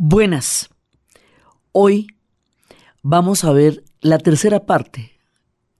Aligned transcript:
Buenas. 0.00 0.70
Hoy 1.72 2.06
vamos 3.02 3.42
a 3.42 3.50
ver 3.50 3.82
la 4.00 4.18
tercera 4.18 4.64
parte 4.64 5.10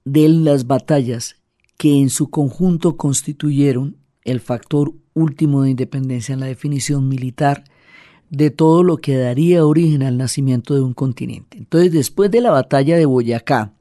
de 0.03 0.27
las 0.27 0.67
batallas 0.67 1.37
que 1.77 2.01
en 2.01 2.09
su 2.09 2.29
conjunto 2.29 2.97
constituyeron 2.97 3.95
el 4.25 4.41
factor 4.41 4.91
último 5.13 5.61
de 5.61 5.69
independencia 5.69 6.33
en 6.33 6.41
la 6.41 6.47
definición 6.47 7.07
militar 7.07 7.63
de 8.29 8.49
todo 8.49 8.83
lo 8.83 8.97
que 8.97 9.15
daría 9.15 9.65
origen 9.65 10.03
al 10.03 10.17
nacimiento 10.17 10.75
de 10.75 10.81
un 10.81 10.93
continente. 10.93 11.57
Entonces, 11.57 11.93
después 11.93 12.29
de 12.29 12.41
la 12.41 12.51
batalla 12.51 12.97
de 12.97 13.05
Boyacá, 13.05 13.71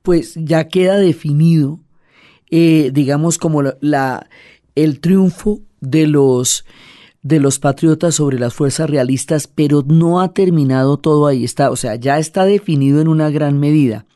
pues 0.00 0.36
ya 0.36 0.68
queda 0.68 0.96
definido, 0.96 1.80
eh, 2.50 2.90
digamos, 2.94 3.36
como 3.36 3.62
la, 3.82 4.26
el 4.74 5.00
triunfo 5.00 5.60
de 5.82 6.06
los 6.06 6.64
de 7.22 7.38
los 7.38 7.58
patriotas 7.58 8.16
sobre 8.16 8.38
las 8.38 8.54
fuerzas 8.54 8.90
realistas, 8.90 9.46
pero 9.46 9.84
no 9.86 10.20
ha 10.20 10.32
terminado 10.32 10.96
todo 10.96 11.26
ahí. 11.26 11.44
Está, 11.44 11.70
o 11.70 11.76
sea, 11.76 11.94
ya 11.94 12.18
está 12.18 12.44
definido 12.44 13.00
en 13.00 13.08
una 13.08 13.30
gran 13.30 13.58
medida. 13.58 14.06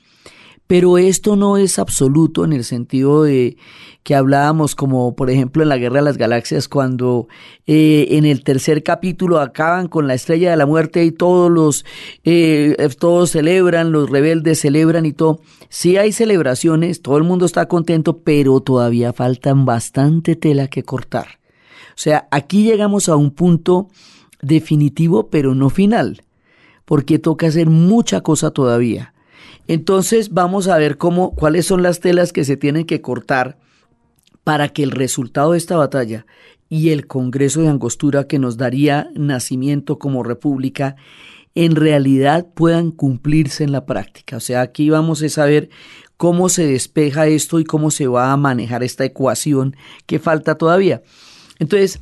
Pero 0.67 0.99
esto 0.99 1.37
no 1.37 1.57
es 1.57 1.79
absoluto 1.79 2.45
en 2.45 2.53
el 2.53 2.65
sentido 2.65 3.23
de 3.23 3.57
que 4.03 4.17
hablábamos 4.17 4.75
como 4.75 5.15
por 5.15 5.31
ejemplo 5.31 5.63
en 5.63 5.69
la 5.69 5.79
Guerra 5.79 5.97
de 5.97 6.03
las 6.03 6.17
Galaxias 6.17 6.69
cuando 6.69 7.29
eh, 7.67 8.07
en 8.11 8.25
el 8.25 8.43
tercer 8.43 8.83
capítulo 8.83 9.41
acaban 9.41 9.87
con 9.89 10.09
la 10.09 10.15
estrella 10.15 10.51
de 10.51 10.57
la 10.57 10.67
muerte 10.67 11.05
y 11.05 11.13
todos 11.13 11.51
los 11.51 11.85
eh, 12.25 12.77
todos 12.99 13.31
celebran, 13.31 13.93
los 13.93 14.11
rebeldes 14.11 14.61
celebran 14.61 15.07
y 15.07 15.13
todo. 15.13 15.41
Sí 15.69 15.97
hay 15.99 16.11
celebraciones, 16.11 17.01
todo 17.01 17.17
el 17.17 17.25
mundo 17.25 17.47
está 17.47 17.67
contento, 17.67 18.19
pero 18.19 18.61
todavía 18.61 19.13
faltan 19.13 19.65
bastante 19.65 20.35
tela 20.35 20.67
que 20.67 20.83
cortar. 20.83 21.39
O 21.97 21.99
sea, 21.99 22.29
aquí 22.31 22.63
llegamos 22.63 23.09
a 23.09 23.17
un 23.17 23.31
punto 23.31 23.89
definitivo, 24.43 25.31
pero 25.31 25.55
no 25.55 25.71
final, 25.71 26.23
porque 26.85 27.19
toca 27.19 27.47
hacer 27.47 27.71
mucha 27.71 28.21
cosa 28.21 28.51
todavía. 28.51 29.15
Entonces 29.67 30.35
vamos 30.35 30.69
a 30.69 30.77
ver 30.77 30.99
cómo, 30.99 31.35
cuáles 31.35 31.67
son 31.67 31.83
las 31.83 32.01
telas 32.01 32.35
que 32.35 32.45
se 32.45 32.59
tienen 32.59 32.85
que 32.85 33.01
cortar 33.01 33.59
para 34.45 34.69
que 34.69 34.83
el 34.83 34.91
resultado 34.91 35.53
de 35.53 35.59
esta 35.59 35.77
batalla 35.77 36.27
y 36.69 36.91
el 36.91 37.07
Congreso 37.07 37.63
de 37.63 37.69
Angostura 37.69 38.25
que 38.25 38.39
nos 38.39 38.59
daría 38.59 39.09
nacimiento 39.15 39.99
como 39.99 40.23
república 40.23 40.97
en 41.55 41.75
realidad 41.75 42.47
puedan 42.55 42.91
cumplirse 42.91 43.65
en 43.65 43.73
la 43.73 43.87
práctica. 43.87 44.37
O 44.37 44.41
sea, 44.41 44.61
aquí 44.61 44.91
vamos 44.91 45.23
a 45.23 45.29
saber 45.31 45.71
cómo 46.19 46.51
se 46.51 46.67
despeja 46.67 47.27
esto 47.27 47.59
y 47.59 47.65
cómo 47.65 47.91
se 47.91 48.07
va 48.07 48.33
a 48.33 48.37
manejar 48.37 48.83
esta 48.83 49.07
ecuación 49.07 49.77
que 50.05 50.19
falta 50.19 50.59
todavía. 50.59 51.03
Entonces, 51.59 52.01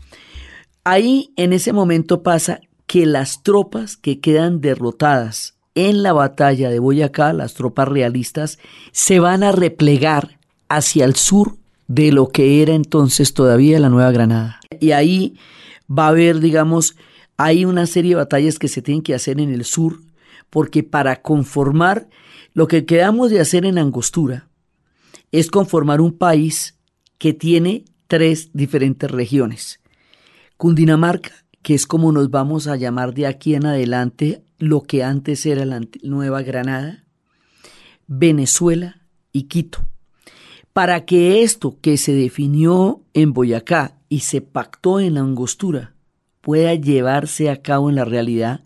ahí 0.84 1.33
en 1.36 1.52
ese 1.52 1.72
momento 1.72 2.22
pasa 2.22 2.60
que 2.86 3.06
las 3.06 3.42
tropas 3.42 3.97
que 3.97 4.20
quedan 4.20 4.60
derrotadas 4.60 5.55
en 5.74 6.02
la 6.02 6.12
batalla 6.12 6.70
de 6.70 6.78
Boyacá, 6.78 7.33
las 7.33 7.55
tropas 7.55 7.88
realistas, 7.88 8.58
se 8.92 9.19
van 9.19 9.42
a 9.42 9.52
replegar 9.52 10.38
hacia 10.69 11.05
el 11.05 11.16
sur 11.16 11.56
de 11.88 12.12
lo 12.12 12.28
que 12.28 12.62
era 12.62 12.75
entonces 12.75 13.34
todavía 13.34 13.80
la 13.80 13.88
Nueva 13.88 14.12
Granada. 14.12 14.60
Y 14.80 14.92
ahí 14.92 15.34
va 15.91 16.06
a 16.06 16.08
haber, 16.08 16.41
digamos, 16.41 16.97
hay 17.36 17.64
una 17.64 17.86
serie 17.86 18.10
de 18.10 18.16
batallas 18.16 18.58
que 18.58 18.69
se 18.69 18.82
tienen 18.82 19.02
que 19.02 19.14
hacer 19.14 19.41
en 19.41 19.52
el 19.52 19.64
sur, 19.64 20.00
porque 20.50 20.82
para 20.82 21.20
conformar 21.22 22.08
lo 22.52 22.69
que 22.69 22.84
quedamos 22.86 23.30
de 23.30 23.41
hacer 23.41 23.66
en 23.66 23.78
Angostura 23.78 24.48
es 25.32 25.50
conformar 25.50 26.00
un 26.00 26.16
país 26.16 26.78
que 27.19 27.32
tiene 27.32 27.84
tres 28.14 28.50
diferentes 28.52 29.10
regiones. 29.10 29.80
Cundinamarca, 30.56 31.32
que 31.62 31.74
es 31.74 31.84
como 31.84 32.12
nos 32.12 32.30
vamos 32.30 32.68
a 32.68 32.76
llamar 32.76 33.12
de 33.12 33.26
aquí 33.26 33.56
en 33.56 33.66
adelante 33.66 34.44
lo 34.56 34.82
que 34.82 35.02
antes 35.02 35.44
era 35.46 35.64
la 35.64 35.80
Nueva 36.04 36.42
Granada, 36.42 37.06
Venezuela 38.06 39.00
y 39.32 39.48
Quito. 39.48 39.80
Para 40.72 41.04
que 41.06 41.42
esto 41.42 41.76
que 41.80 41.97
se 41.97 42.14
definió 42.14 43.03
en 43.14 43.32
Boyacá 43.32 43.98
y 44.08 44.20
se 44.20 44.41
pactó 44.41 45.00
en 45.00 45.14
la 45.14 45.22
angostura 45.22 45.97
pueda 46.41 46.72
llevarse 46.76 47.50
a 47.50 47.62
cabo 47.62 47.91
en 47.91 47.97
la 47.97 48.04
realidad, 48.04 48.62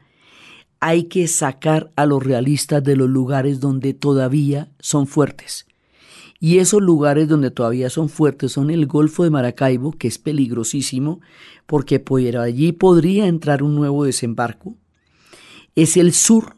hay 0.78 1.04
que 1.04 1.26
sacar 1.26 1.90
a 1.96 2.04
los 2.04 2.22
realistas 2.22 2.84
de 2.84 2.96
los 2.96 3.08
lugares 3.08 3.60
donde 3.60 3.94
todavía 3.94 4.68
son 4.78 5.06
fuertes. 5.06 5.67
Y 6.40 6.58
esos 6.58 6.80
lugares 6.80 7.28
donde 7.28 7.50
todavía 7.50 7.90
son 7.90 8.08
fuertes 8.08 8.52
son 8.52 8.70
el 8.70 8.86
Golfo 8.86 9.24
de 9.24 9.30
Maracaibo, 9.30 9.92
que 9.92 10.06
es 10.08 10.18
peligrosísimo, 10.18 11.20
porque 11.66 11.98
por 11.98 12.20
allí 12.36 12.72
podría 12.72 13.26
entrar 13.26 13.62
un 13.62 13.74
nuevo 13.74 14.04
desembarco. 14.04 14.76
Es 15.74 15.96
el 15.96 16.12
sur, 16.12 16.56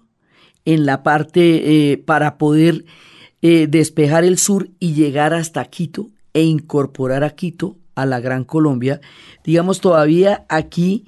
en 0.64 0.86
la 0.86 1.02
parte 1.02 1.92
eh, 1.92 1.98
para 1.98 2.38
poder 2.38 2.84
eh, 3.42 3.66
despejar 3.68 4.24
el 4.24 4.38
sur 4.38 4.68
y 4.78 4.92
llegar 4.92 5.32
hasta 5.32 5.64
Quito 5.64 6.10
e 6.34 6.42
incorporar 6.42 7.24
a 7.24 7.30
Quito 7.30 7.76
a 7.94 8.06
la 8.06 8.20
Gran 8.20 8.44
Colombia. 8.44 9.00
Digamos, 9.44 9.80
todavía 9.80 10.44
aquí 10.48 11.06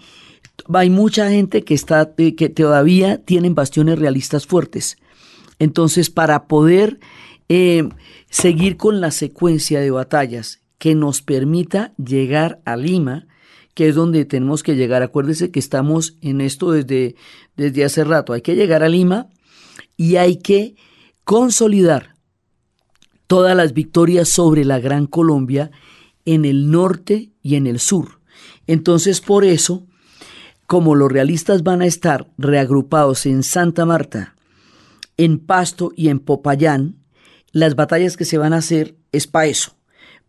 hay 0.72 0.90
mucha 0.90 1.30
gente 1.30 1.62
que, 1.62 1.74
está, 1.74 2.12
eh, 2.16 2.34
que 2.34 2.48
todavía 2.48 3.18
tienen 3.18 3.54
bastiones 3.54 3.98
realistas 3.98 4.46
fuertes. 4.46 4.96
Entonces, 5.58 6.10
para 6.10 6.46
poder 6.46 6.98
seguir 8.32 8.78
con 8.78 9.02
la 9.02 9.10
secuencia 9.10 9.78
de 9.80 9.90
batallas 9.90 10.62
que 10.78 10.94
nos 10.94 11.20
permita 11.20 11.92
llegar 12.02 12.60
a 12.64 12.76
Lima, 12.76 13.28
que 13.74 13.88
es 13.88 13.94
donde 13.94 14.24
tenemos 14.24 14.62
que 14.62 14.74
llegar. 14.74 15.02
Acuérdese 15.02 15.50
que 15.50 15.60
estamos 15.60 16.16
en 16.22 16.40
esto 16.40 16.72
desde, 16.72 17.14
desde 17.56 17.84
hace 17.84 18.04
rato. 18.04 18.32
Hay 18.32 18.40
que 18.40 18.56
llegar 18.56 18.82
a 18.82 18.88
Lima 18.88 19.28
y 19.98 20.16
hay 20.16 20.38
que 20.38 20.76
consolidar 21.24 22.16
todas 23.26 23.54
las 23.54 23.74
victorias 23.74 24.30
sobre 24.30 24.64
la 24.64 24.80
Gran 24.80 25.06
Colombia 25.06 25.70
en 26.24 26.46
el 26.46 26.70
norte 26.70 27.32
y 27.42 27.56
en 27.56 27.66
el 27.66 27.78
sur. 27.80 28.20
Entonces, 28.66 29.20
por 29.20 29.44
eso, 29.44 29.86
como 30.66 30.94
los 30.94 31.12
realistas 31.12 31.62
van 31.62 31.82
a 31.82 31.86
estar 31.86 32.30
reagrupados 32.38 33.26
en 33.26 33.42
Santa 33.42 33.84
Marta, 33.84 34.36
en 35.18 35.38
Pasto 35.38 35.92
y 35.94 36.08
en 36.08 36.18
Popayán, 36.18 37.01
las 37.52 37.76
batallas 37.76 38.16
que 38.16 38.24
se 38.24 38.38
van 38.38 38.52
a 38.52 38.58
hacer 38.58 38.96
es 39.12 39.26
para 39.26 39.46
eso, 39.46 39.76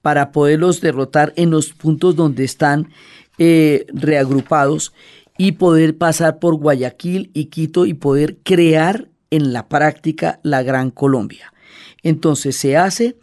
para 0.02 0.32
poderlos 0.32 0.82
derrotar 0.82 1.34
en 1.36 1.50
los 1.50 1.74
puntos 1.74 2.16
donde 2.16 2.44
están 2.44 2.90
eh, 3.38 3.86
reagrupados 3.94 4.94
y 5.38 5.54
poder 5.54 5.98
pasar 5.98 6.40
por 6.40 6.56
Guayaquil 6.56 7.32
y 7.34 7.46
Quito 7.46 7.86
y 7.86 7.94
poder 7.94 8.38
crear 8.44 9.10
en 9.32 9.54
la 9.54 9.68
práctica 9.68 10.40
la 10.44 10.62
Gran 10.62 10.92
Colombia. 10.92 11.54
Entonces 12.04 12.56
se 12.56 12.78
hace 12.78 13.18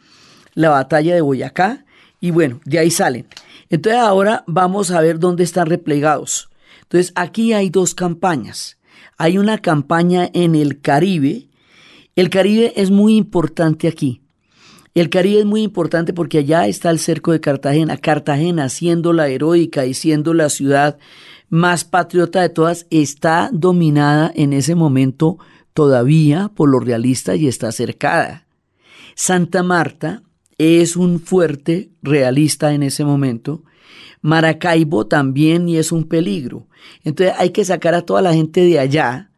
la 0.54 0.70
batalla 0.70 1.14
de 1.14 1.20
Boyacá 1.20 1.84
y 2.20 2.32
bueno, 2.32 2.60
de 2.64 2.78
ahí 2.78 2.90
salen. 2.90 3.26
Entonces 3.68 4.00
ahora 4.00 4.42
vamos 4.46 4.90
a 4.90 5.00
ver 5.00 5.18
dónde 5.18 5.44
están 5.44 5.66
replegados. 5.66 6.50
Entonces 6.82 7.12
aquí 7.14 7.52
hay 7.52 7.70
dos 7.70 7.94
campañas. 7.94 8.78
Hay 9.16 9.38
una 9.38 9.58
campaña 9.58 10.28
en 10.32 10.54
el 10.54 10.80
Caribe, 10.80 11.49
el 12.16 12.30
Caribe 12.30 12.72
es 12.76 12.90
muy 12.90 13.16
importante 13.16 13.88
aquí. 13.88 14.22
El 14.94 15.08
Caribe 15.08 15.40
es 15.40 15.46
muy 15.46 15.62
importante 15.62 16.12
porque 16.12 16.38
allá 16.38 16.66
está 16.66 16.90
el 16.90 16.98
cerco 16.98 17.32
de 17.32 17.40
Cartagena. 17.40 17.96
Cartagena, 17.96 18.68
siendo 18.68 19.12
la 19.12 19.28
heroica 19.28 19.86
y 19.86 19.94
siendo 19.94 20.34
la 20.34 20.48
ciudad 20.48 20.98
más 21.48 21.84
patriota 21.84 22.42
de 22.42 22.48
todas, 22.48 22.86
está 22.90 23.50
dominada 23.52 24.32
en 24.34 24.52
ese 24.52 24.74
momento 24.74 25.38
todavía 25.74 26.50
por 26.54 26.68
los 26.68 26.84
realistas 26.84 27.38
y 27.38 27.46
está 27.46 27.70
cercada. 27.70 28.46
Santa 29.14 29.62
Marta 29.62 30.22
es 30.58 30.96
un 30.96 31.20
fuerte 31.20 31.90
realista 32.02 32.72
en 32.72 32.82
ese 32.82 33.04
momento. 33.04 33.62
Maracaibo 34.22 35.06
también 35.06 35.68
y 35.68 35.76
es 35.76 35.92
un 35.92 36.04
peligro. 36.04 36.66
Entonces 37.04 37.34
hay 37.38 37.50
que 37.50 37.64
sacar 37.64 37.94
a 37.94 38.02
toda 38.02 38.22
la 38.22 38.34
gente 38.34 38.62
de 38.62 38.78
allá 38.78 39.29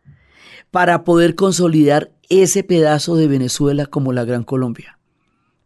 para 0.72 1.04
poder 1.04 1.36
consolidar 1.36 2.10
ese 2.28 2.64
pedazo 2.64 3.14
de 3.14 3.28
Venezuela 3.28 3.86
como 3.86 4.12
la 4.12 4.24
Gran 4.24 4.42
Colombia. 4.42 4.98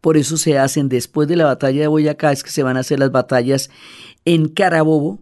Por 0.01 0.17
eso 0.17 0.37
se 0.37 0.59
hacen 0.59 0.89
después 0.89 1.27
de 1.27 1.37
la 1.37 1.45
batalla 1.45 1.81
de 1.81 1.87
Boyacá, 1.87 2.31
es 2.31 2.43
que 2.43 2.51
se 2.51 2.61
van 2.61 2.77
a 2.77 2.81
hacer 2.81 2.99
las 2.99 3.11
batallas 3.11 3.71
en 4.25 4.49
Carabobo 4.49 5.19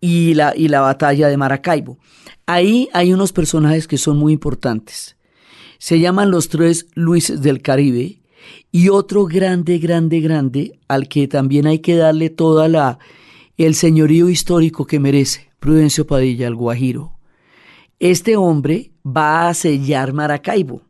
y 0.00 0.34
la, 0.34 0.52
y 0.54 0.68
la 0.68 0.82
batalla 0.82 1.28
de 1.28 1.36
Maracaibo. 1.36 1.98
Ahí 2.44 2.88
hay 2.92 3.12
unos 3.12 3.32
personajes 3.32 3.88
que 3.88 3.96
son 3.96 4.18
muy 4.18 4.34
importantes. 4.34 5.16
Se 5.78 5.98
llaman 5.98 6.30
los 6.30 6.50
tres 6.50 6.86
Luises 6.94 7.40
del 7.40 7.62
Caribe 7.62 8.20
y 8.70 8.90
otro 8.90 9.24
grande, 9.24 9.78
grande, 9.78 10.20
grande 10.20 10.78
al 10.88 11.08
que 11.08 11.26
también 11.26 11.66
hay 11.66 11.78
que 11.78 11.96
darle 11.96 12.28
toda 12.28 12.68
la 12.68 12.98
el 13.56 13.74
señorío 13.74 14.28
histórico 14.28 14.86
que 14.86 15.00
merece, 15.00 15.50
Prudencio 15.58 16.06
Padilla, 16.06 16.46
el 16.46 16.54
Guajiro. 16.54 17.15
Este 17.98 18.36
hombre 18.36 18.92
va 19.04 19.48
a 19.48 19.54
sellar 19.54 20.12
Maracaibo. 20.12 20.82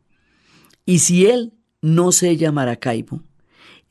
Y 0.85 0.99
si 0.99 1.27
él 1.27 1.53
no 1.81 2.11
sella 2.11 2.51
Maracaibo, 2.51 3.23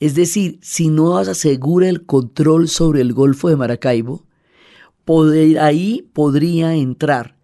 es 0.01 0.15
decir, 0.15 0.59
si 0.61 0.89
no 0.89 1.17
asegura 1.17 1.89
el 1.89 2.05
control 2.05 2.69
sobre 2.69 3.01
el 3.01 3.15
Golfo 3.15 3.49
de 3.49 3.57
Maracaibo, 3.57 4.27
ahí 5.61 6.11
podría 6.13 6.75
entrar 6.75 7.37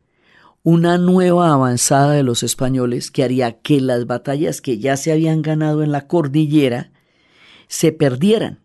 una 0.63 0.99
nueva 0.99 1.53
avanzada 1.53 2.13
de 2.13 2.23
los 2.23 2.43
españoles 2.43 3.11
que 3.11 3.25
haría 3.25 3.61
que 3.61 3.81
las 3.81 4.07
batallas 4.07 4.61
que 4.61 4.79
ya 4.79 4.97
se 4.97 5.11
habían 5.11 5.43
ganado 5.43 5.83
en 5.83 5.91
la 5.91 6.07
cordillera 6.07 6.93
se 7.67 7.93
perdieran. 7.93 8.62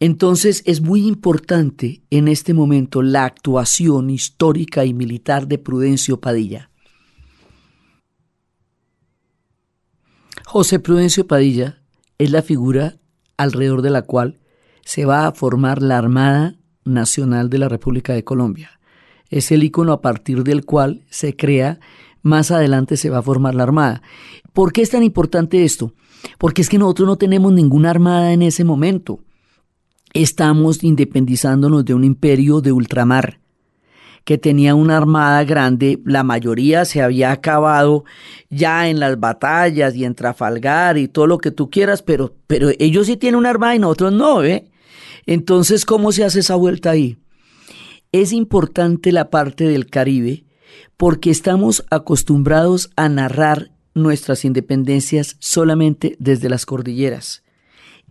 Entonces 0.00 0.62
es 0.66 0.80
muy 0.80 1.06
importante 1.06 2.02
en 2.10 2.28
este 2.28 2.52
momento 2.52 3.02
la 3.02 3.24
actuación 3.24 4.10
histórica 4.10 4.84
y 4.84 4.92
militar 4.92 5.46
de 5.46 5.58
Prudencio 5.58 6.20
Padilla. 6.20 6.70
José 10.44 10.78
Prudencio 10.78 11.26
Padilla 11.26 11.82
es 12.18 12.30
la 12.30 12.42
figura 12.42 12.98
alrededor 13.36 13.82
de 13.82 13.90
la 13.90 14.02
cual 14.02 14.38
se 14.84 15.04
va 15.04 15.26
a 15.26 15.32
formar 15.32 15.82
la 15.82 15.98
Armada 15.98 16.56
Nacional 16.84 17.50
de 17.50 17.58
la 17.58 17.68
República 17.68 18.12
de 18.12 18.24
Colombia. 18.24 18.78
Es 19.30 19.50
el 19.50 19.64
icono 19.64 19.92
a 19.92 20.02
partir 20.02 20.44
del 20.44 20.64
cual 20.64 21.04
se 21.10 21.34
crea, 21.34 21.80
más 22.22 22.50
adelante 22.50 22.96
se 22.96 23.10
va 23.10 23.18
a 23.18 23.22
formar 23.22 23.54
la 23.54 23.62
Armada. 23.62 24.02
¿Por 24.52 24.72
qué 24.72 24.82
es 24.82 24.90
tan 24.90 25.02
importante 25.02 25.64
esto? 25.64 25.94
Porque 26.38 26.62
es 26.62 26.68
que 26.68 26.78
nosotros 26.78 27.08
no 27.08 27.16
tenemos 27.16 27.52
ninguna 27.52 27.90
armada 27.90 28.32
en 28.32 28.42
ese 28.42 28.64
momento. 28.64 29.20
Estamos 30.14 30.84
independizándonos 30.84 31.84
de 31.84 31.92
un 31.92 32.04
imperio 32.04 32.60
de 32.60 32.70
ultramar 32.70 33.40
que 34.24 34.38
tenía 34.38 34.74
una 34.74 34.96
armada 34.96 35.44
grande, 35.44 36.00
la 36.04 36.22
mayoría 36.22 36.84
se 36.84 37.02
había 37.02 37.30
acabado 37.30 38.04
ya 38.48 38.88
en 38.88 38.98
las 38.98 39.20
batallas 39.20 39.94
y 39.94 40.04
en 40.04 40.14
Trafalgar 40.14 40.96
y 40.96 41.08
todo 41.08 41.26
lo 41.26 41.38
que 41.38 41.50
tú 41.50 41.68
quieras, 41.68 42.02
pero, 42.02 42.34
pero 42.46 42.70
ellos 42.78 43.06
sí 43.06 43.16
tienen 43.16 43.38
una 43.38 43.50
armada 43.50 43.74
y 43.74 43.80
nosotros 43.80 44.12
no, 44.12 44.42
¿eh? 44.42 44.70
Entonces, 45.26 45.84
¿cómo 45.84 46.12
se 46.12 46.24
hace 46.24 46.40
esa 46.40 46.54
vuelta 46.54 46.90
ahí? 46.90 47.18
Es 48.12 48.32
importante 48.32 49.12
la 49.12 49.30
parte 49.30 49.64
del 49.64 49.90
Caribe 49.90 50.44
porque 50.96 51.30
estamos 51.30 51.84
acostumbrados 51.90 52.90
a 52.96 53.08
narrar 53.08 53.72
nuestras 53.94 54.44
independencias 54.44 55.36
solamente 55.40 56.16
desde 56.18 56.48
las 56.48 56.66
cordilleras. 56.66 57.42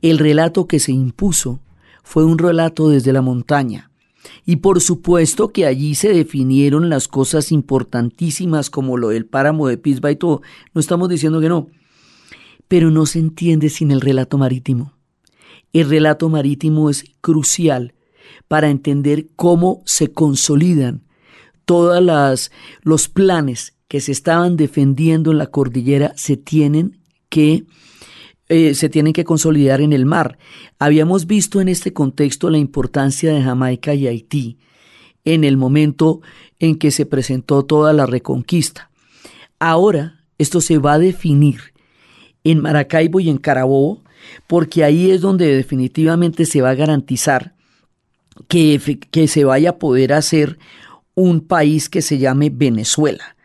El 0.01 0.19
relato 0.19 0.67
que 0.67 0.79
se 0.79 0.91
impuso 0.91 1.62
fue 2.03 2.25
un 2.25 2.37
relato 2.37 2.89
desde 2.89 3.13
la 3.13 3.21
montaña. 3.21 3.89
Y 4.45 4.57
por 4.57 4.81
supuesto 4.81 5.51
que 5.51 5.65
allí 5.65 5.95
se 5.95 6.13
definieron 6.13 6.89
las 6.89 7.07
cosas 7.07 7.51
importantísimas 7.51 8.69
como 8.69 8.97
lo 8.97 9.09
del 9.09 9.25
páramo 9.25 9.67
de 9.67 9.77
Pisba 9.77 10.11
y 10.11 10.15
todo. 10.15 10.41
No 10.73 10.81
estamos 10.81 11.09
diciendo 11.09 11.41
que 11.41 11.49
no. 11.49 11.67
Pero 12.67 12.91
no 12.91 13.05
se 13.05 13.19
entiende 13.19 13.69
sin 13.69 13.91
el 13.91 14.01
relato 14.01 14.37
marítimo. 14.37 14.93
El 15.73 15.89
relato 15.89 16.29
marítimo 16.29 16.89
es 16.89 17.05
crucial 17.21 17.93
para 18.47 18.69
entender 18.69 19.27
cómo 19.35 19.81
se 19.85 20.11
consolidan 20.11 21.03
todos 21.65 22.49
los 22.81 23.09
planes 23.09 23.73
que 23.87 24.01
se 24.01 24.11
estaban 24.11 24.57
defendiendo 24.57 25.31
en 25.31 25.37
la 25.37 25.47
cordillera 25.47 26.13
se 26.15 26.37
tienen 26.37 26.99
que 27.29 27.65
eh, 28.49 28.73
se 28.75 28.89
tienen 28.89 29.13
que 29.13 29.23
consolidar 29.23 29.81
en 29.81 29.93
el 29.93 30.05
mar. 30.05 30.37
Habíamos 30.79 31.27
visto 31.27 31.61
en 31.61 31.69
este 31.69 31.93
contexto 31.93 32.49
la 32.49 32.57
importancia 32.57 33.33
de 33.33 33.41
Jamaica 33.41 33.93
y 33.93 34.07
Haití 34.07 34.57
en 35.25 35.43
el 35.43 35.57
momento 35.57 36.21
en 36.59 36.77
que 36.77 36.91
se 36.91 37.05
presentó 37.05 37.63
toda 37.63 37.93
la 37.93 38.05
reconquista. 38.05 38.89
Ahora 39.59 40.23
esto 40.37 40.61
se 40.61 40.77
va 40.77 40.93
a 40.93 40.99
definir 40.99 41.73
en 42.43 42.61
Maracaibo 42.61 43.19
y 43.19 43.29
en 43.29 43.37
Carabobo, 43.37 44.03
porque 44.47 44.83
ahí 44.83 45.11
es 45.11 45.21
donde 45.21 45.55
definitivamente 45.55 46.45
se 46.45 46.61
va 46.61 46.71
a 46.71 46.75
garantizar 46.75 47.55
que, 48.47 48.99
que 49.11 49.27
se 49.27 49.45
vaya 49.45 49.71
a 49.71 49.77
poder 49.77 50.11
hacer 50.11 50.59
un 51.15 51.41
país 51.41 51.89
que 51.89 52.01
se 52.01 52.17
llame 52.17 52.49
Venezuela. 52.49 53.35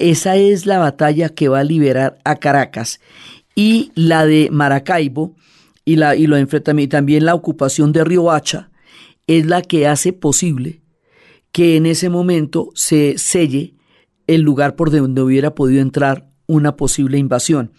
Esa 0.00 0.36
es 0.36 0.66
la 0.66 0.78
batalla 0.78 1.28
que 1.28 1.48
va 1.48 1.60
a 1.60 1.64
liberar 1.64 2.18
a 2.24 2.36
Caracas 2.36 3.00
y 3.58 3.90
la 3.96 4.24
de 4.24 4.50
Maracaibo 4.52 5.34
y, 5.84 5.96
la, 5.96 6.14
y, 6.14 6.28
lo 6.28 6.36
también 6.46 7.24
la 7.24 7.34
ocupación 7.34 7.90
de 7.90 8.04
Riohacha 8.04 8.70
es 9.26 9.46
la 9.46 9.62
que 9.62 9.88
hace 9.88 10.12
posible 10.12 10.80
que 11.50 11.76
en 11.76 11.84
ese 11.84 12.08
momento 12.08 12.70
se 12.76 13.18
selle 13.18 13.74
el 14.28 14.42
lugar 14.42 14.76
por 14.76 14.92
donde 14.92 15.22
hubiera 15.22 15.56
podido 15.56 15.82
entrar 15.82 16.30
una 16.46 16.76
posible 16.76 17.18
invasión. 17.18 17.72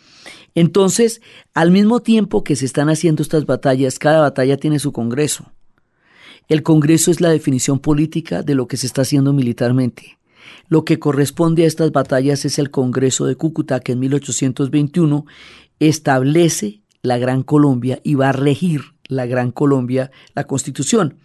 Entonces, 0.54 1.22
al 1.54 1.72
mismo 1.72 2.02
tiempo 2.02 2.44
que 2.44 2.58
se 2.58 2.66
están 2.66 2.90
haciendo 2.90 3.24
estas 3.24 3.46
batallas, 3.46 4.00
cada 4.00 4.20
batalla 4.20 4.58
tiene 4.58 4.80
su 4.80 4.92
Congreso. 4.92 5.54
El 6.50 6.62
Congreso 6.62 7.10
es 7.10 7.22
la 7.22 7.30
definición 7.30 7.80
política 7.80 8.44
de 8.44 8.54
lo 8.54 8.68
que 8.68 8.76
se 8.76 8.86
está 8.86 9.04
haciendo 9.04 9.32
militarmente. 9.32 10.20
Lo 10.68 10.84
que 10.84 11.00
corresponde 11.00 11.64
a 11.64 11.68
estas 11.68 11.92
batallas 11.92 12.44
es 12.44 12.60
el 12.60 12.70
Congreso 12.70 13.26
de 13.26 13.36
Cúcuta, 13.36 13.80
que 13.80 13.94
en 13.94 14.00
1821 14.00 15.26
establece 15.80 16.82
la 17.02 17.18
Gran 17.18 17.44
Colombia 17.44 18.00
y 18.04 18.16
va 18.16 18.30
a 18.30 18.34
regir 18.34 18.82
la 19.08 19.26
Gran 19.26 19.52
Colombia 19.52 20.12
la 20.36 20.46
Constitución. 20.46 21.18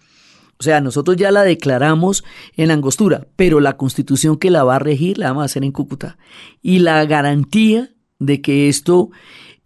O 0.58 0.62
sea, 0.62 0.80
nosotros 0.80 1.16
ya 1.16 1.30
la 1.30 1.42
declaramos 1.42 2.24
en 2.56 2.70
Angostura, 2.70 3.26
pero 3.36 3.60
la 3.60 3.76
constitución 3.76 4.38
que 4.38 4.50
la 4.50 4.62
va 4.64 4.76
a 4.76 4.78
regir 4.78 5.18
la 5.18 5.28
vamos 5.28 5.42
a 5.42 5.46
hacer 5.46 5.64
en 5.64 5.72
Cúcuta. 5.72 6.16
Y 6.62 6.78
la 6.78 7.04
garantía 7.06 7.90
de 8.18 8.40
que 8.40 8.68
esto 8.68 9.10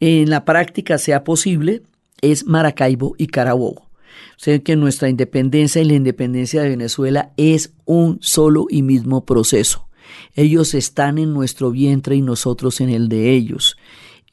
en 0.01 0.31
la 0.31 0.45
práctica 0.45 0.99
sea 0.99 1.25
posible 1.25 1.83
es 2.23 2.47
Maracaibo 2.47 3.15
y 3.19 3.27
Carabobo. 3.27 3.83
O 3.83 4.41
sea 4.41 4.59
que 4.61 4.77
nuestra 4.77 5.09
independencia 5.09 5.83
y 5.83 5.85
la 5.85 5.95
independencia 5.95 6.63
de 6.63 6.71
Venezuela 6.71 7.33
es 7.37 7.75
un 7.85 8.19
solo 8.21 8.67
y 8.71 8.83
mismo 8.83 9.25
proceso. 9.25 9.89
Ellos 10.35 10.75
están 10.75 11.19
en 11.19 11.35
nuestro 11.35 11.71
vientre 11.71 12.17
y 12.17 12.23
nosotros 12.23 12.81
en 12.81 12.89
el 12.89 13.09
de 13.09 13.33
ellos 13.33 13.77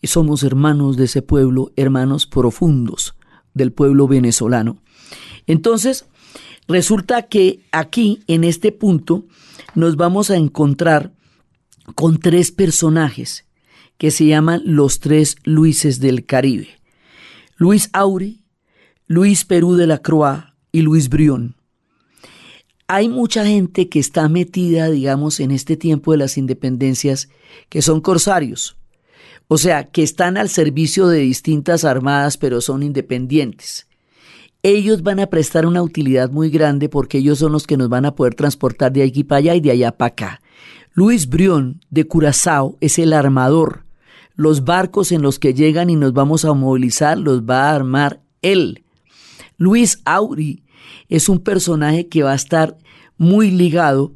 somos 0.07 0.43
hermanos 0.43 0.97
de 0.97 1.05
ese 1.05 1.21
pueblo, 1.21 1.71
hermanos 1.75 2.25
profundos 2.25 3.15
del 3.53 3.71
pueblo 3.71 4.07
venezolano. 4.07 4.81
Entonces, 5.47 6.05
resulta 6.67 7.23
que 7.23 7.61
aquí, 7.71 8.23
en 8.27 8.43
este 8.43 8.71
punto, 8.71 9.25
nos 9.73 9.95
vamos 9.95 10.29
a 10.31 10.37
encontrar 10.37 11.13
con 11.95 12.19
tres 12.19 12.51
personajes 12.51 13.45
que 13.97 14.11
se 14.11 14.25
llaman 14.25 14.61
los 14.65 14.99
tres 14.99 15.37
Luises 15.43 15.99
del 15.99 16.25
Caribe. 16.25 16.69
Luis 17.55 17.89
Auri, 17.93 18.43
Luis 19.07 19.45
Perú 19.45 19.75
de 19.75 19.87
la 19.87 19.99
Croix 19.99 20.43
y 20.71 20.81
Luis 20.81 21.09
Brión. 21.09 21.55
Hay 22.87 23.07
mucha 23.07 23.45
gente 23.45 23.89
que 23.89 23.99
está 23.99 24.27
metida, 24.29 24.89
digamos, 24.89 25.39
en 25.39 25.51
este 25.51 25.77
tiempo 25.77 26.11
de 26.11 26.17
las 26.19 26.37
independencias, 26.37 27.29
que 27.69 27.81
son 27.81 28.01
corsarios, 28.01 28.77
o 29.47 29.57
sea, 29.57 29.85
que 29.85 30.03
están 30.03 30.37
al 30.37 30.49
servicio 30.49 31.07
de 31.07 31.19
distintas 31.19 31.85
armadas 31.85 32.37
pero 32.37 32.61
son 32.61 32.83
independientes. 32.83 33.87
Ellos 34.63 35.03
van 35.03 35.19
a 35.19 35.27
prestar 35.27 35.67
una 35.67 35.83
utilidad 35.83 36.31
muy 36.31 36.49
grande 36.49 36.89
porque 36.89 37.19
ellos 37.19 37.37
son 37.37 37.51
los 37.51 37.67
que 37.67 37.77
nos 37.77 37.87
van 37.89 38.05
a 38.05 38.15
poder 38.15 38.33
transportar 38.33 38.91
de 38.91 39.03
aquí 39.03 39.23
para 39.23 39.37
allá 39.37 39.55
y 39.55 39.61
de 39.61 39.71
allá 39.71 39.91
para 39.91 40.07
acá. 40.07 40.41
Luis 40.93 41.27
Brión 41.27 41.81
de 41.89 42.07
Curazao 42.07 42.77
es 42.81 42.97
el 42.97 43.13
armador. 43.13 43.85
Los 44.33 44.63
barcos 44.63 45.11
en 45.11 45.21
los 45.21 45.39
que 45.39 45.53
llegan 45.53 45.89
y 45.89 45.95
nos 45.95 46.13
vamos 46.13 46.45
a 46.45 46.53
movilizar 46.53 47.17
los 47.17 47.43
va 47.43 47.69
a 47.69 47.75
armar 47.75 48.21
él. 48.41 48.85
Luis 49.57 50.01
Auri 50.05 50.63
es 51.09 51.29
un 51.29 51.39
personaje 51.39 52.07
que 52.07 52.23
va 52.23 52.31
a 52.31 52.35
estar 52.35 52.77
muy 53.17 53.51
ligado 53.51 54.13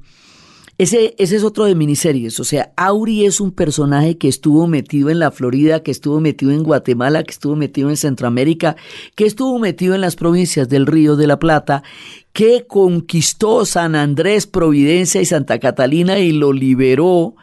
ese, 0.79 1.13
es 1.17 1.43
otro 1.43 1.65
de 1.65 1.75
miniseries. 1.75 2.39
O 2.39 2.45
sea, 2.45 2.71
Auri 2.77 3.25
es 3.25 3.41
un 3.41 3.51
personaje 3.51 4.17
que 4.17 4.29
estuvo 4.29 4.65
metido 4.65 5.09
en 5.09 5.19
la 5.19 5.29
Florida, 5.29 5.83
que 5.83 5.91
estuvo 5.91 6.21
metido 6.21 6.53
en 6.53 6.63
Guatemala, 6.63 7.23
que 7.23 7.31
estuvo 7.31 7.57
metido 7.57 7.89
en 7.89 7.97
Centroamérica, 7.97 8.77
que 9.15 9.25
estuvo 9.25 9.59
metido 9.59 9.93
en 9.93 9.99
las 9.99 10.15
provincias 10.15 10.69
del 10.69 10.85
Río 10.85 11.17
de 11.17 11.27
la 11.27 11.37
Plata, 11.37 11.83
que 12.31 12.65
conquistó 12.65 13.65
San 13.65 13.93
Andrés, 13.93 14.47
Providencia 14.47 15.21
y 15.21 15.25
Santa 15.25 15.59
Catalina 15.59 16.19
y 16.19 16.31
lo 16.31 16.53
liberó 16.53 17.35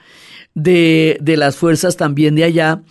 de, 0.55 1.19
de 1.21 1.37
las 1.37 1.57
fuerzas 1.57 1.99
también 1.99 2.37
de 2.37 2.45
allá. 2.45 2.83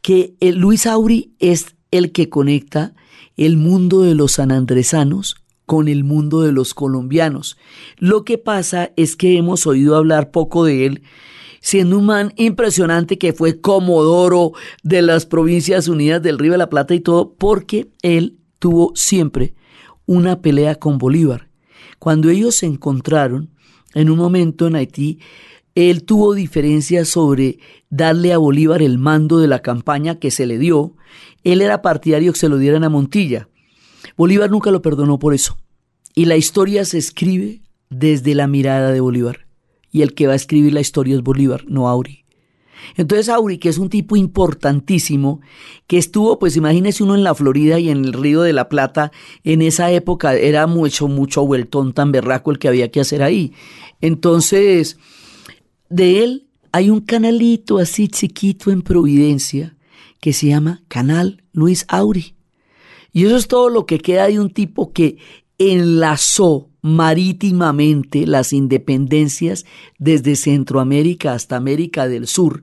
Que 0.00 0.32
el 0.40 0.56
Luis 0.56 0.86
Auri 0.86 1.34
es 1.40 1.76
el 1.90 2.12
que 2.12 2.30
conecta 2.30 2.94
el 3.36 3.58
mundo 3.58 4.00
de 4.00 4.14
los 4.14 4.32
sanandresanos 4.32 5.39
con 5.70 5.86
el 5.86 6.02
mundo 6.02 6.40
de 6.40 6.50
los 6.50 6.74
colombianos. 6.74 7.56
Lo 7.96 8.24
que 8.24 8.38
pasa 8.38 8.90
es 8.96 9.14
que 9.14 9.38
hemos 9.38 9.68
oído 9.68 9.94
hablar 9.94 10.32
poco 10.32 10.64
de 10.64 10.84
él, 10.84 11.02
siendo 11.60 11.96
un 11.96 12.06
man 12.06 12.32
impresionante 12.34 13.18
que 13.18 13.32
fue 13.32 13.60
comodoro 13.60 14.50
de 14.82 15.00
las 15.00 15.26
provincias 15.26 15.86
unidas 15.86 16.20
del 16.24 16.40
Río 16.40 16.50
de 16.50 16.58
la 16.58 16.70
Plata 16.70 16.92
y 16.92 16.98
todo, 16.98 17.34
porque 17.34 17.88
él 18.02 18.40
tuvo 18.58 18.90
siempre 18.96 19.54
una 20.06 20.42
pelea 20.42 20.74
con 20.74 20.98
Bolívar. 20.98 21.50
Cuando 22.00 22.30
ellos 22.30 22.56
se 22.56 22.66
encontraron 22.66 23.50
en 23.94 24.10
un 24.10 24.18
momento 24.18 24.66
en 24.66 24.74
Haití, 24.74 25.20
él 25.76 26.02
tuvo 26.02 26.34
diferencias 26.34 27.06
sobre 27.06 27.60
darle 27.90 28.32
a 28.32 28.38
Bolívar 28.38 28.82
el 28.82 28.98
mando 28.98 29.38
de 29.38 29.46
la 29.46 29.62
campaña 29.62 30.18
que 30.18 30.32
se 30.32 30.46
le 30.46 30.58
dio. 30.58 30.96
Él 31.44 31.62
era 31.62 31.80
partidario 31.80 32.32
que 32.32 32.40
se 32.40 32.48
lo 32.48 32.58
dieran 32.58 32.82
a 32.82 32.88
Montilla. 32.88 33.46
Bolívar 34.16 34.50
nunca 34.50 34.70
lo 34.70 34.82
perdonó 34.82 35.18
por 35.18 35.34
eso. 35.34 35.56
Y 36.14 36.24
la 36.24 36.36
historia 36.36 36.84
se 36.84 36.98
escribe 36.98 37.62
desde 37.88 38.34
la 38.34 38.46
mirada 38.46 38.92
de 38.92 39.00
Bolívar. 39.00 39.46
Y 39.90 40.02
el 40.02 40.14
que 40.14 40.26
va 40.26 40.34
a 40.34 40.36
escribir 40.36 40.72
la 40.72 40.80
historia 40.80 41.14
es 41.14 41.22
Bolívar, 41.22 41.64
no 41.66 41.88
Auri. 41.88 42.24
Entonces 42.96 43.28
Auri, 43.28 43.58
que 43.58 43.68
es 43.68 43.78
un 43.78 43.90
tipo 43.90 44.16
importantísimo, 44.16 45.40
que 45.86 45.98
estuvo, 45.98 46.38
pues 46.38 46.56
imagínese 46.56 47.02
uno 47.02 47.14
en 47.14 47.24
la 47.24 47.34
Florida 47.34 47.78
y 47.78 47.90
en 47.90 48.04
el 48.04 48.12
Río 48.12 48.42
de 48.42 48.52
la 48.52 48.68
Plata, 48.68 49.12
en 49.44 49.62
esa 49.62 49.90
época 49.90 50.34
era 50.34 50.66
mucho, 50.66 51.08
mucho 51.08 51.44
vueltón 51.46 51.92
tan 51.92 52.12
berraco 52.12 52.50
el 52.50 52.58
que 52.58 52.68
había 52.68 52.90
que 52.90 53.00
hacer 53.00 53.22
ahí. 53.22 53.52
Entonces, 54.00 54.98
de 55.88 56.24
él 56.24 56.46
hay 56.72 56.90
un 56.90 57.00
canalito 57.00 57.78
así 57.78 58.08
chiquito 58.08 58.70
en 58.70 58.82
Providencia 58.82 59.76
que 60.20 60.32
se 60.32 60.48
llama 60.48 60.82
Canal 60.88 61.42
Luis 61.52 61.84
Auri. 61.88 62.34
Y 63.12 63.24
eso 63.24 63.36
es 63.36 63.48
todo 63.48 63.68
lo 63.68 63.86
que 63.86 63.98
queda 63.98 64.26
de 64.28 64.40
un 64.40 64.50
tipo 64.50 64.92
que 64.92 65.18
enlazó 65.58 66.70
marítimamente 66.82 68.26
las 68.26 68.52
independencias 68.52 69.66
desde 69.98 70.36
Centroamérica 70.36 71.34
hasta 71.34 71.56
América 71.56 72.08
del 72.08 72.26
Sur 72.26 72.62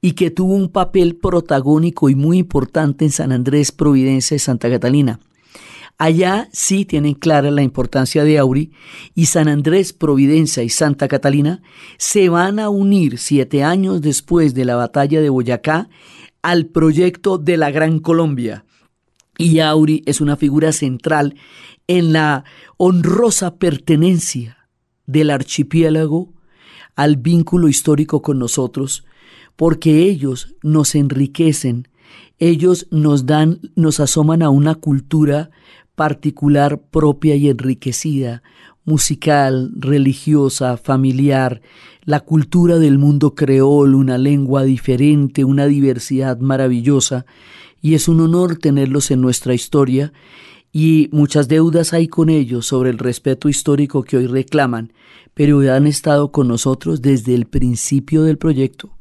y 0.00 0.12
que 0.12 0.30
tuvo 0.30 0.54
un 0.54 0.68
papel 0.68 1.14
protagónico 1.16 2.10
y 2.10 2.16
muy 2.16 2.38
importante 2.38 3.04
en 3.04 3.12
San 3.12 3.30
Andrés, 3.30 3.70
Providencia 3.70 4.34
y 4.34 4.40
Santa 4.40 4.68
Catalina. 4.68 5.20
Allá 5.98 6.48
sí 6.52 6.84
tienen 6.84 7.14
clara 7.14 7.52
la 7.52 7.62
importancia 7.62 8.24
de 8.24 8.38
Auri 8.38 8.72
y 9.14 9.26
San 9.26 9.46
Andrés, 9.46 9.92
Providencia 9.92 10.64
y 10.64 10.68
Santa 10.68 11.06
Catalina 11.06 11.62
se 11.98 12.28
van 12.28 12.58
a 12.58 12.70
unir 12.70 13.18
siete 13.18 13.62
años 13.62 14.00
después 14.00 14.54
de 14.54 14.64
la 14.64 14.74
batalla 14.74 15.20
de 15.20 15.28
Boyacá 15.28 15.88
al 16.42 16.66
proyecto 16.66 17.38
de 17.38 17.56
la 17.56 17.70
Gran 17.70 18.00
Colombia. 18.00 18.64
Y 19.38 19.60
Auri 19.60 20.02
es 20.06 20.20
una 20.20 20.36
figura 20.36 20.72
central 20.72 21.36
en 21.86 22.12
la 22.12 22.44
honrosa 22.76 23.56
pertenencia 23.56 24.68
del 25.06 25.30
archipiélago 25.30 26.32
al 26.94 27.16
vínculo 27.16 27.68
histórico 27.68 28.22
con 28.22 28.38
nosotros, 28.38 29.04
porque 29.56 30.04
ellos 30.04 30.54
nos 30.62 30.94
enriquecen, 30.94 31.88
ellos 32.38 32.86
nos 32.90 33.26
dan, 33.26 33.60
nos 33.74 34.00
asoman 34.00 34.42
a 34.42 34.50
una 34.50 34.74
cultura 34.74 35.50
particular, 35.94 36.80
propia 36.90 37.36
y 37.36 37.48
enriquecida, 37.48 38.42
musical, 38.84 39.72
religiosa, 39.76 40.76
familiar, 40.76 41.62
la 42.04 42.20
cultura 42.20 42.78
del 42.78 42.98
mundo 42.98 43.34
creol, 43.34 43.94
una 43.94 44.18
lengua 44.18 44.64
diferente, 44.64 45.44
una 45.44 45.66
diversidad 45.66 46.38
maravillosa, 46.38 47.26
y 47.82 47.94
es 47.94 48.08
un 48.08 48.20
honor 48.20 48.56
tenerlos 48.56 49.10
en 49.10 49.20
nuestra 49.20 49.52
historia 49.52 50.12
y 50.70 51.10
muchas 51.12 51.48
deudas 51.48 51.92
hay 51.92 52.08
con 52.08 52.30
ellos 52.30 52.64
sobre 52.66 52.88
el 52.88 52.98
respeto 52.98 53.48
histórico 53.50 54.04
que 54.04 54.16
hoy 54.16 54.26
reclaman, 54.26 54.92
pero 55.34 55.58
han 55.70 55.86
estado 55.86 56.32
con 56.32 56.48
nosotros 56.48 57.02
desde 57.02 57.34
el 57.34 57.46
principio 57.46 58.22
del 58.22 58.38
proyecto. 58.38 58.96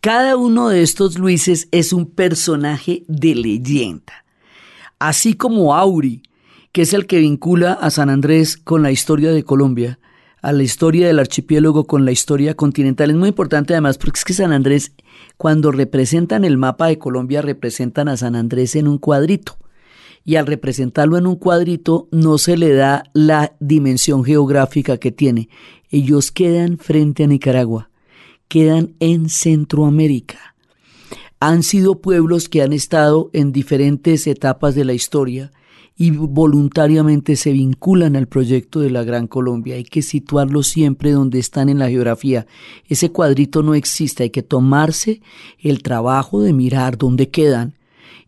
Cada 0.00 0.36
uno 0.36 0.68
de 0.68 0.82
estos 0.82 1.16
Luises 1.16 1.68
es 1.70 1.92
un 1.92 2.06
personaje 2.10 3.04
de 3.06 3.36
leyenda, 3.36 4.24
así 4.98 5.34
como 5.34 5.76
Auri, 5.76 6.24
que 6.72 6.82
es 6.82 6.92
el 6.92 7.06
que 7.06 7.20
vincula 7.20 7.74
a 7.74 7.90
San 7.90 8.10
Andrés 8.10 8.56
con 8.56 8.82
la 8.82 8.90
historia 8.90 9.30
de 9.30 9.44
Colombia, 9.44 10.00
a 10.42 10.52
la 10.52 10.64
historia 10.64 11.06
del 11.06 11.20
archipiélago 11.20 11.86
con 11.86 12.04
la 12.04 12.10
historia 12.10 12.54
continental. 12.54 13.10
Es 13.10 13.16
muy 13.16 13.28
importante 13.28 13.74
además 13.74 13.96
porque 13.96 14.18
es 14.18 14.24
que 14.24 14.32
San 14.34 14.52
Andrés, 14.52 14.92
cuando 15.36 15.70
representan 15.70 16.44
el 16.44 16.58
mapa 16.58 16.88
de 16.88 16.98
Colombia, 16.98 17.42
representan 17.42 18.08
a 18.08 18.16
San 18.16 18.34
Andrés 18.34 18.74
en 18.74 18.88
un 18.88 18.98
cuadrito. 18.98 19.56
Y 20.24 20.36
al 20.36 20.46
representarlo 20.46 21.16
en 21.16 21.26
un 21.26 21.36
cuadrito 21.36 22.08
no 22.10 22.38
se 22.38 22.56
le 22.56 22.74
da 22.74 23.04
la 23.12 23.54
dimensión 23.60 24.24
geográfica 24.24 24.98
que 24.98 25.12
tiene. 25.12 25.48
Ellos 25.90 26.32
quedan 26.32 26.78
frente 26.78 27.24
a 27.24 27.28
Nicaragua, 27.28 27.90
quedan 28.48 28.94
en 28.98 29.28
Centroamérica. 29.28 30.56
Han 31.38 31.62
sido 31.62 32.00
pueblos 32.00 32.48
que 32.48 32.62
han 32.62 32.72
estado 32.72 33.30
en 33.32 33.52
diferentes 33.52 34.26
etapas 34.26 34.74
de 34.74 34.84
la 34.84 34.92
historia 34.92 35.52
y 36.02 36.10
voluntariamente 36.10 37.36
se 37.36 37.52
vinculan 37.52 38.16
al 38.16 38.26
proyecto 38.26 38.80
de 38.80 38.90
la 38.90 39.04
Gran 39.04 39.28
Colombia. 39.28 39.76
Hay 39.76 39.84
que 39.84 40.02
situarlos 40.02 40.66
siempre 40.66 41.12
donde 41.12 41.38
están 41.38 41.68
en 41.68 41.78
la 41.78 41.88
geografía. 41.88 42.44
Ese 42.88 43.12
cuadrito 43.12 43.62
no 43.62 43.76
existe, 43.76 44.24
hay 44.24 44.30
que 44.30 44.42
tomarse 44.42 45.20
el 45.60 45.80
trabajo 45.80 46.42
de 46.42 46.52
mirar 46.52 46.98
dónde 46.98 47.30
quedan 47.30 47.74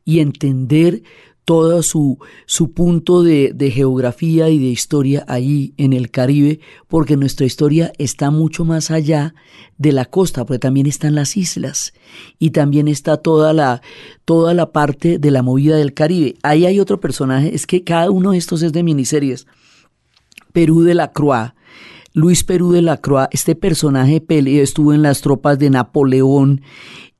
y 0.05 0.21
entender 0.21 1.03
todo 1.45 1.83
su, 1.83 2.19
su 2.47 2.73
punto 2.73 3.23
de, 3.23 3.53
de, 3.55 3.71
geografía 3.71 4.49
y 4.49 4.59
de 4.59 4.67
historia 4.67 5.25
ahí 5.29 5.75
en 5.77 5.93
el 5.93 6.11
Caribe, 6.11 6.61
porque 6.89 7.17
nuestra 7.17 7.45
historia 7.45 7.93
está 7.99 8.31
mucho 8.31 8.65
más 8.65 8.91
allá 8.91 9.35
de 9.77 9.93
la 9.93 10.07
costa, 10.07 10.45
porque 10.47 10.59
también 10.59 10.87
están 10.87 11.15
las 11.15 11.37
islas 11.37 11.93
y 12.39 12.51
también 12.51 12.89
está 12.89 13.19
toda 13.19 13.53
la, 13.53 13.83
toda 14.25 14.55
la 14.55 14.73
parte 14.73 15.19
de 15.19 15.31
la 15.31 15.43
movida 15.43 15.77
del 15.77 15.93
Caribe. 15.93 16.37
Ahí 16.43 16.65
hay 16.65 16.81
otro 16.81 17.01
personaje, 17.01 17.55
es 17.55 17.67
que 17.67 17.85
cada 17.85 18.11
uno 18.11 18.33
de 18.33 18.39
estos 18.39 18.63
es 18.63 18.73
de 18.73 18.83
miniseries. 18.83 19.47
Perú 20.53 20.83
de 20.83 20.95
la 20.95 21.13
Croix. 21.13 21.53
Luis 22.15 22.45
Perú 22.45 22.73
de 22.73 22.81
la 22.81 22.97
Croix, 22.97 23.29
este 23.33 23.55
personaje 23.55 24.21
peleó, 24.21 24.63
estuvo 24.63 24.95
en 24.95 25.03
las 25.03 25.21
tropas 25.21 25.59
de 25.59 25.69
Napoleón 25.69 26.63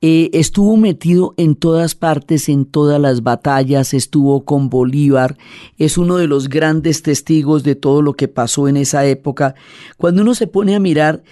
eh, 0.07 0.29
estuvo 0.33 0.77
metido 0.77 1.33
en 1.35 1.55
todas 1.55 1.95
partes, 1.95 2.47
en 2.49 2.65
todas 2.65 3.01
las 3.01 3.23
batallas, 3.23 3.93
estuvo 3.95 4.45
con 4.45 4.69
Bolívar, 4.69 5.35
es 5.77 5.97
uno 5.97 6.17
de 6.17 6.27
los 6.27 6.47
grandes 6.47 7.01
testigos 7.01 7.63
de 7.63 7.73
todo 7.73 8.03
lo 8.03 8.13
que 8.13 8.27
pasó 8.27 8.67
en 8.67 8.77
esa 8.77 9.05
época. 9.05 9.55
Cuando 9.97 10.21
uno 10.21 10.35
se 10.35 10.45
pone 10.45 10.75
a 10.75 10.79
mirar, 10.79 11.23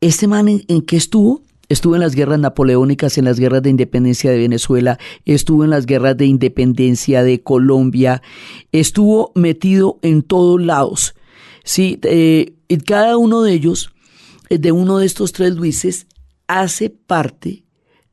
¿este 0.00 0.28
man 0.28 0.46
en, 0.48 0.82
qué 0.82 0.96
estuvo? 0.96 1.42
Estuvo 1.68 1.96
en 1.96 2.02
las 2.02 2.14
guerras 2.14 2.38
napoleónicas, 2.38 3.18
en 3.18 3.24
las 3.24 3.40
guerras 3.40 3.62
de 3.62 3.70
independencia 3.70 4.30
de 4.30 4.38
Venezuela, 4.38 4.98
estuvo 5.24 5.64
en 5.64 5.70
las 5.70 5.86
guerras 5.86 6.16
de 6.16 6.26
independencia 6.26 7.24
de 7.24 7.42
Colombia, 7.42 8.22
estuvo 8.70 9.32
metido 9.34 9.98
en 10.02 10.22
todos 10.22 10.62
lados. 10.62 11.14
Sí, 11.64 11.98
eh, 12.02 12.54
y 12.68 12.78
cada 12.78 13.16
uno 13.16 13.42
de 13.42 13.52
ellos, 13.52 13.90
eh, 14.48 14.58
de 14.58 14.72
uno 14.72 14.98
de 14.98 15.06
estos 15.06 15.32
tres 15.32 15.54
Luises, 15.54 16.06
hace 16.46 16.90
parte 16.90 17.64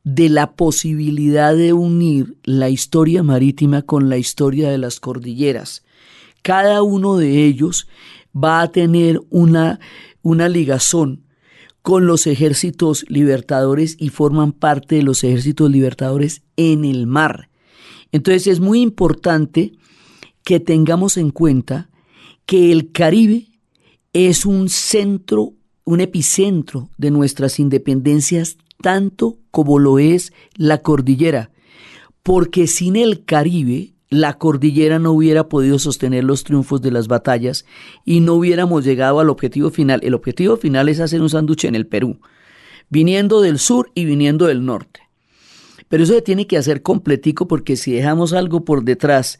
de 0.03 0.29
la 0.29 0.55
posibilidad 0.55 1.55
de 1.55 1.73
unir 1.73 2.37
la 2.43 2.69
historia 2.69 3.23
marítima 3.23 3.81
con 3.81 4.09
la 4.09 4.17
historia 4.17 4.69
de 4.69 4.77
las 4.77 4.99
cordilleras. 4.99 5.83
Cada 6.41 6.81
uno 6.83 7.17
de 7.17 7.45
ellos 7.45 7.87
va 8.35 8.61
a 8.61 8.71
tener 8.71 9.21
una, 9.29 9.79
una 10.21 10.47
ligazón 10.47 11.25
con 11.81 12.05
los 12.05 12.27
ejércitos 12.27 13.05
libertadores 13.09 13.95
y 13.99 14.09
forman 14.09 14.51
parte 14.51 14.95
de 14.95 15.03
los 15.03 15.23
ejércitos 15.23 15.69
libertadores 15.69 16.43
en 16.55 16.85
el 16.85 17.07
mar. 17.07 17.49
Entonces 18.11 18.47
es 18.47 18.59
muy 18.59 18.81
importante 18.81 19.73
que 20.43 20.59
tengamos 20.59 21.17
en 21.17 21.31
cuenta 21.31 21.88
que 22.49 22.71
el 22.71 22.91
Caribe 22.91 23.45
es 24.11 24.43
un 24.43 24.69
centro, 24.69 25.53
un 25.83 26.01
epicentro 26.01 26.89
de 26.97 27.11
nuestras 27.11 27.59
independencias 27.59 28.57
tanto 28.81 29.37
como 29.51 29.77
lo 29.77 29.99
es 29.99 30.33
la 30.55 30.79
cordillera, 30.79 31.51
porque 32.23 32.65
sin 32.65 32.95
el 32.95 33.23
Caribe 33.23 33.93
la 34.09 34.39
cordillera 34.39 34.97
no 34.97 35.11
hubiera 35.11 35.47
podido 35.47 35.77
sostener 35.77 36.23
los 36.23 36.43
triunfos 36.43 36.81
de 36.81 36.89
las 36.89 37.07
batallas 37.07 37.65
y 38.03 38.19
no 38.19 38.33
hubiéramos 38.33 38.83
llegado 38.83 39.19
al 39.19 39.29
objetivo 39.29 39.69
final. 39.69 39.99
El 40.01 40.15
objetivo 40.15 40.57
final 40.57 40.89
es 40.89 40.99
hacer 40.99 41.21
un 41.21 41.29
sándwich 41.29 41.65
en 41.65 41.75
el 41.75 41.85
Perú, 41.85 42.19
viniendo 42.89 43.41
del 43.41 43.59
sur 43.59 43.91
y 43.93 44.05
viniendo 44.05 44.47
del 44.47 44.65
norte. 44.65 45.01
Pero 45.87 46.03
eso 46.03 46.13
se 46.13 46.23
tiene 46.23 46.47
que 46.47 46.57
hacer 46.57 46.81
completico 46.81 47.47
porque 47.47 47.75
si 47.75 47.91
dejamos 47.91 48.33
algo 48.33 48.65
por 48.65 48.83
detrás 48.83 49.39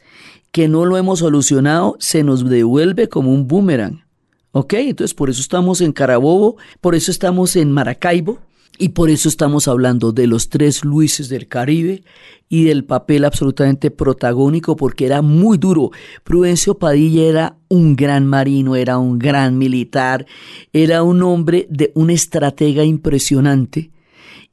que 0.52 0.68
no 0.68 0.84
lo 0.84 0.96
hemos 0.96 1.20
solucionado, 1.20 1.96
se 1.98 2.22
nos 2.22 2.48
devuelve 2.48 3.08
como 3.08 3.32
un 3.32 3.46
boomerang. 3.46 4.04
¿Ok? 4.52 4.74
Entonces 4.74 5.14
por 5.14 5.30
eso 5.30 5.40
estamos 5.40 5.80
en 5.80 5.92
Carabobo, 5.92 6.56
por 6.80 6.94
eso 6.94 7.10
estamos 7.10 7.54
en 7.54 7.70
Maracaibo, 7.70 8.40
y 8.80 8.88
por 8.88 9.10
eso 9.10 9.28
estamos 9.28 9.68
hablando 9.68 10.10
de 10.10 10.26
los 10.26 10.48
tres 10.48 10.86
Luises 10.86 11.28
del 11.28 11.48
Caribe 11.48 12.02
y 12.48 12.64
del 12.64 12.84
papel 12.86 13.26
absolutamente 13.26 13.90
protagónico 13.90 14.74
porque 14.74 15.04
era 15.04 15.20
muy 15.20 15.58
duro. 15.58 15.90
Prudencio 16.24 16.78
Padilla 16.78 17.24
era 17.24 17.56
un 17.68 17.94
gran 17.94 18.26
marino, 18.26 18.76
era 18.76 18.96
un 18.96 19.18
gran 19.18 19.58
militar, 19.58 20.24
era 20.72 21.02
un 21.02 21.22
hombre 21.22 21.66
de 21.68 21.92
un 21.94 22.08
estratega 22.08 22.82
impresionante 22.82 23.90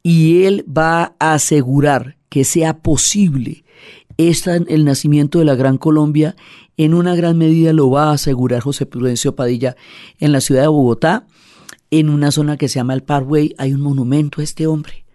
y 0.04 0.44
él 0.44 0.66
va 0.68 1.16
a 1.20 1.34
asegurar 1.34 2.18
que 2.28 2.44
sea 2.44 2.80
posible 2.80 3.64
esta, 4.18 4.56
el 4.56 4.86
nacimiento 4.86 5.40
de 5.40 5.46
la 5.46 5.56
Gran 5.56 5.78
Colombia 5.78 6.36
en 6.76 6.94
una 6.94 7.16
gran 7.16 7.38
medida 7.38 7.74
lo 7.74 7.90
va 7.90 8.10
a 8.10 8.14
asegurar 8.14 8.62
José 8.62 8.86
Prudencio 8.86 9.36
Padilla 9.36 9.76
en 10.20 10.32
la 10.32 10.42
ciudad 10.42 10.62
de 10.62 10.68
Bogotá 10.68 11.26
en 11.92 12.10
una 12.10 12.32
zona 12.32 12.58
que 12.58 12.68
se 12.68 12.76
llama 12.76 12.94
el 12.94 13.04
Parkway 13.04 13.56
hay 13.58 13.74
un 13.74 13.82
monumento 13.82 14.42
a 14.42 14.44
este 14.44 14.68
hombre. 14.68 15.07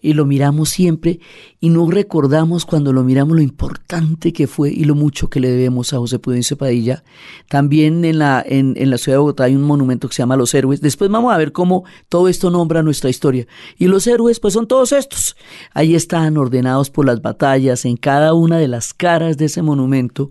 Y 0.00 0.14
lo 0.14 0.24
miramos 0.24 0.70
siempre 0.70 1.20
y 1.60 1.68
no 1.68 1.90
recordamos 1.90 2.64
cuando 2.64 2.92
lo 2.92 3.04
miramos 3.04 3.36
lo 3.36 3.42
importante 3.42 4.32
que 4.32 4.46
fue 4.46 4.70
y 4.70 4.84
lo 4.84 4.94
mucho 4.94 5.28
que 5.28 5.40
le 5.40 5.50
debemos 5.50 5.92
a 5.92 5.98
José 5.98 6.18
Prudencio 6.18 6.56
Padilla. 6.56 7.04
También 7.48 8.04
en 8.04 8.18
la, 8.18 8.42
en, 8.46 8.74
en 8.76 8.90
la 8.90 8.98
ciudad 8.98 9.16
de 9.16 9.20
Bogotá 9.20 9.44
hay 9.44 9.56
un 9.56 9.62
monumento 9.62 10.08
que 10.08 10.14
se 10.14 10.22
llama 10.22 10.36
Los 10.36 10.54
Héroes. 10.54 10.80
Después 10.80 11.10
vamos 11.10 11.32
a 11.32 11.38
ver 11.38 11.52
cómo 11.52 11.84
todo 12.08 12.28
esto 12.28 12.50
nombra 12.50 12.82
nuestra 12.82 13.10
historia. 13.10 13.46
Y 13.76 13.86
los 13.86 14.06
héroes 14.06 14.40
pues 14.40 14.54
son 14.54 14.66
todos 14.66 14.92
estos. 14.92 15.36
Ahí 15.74 15.94
están 15.94 16.36
ordenados 16.36 16.90
por 16.90 17.06
las 17.06 17.22
batallas 17.22 17.84
en 17.84 17.96
cada 17.96 18.34
una 18.34 18.58
de 18.58 18.68
las 18.68 18.94
caras 18.94 19.36
de 19.36 19.46
ese 19.46 19.62
monumento 19.62 20.30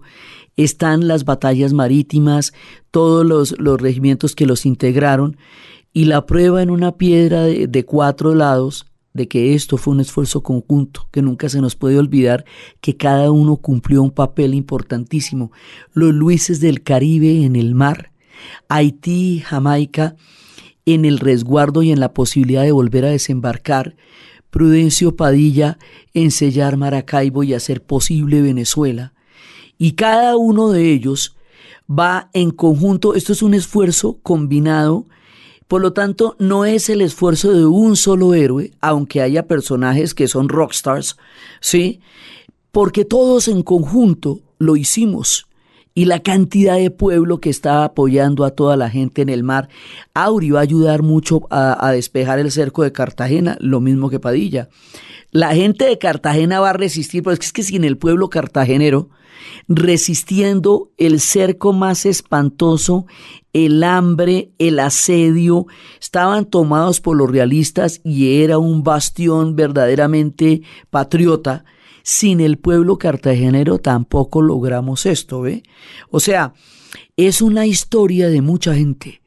están 0.63 1.07
las 1.07 1.23
batallas 1.23 1.71
marítimas, 1.71 2.53
todos 2.91 3.25
los, 3.25 3.57
los 3.59 3.79
regimientos 3.79 4.35
que 4.35 4.45
los 4.45 4.65
integraron, 4.65 5.38
y 5.93 6.05
la 6.05 6.25
prueba 6.25 6.61
en 6.61 6.69
una 6.69 6.97
piedra 6.97 7.43
de, 7.43 7.85
cuatro 7.85 8.35
lados 8.35 8.85
de 9.13 9.27
que 9.27 9.53
esto 9.55 9.77
fue 9.77 9.93
un 9.93 9.99
esfuerzo 9.99 10.43
conjunto, 10.43 11.07
que 11.11 11.21
nunca 11.21 11.49
se 11.49 11.61
nos 11.61 11.75
puede 11.75 11.97
olvidar 11.97 12.45
que 12.81 12.95
cada 12.95 13.31
uno 13.31 13.57
cumplió 13.57 14.01
un 14.03 14.11
papel 14.11 14.53
importantísimo. 14.53 15.51
Los 15.93 16.13
Luises 16.13 16.59
del 16.59 16.83
Caribe 16.83 17.43
en 17.43 17.55
el 17.55 17.75
mar, 17.75 18.11
Haití, 18.67 19.39
Jamaica, 19.45 20.15
en 20.85 21.05
el 21.05 21.19
resguardo 21.19 21.83
y 21.83 21.91
en 21.91 21.99
la 21.99 22.13
posibilidad 22.13 22.63
de 22.63 22.71
volver 22.71 23.05
a 23.05 23.09
desembarcar, 23.09 23.95
Prudencio 24.49 25.15
Padilla 25.15 25.77
en 26.13 26.31
sellar 26.31 26.77
Maracaibo 26.77 27.43
y 27.43 27.53
hacer 27.53 27.83
posible 27.83 28.41
Venezuela. 28.41 29.13
Y 29.77 29.91
cada 29.91 30.37
uno 30.37 30.69
de 30.69 30.91
ellos 30.91 31.35
va 31.89 32.29
en 32.33 32.51
conjunto, 32.51 33.15
esto 33.15 33.33
es 33.33 33.43
un 33.43 33.53
esfuerzo 33.53 34.19
combinado 34.23 35.05
por 35.69 35.81
lo 35.81 35.93
tanto, 35.93 36.35
no 36.39 36.65
es 36.65 36.89
el 36.89 36.99
esfuerzo 36.99 37.53
de 37.53 37.63
un 37.63 37.95
solo 37.95 38.33
héroe, 38.33 38.71
aunque 38.81 39.21
haya 39.21 39.45
personajes 39.45 40.15
que 40.15 40.27
son 40.27 40.49
rockstars, 40.49 41.15
¿sí? 41.61 42.01
Porque 42.71 43.05
todos 43.05 43.47
en 43.47 43.61
conjunto 43.61 44.41
lo 44.57 44.75
hicimos. 44.75 45.45
Y 46.00 46.06
la 46.06 46.22
cantidad 46.22 46.77
de 46.77 46.91
pueblo 46.91 47.41
que 47.41 47.50
está 47.50 47.84
apoyando 47.84 48.46
a 48.46 48.51
toda 48.51 48.77
la 48.77 48.89
gente 48.89 49.22
en 49.22 49.27
el 49.27 49.44
mar. 49.44 49.68
Auri 50.13 50.50
va 50.50 50.60
a 50.60 50.62
ayudar 50.63 51.03
mucho 51.03 51.41
a, 51.50 51.86
a 51.86 51.91
despejar 51.91 52.39
el 52.39 52.53
cerco 52.53 52.84
de 52.84 52.94
Cartagena, 52.94 53.58
lo 53.60 53.82
mismo 53.82 54.10
que 54.10 54.18
Padilla. 54.18 54.70
La 55.32 55.53
gente 55.53 55.84
de 55.84 55.98
Cartagena 55.98 56.62
va 56.62 56.70
a 56.70 56.74
resistir, 56.74 57.22
pero 57.22 57.34
es 57.34 57.51
que 57.51 57.63
sin 57.63 57.84
el 57.84 57.98
pueblo 57.98 58.29
cartagenero, 58.29 59.10
resistiendo 59.68 60.89
el 60.98 61.20
cerco 61.20 61.74
más 61.74 62.06
espantoso, 62.06 63.06
el 63.51 63.84
hambre, 63.84 64.51
el 64.58 64.79
asedio, 64.79 65.65
estaban 66.00 66.46
tomados 66.46 67.01
por 67.01 67.18
los 67.18 67.29
realistas 67.29 68.00
y 68.06 68.41
era 68.41 68.58
un 68.58 68.84
bastión 68.84 69.58
verdaderamente 69.58 70.62
patriota. 70.89 71.65
Sin 72.03 72.39
el 72.39 72.58
pueblo 72.58 72.98
cartagenero 72.98 73.79
tampoco 73.79 74.41
logramos 74.41 75.06
esto, 75.06 75.41
¿ve? 75.41 75.63
O 76.10 76.20
sea, 76.20 76.53
es 77.18 77.41
una 77.41 77.65
historia 77.65 78.29
de 78.29 78.41
mucha 78.41 78.74
gente, 78.74 79.22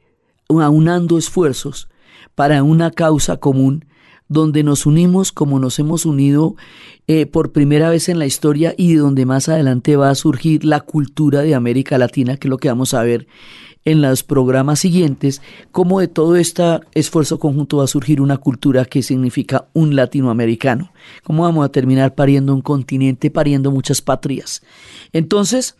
aunando 0.49 1.17
esfuerzos 1.17 1.89
para 2.35 2.63
una 2.63 2.91
causa 2.91 3.37
común 3.37 3.85
donde 4.27 4.63
nos 4.63 4.85
unimos 4.85 5.31
como 5.31 5.59
nos 5.59 5.77
hemos 5.79 6.05
unido 6.05 6.55
eh, 7.07 7.25
por 7.25 7.51
primera 7.51 7.89
vez 7.89 8.09
en 8.09 8.17
la 8.19 8.25
historia 8.25 8.73
y 8.77 8.95
donde 8.95 9.25
más 9.25 9.49
adelante 9.49 9.95
va 9.95 10.09
a 10.09 10.15
surgir 10.15 10.65
la 10.65 10.81
cultura 10.81 11.41
de 11.41 11.53
América 11.53 11.97
Latina, 11.97 12.37
que 12.37 12.47
es 12.47 12.49
lo 12.49 12.57
que 12.57 12.69
vamos 12.69 12.93
a 12.93 13.03
ver 13.03 13.27
en 13.85 14.01
los 14.01 14.23
programas 14.23 14.79
siguientes, 14.79 15.41
cómo 15.71 15.99
de 15.99 16.07
todo 16.07 16.35
este 16.35 16.63
esfuerzo 16.93 17.39
conjunto 17.39 17.77
va 17.77 17.83
a 17.83 17.87
surgir 17.87 18.21
una 18.21 18.37
cultura 18.37 18.85
que 18.85 19.03
significa 19.03 19.67
un 19.73 19.95
latinoamericano, 19.95 20.91
cómo 21.23 21.43
vamos 21.43 21.65
a 21.65 21.69
terminar 21.69 22.15
pariendo 22.15 22.53
un 22.53 22.61
continente, 22.61 23.29
pariendo 23.29 23.71
muchas 23.71 24.01
patrias. 24.01 24.63
Entonces, 25.11 25.75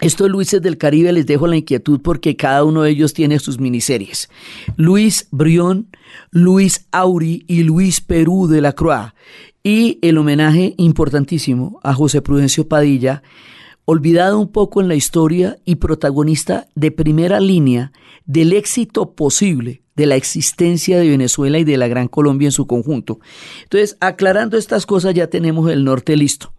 estos 0.00 0.30
Luises 0.30 0.62
del 0.62 0.78
Caribe 0.78 1.12
les 1.12 1.26
dejo 1.26 1.46
la 1.46 1.56
inquietud 1.56 2.00
porque 2.00 2.34
cada 2.34 2.64
uno 2.64 2.82
de 2.82 2.90
ellos 2.90 3.12
tiene 3.12 3.38
sus 3.38 3.60
miniseries. 3.60 4.30
Luis 4.76 5.28
Brión, 5.30 5.88
Luis 6.30 6.86
Auri 6.90 7.44
y 7.46 7.64
Luis 7.64 8.00
Perú 8.00 8.46
de 8.46 8.62
la 8.62 8.72
Croix. 8.72 9.12
Y 9.62 9.98
el 10.00 10.16
homenaje 10.16 10.74
importantísimo 10.78 11.80
a 11.82 11.92
José 11.92 12.22
Prudencio 12.22 12.66
Padilla, 12.66 13.22
olvidado 13.90 14.38
un 14.38 14.52
poco 14.52 14.80
en 14.80 14.88
la 14.88 14.94
historia 14.94 15.58
y 15.64 15.76
protagonista 15.76 16.68
de 16.74 16.92
primera 16.92 17.40
línea 17.40 17.92
del 18.24 18.52
éxito 18.52 19.14
posible 19.14 19.82
de 19.96 20.06
la 20.06 20.14
existencia 20.14 20.98
de 20.98 21.08
Venezuela 21.08 21.58
y 21.58 21.64
de 21.64 21.76
la 21.76 21.88
Gran 21.88 22.06
Colombia 22.06 22.46
en 22.46 22.52
su 22.52 22.66
conjunto. 22.66 23.18
Entonces, 23.64 23.96
aclarando 24.00 24.56
estas 24.56 24.86
cosas, 24.86 25.14
ya 25.14 25.26
tenemos 25.26 25.68
el 25.70 25.84
norte 25.84 26.16
listo. 26.16 26.54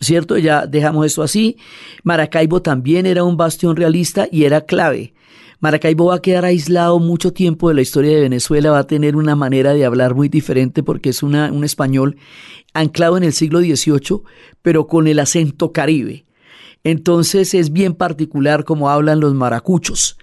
¿cierto? 0.00 0.36
Ya 0.36 0.66
dejamos 0.66 1.06
eso 1.06 1.22
así. 1.22 1.56
Maracaibo 2.02 2.60
también 2.60 3.06
era 3.06 3.24
un 3.24 3.36
bastión 3.36 3.76
realista 3.76 4.28
y 4.30 4.44
era 4.44 4.62
clave. 4.62 5.14
Maracaibo 5.60 6.06
va 6.06 6.16
a 6.16 6.22
quedar 6.22 6.44
aislado 6.44 6.98
mucho 6.98 7.32
tiempo 7.32 7.68
de 7.68 7.76
la 7.76 7.80
historia 7.80 8.14
de 8.14 8.20
Venezuela, 8.20 8.72
va 8.72 8.80
a 8.80 8.86
tener 8.86 9.16
una 9.16 9.36
manera 9.36 9.72
de 9.72 9.86
hablar 9.86 10.14
muy 10.14 10.28
diferente 10.28 10.82
porque 10.82 11.10
es 11.10 11.22
un 11.22 11.64
español 11.64 12.16
anclado 12.74 13.16
en 13.16 13.22
el 13.22 13.32
siglo 13.32 13.60
XVIII, 13.60 14.20
pero 14.60 14.86
con 14.86 15.08
el 15.08 15.18
acento 15.18 15.72
caribe. 15.72 16.25
Entonces 16.86 17.52
es 17.52 17.72
bien 17.72 17.94
particular 17.94 18.62
como 18.62 18.90
hablan 18.90 19.18
los 19.18 19.34
maracuchos. 19.34 20.16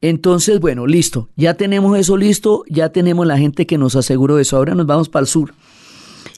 Entonces, 0.00 0.60
bueno, 0.60 0.86
listo, 0.86 1.28
ya 1.34 1.54
tenemos 1.54 1.98
eso 1.98 2.16
listo, 2.16 2.62
ya 2.68 2.90
tenemos 2.90 3.26
la 3.26 3.36
gente 3.36 3.66
que 3.66 3.78
nos 3.78 3.96
aseguró 3.96 4.38
eso. 4.38 4.56
Ahora 4.56 4.76
nos 4.76 4.86
vamos 4.86 5.08
para 5.08 5.22
el 5.22 5.26
sur. 5.26 5.54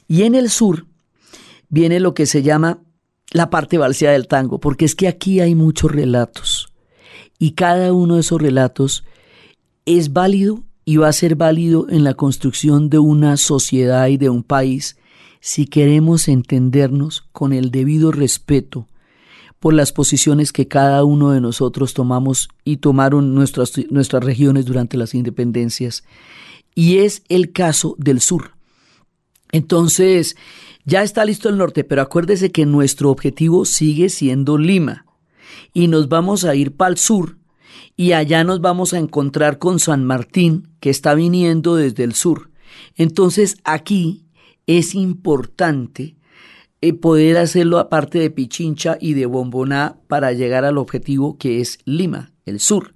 Y 0.07 0.23
en 0.23 0.33
el 0.33 0.49
sur, 0.49 0.87
viene 1.69 1.99
lo 1.99 2.15
que 2.15 2.25
se 2.25 2.41
llama 2.41 2.79
la 3.29 3.51
parte 3.51 3.77
balseada 3.77 4.13
del 4.13 4.27
tango, 4.27 4.59
porque 4.59 4.83
es 4.83 4.95
que 4.95 5.07
aquí 5.07 5.41
hay 5.41 5.53
muchos 5.53 5.91
relatos 5.91 6.73
y 7.37 7.51
cada 7.51 7.93
uno 7.93 8.15
de 8.15 8.21
esos 8.21 8.41
relatos 8.41 9.03
es 9.85 10.11
válido 10.11 10.63
y 10.85 10.97
va 10.97 11.09
a 11.09 11.13
ser 11.13 11.35
válido 11.35 11.85
en 11.87 12.03
la 12.03 12.15
construcción 12.15 12.89
de 12.89 12.97
una 12.97 13.37
sociedad 13.37 14.07
y 14.07 14.17
de 14.17 14.31
un 14.31 14.41
país 14.41 14.97
si 15.39 15.67
queremos 15.67 16.29
entendernos 16.29 17.27
con 17.31 17.53
el 17.53 17.69
debido 17.69 18.11
respeto 18.11 18.87
por 19.59 19.73
las 19.73 19.91
posiciones 19.91 20.53
que 20.53 20.67
cada 20.67 21.03
uno 21.03 21.31
de 21.31 21.41
nosotros 21.41 21.93
tomamos 21.93 22.49
y 22.63 22.77
tomaron 22.77 23.33
nuestras, 23.33 23.73
nuestras 23.89 24.23
regiones 24.23 24.65
durante 24.65 24.97
las 24.97 25.13
independencias. 25.13 26.03
Y 26.75 26.97
es 26.99 27.23
el 27.27 27.51
caso 27.51 27.95
del 27.97 28.21
sur. 28.21 28.51
Entonces, 29.51 30.35
ya 30.85 31.03
está 31.03 31.25
listo 31.25 31.49
el 31.49 31.57
norte, 31.57 31.83
pero 31.83 32.01
acuérdese 32.01 32.51
que 32.51 32.65
nuestro 32.65 33.09
objetivo 33.09 33.65
sigue 33.65 34.09
siendo 34.09 34.57
Lima. 34.57 35.05
Y 35.73 35.87
nos 35.87 36.07
vamos 36.09 36.45
a 36.45 36.55
ir 36.55 36.75
para 36.75 36.91
el 36.91 36.97
sur 36.97 37.37
y 37.95 38.11
allá 38.11 38.43
nos 38.43 38.61
vamos 38.61 38.93
a 38.93 38.99
encontrar 38.99 39.57
con 39.57 39.79
San 39.79 40.05
Martín, 40.05 40.69
que 40.79 40.91
está 40.91 41.15
viniendo 41.15 41.75
desde 41.75 42.03
el 42.03 42.13
sur. 42.13 42.51
Entonces 42.95 43.57
aquí 43.63 44.27
es 44.67 44.93
importante 44.93 46.16
eh, 46.81 46.93
poder 46.93 47.37
hacerlo 47.37 47.79
aparte 47.79 48.19
de 48.19 48.29
Pichincha 48.29 48.97
y 48.99 49.13
de 49.13 49.25
Bomboná 49.25 49.97
para 50.07 50.33
llegar 50.33 50.65
al 50.65 50.77
objetivo 50.77 51.37
que 51.37 51.61
es 51.61 51.79
Lima, 51.85 52.33
el 52.45 52.59
sur. 52.59 52.93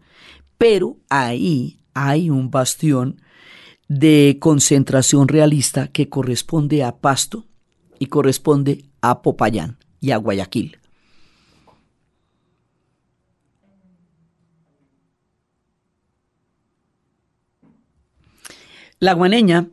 Pero 0.57 0.97
ahí 1.09 1.79
hay 1.93 2.29
un 2.29 2.51
bastión 2.51 3.21
de 3.87 4.37
concentración 4.39 5.27
realista 5.27 5.87
que 5.87 6.09
corresponde 6.09 6.83
a 6.83 6.97
Pasto, 6.97 7.45
y 8.01 8.07
corresponde 8.07 8.85
a 9.01 9.21
Popayán 9.21 9.77
y 9.99 10.09
a 10.09 10.17
Guayaquil. 10.17 10.79
La 18.97 19.13
guaneña 19.13 19.69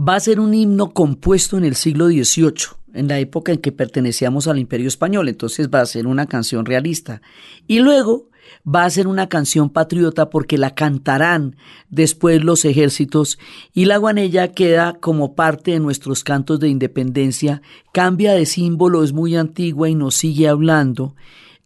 va 0.00 0.14
a 0.14 0.20
ser 0.20 0.40
un 0.40 0.54
himno 0.54 0.94
compuesto 0.94 1.58
en 1.58 1.66
el 1.66 1.74
siglo 1.74 2.06
XVIII, 2.06 2.78
en 2.94 3.08
la 3.08 3.18
época 3.18 3.52
en 3.52 3.58
que 3.58 3.72
pertenecíamos 3.72 4.46
al 4.48 4.58
Imperio 4.58 4.88
Español, 4.88 5.28
entonces 5.28 5.68
va 5.68 5.80
a 5.80 5.86
ser 5.86 6.06
una 6.06 6.26
canción 6.26 6.64
realista. 6.64 7.20
Y 7.66 7.80
luego 7.80 8.28
va 8.66 8.84
a 8.84 8.90
ser 8.90 9.06
una 9.06 9.28
canción 9.28 9.70
patriota 9.70 10.30
porque 10.30 10.58
la 10.58 10.74
cantarán 10.74 11.56
después 11.90 12.42
los 12.42 12.64
ejércitos 12.64 13.38
y 13.72 13.84
la 13.84 13.98
guanella 13.98 14.48
queda 14.48 14.94
como 14.94 15.34
parte 15.34 15.72
de 15.72 15.80
nuestros 15.80 16.24
cantos 16.24 16.60
de 16.60 16.68
independencia, 16.68 17.62
cambia 17.92 18.32
de 18.32 18.46
símbolo, 18.46 19.04
es 19.04 19.12
muy 19.12 19.36
antigua 19.36 19.88
y 19.88 19.94
nos 19.94 20.14
sigue 20.14 20.48
hablando 20.48 21.14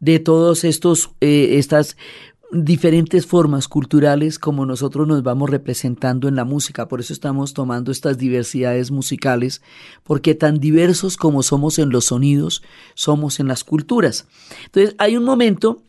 de 0.00 0.18
todos 0.20 0.64
estos 0.64 1.10
eh, 1.20 1.56
estas 1.58 1.96
diferentes 2.50 3.26
formas 3.26 3.68
culturales 3.68 4.38
como 4.38 4.64
nosotros 4.64 5.06
nos 5.06 5.22
vamos 5.22 5.50
representando 5.50 6.28
en 6.28 6.36
la 6.36 6.44
música. 6.44 6.88
Por 6.88 7.00
eso 7.00 7.12
estamos 7.12 7.52
tomando 7.52 7.92
estas 7.92 8.18
diversidades 8.18 8.90
musicales, 8.90 9.62
porque 10.02 10.34
tan 10.34 10.58
diversos 10.58 11.16
como 11.16 11.42
somos 11.42 11.78
en 11.78 11.90
los 11.90 12.06
sonidos, 12.06 12.62
somos 12.94 13.38
en 13.40 13.48
las 13.48 13.64
culturas. 13.64 14.26
Entonces, 14.64 14.94
hay 14.98 15.16
un 15.16 15.24
momento 15.24 15.82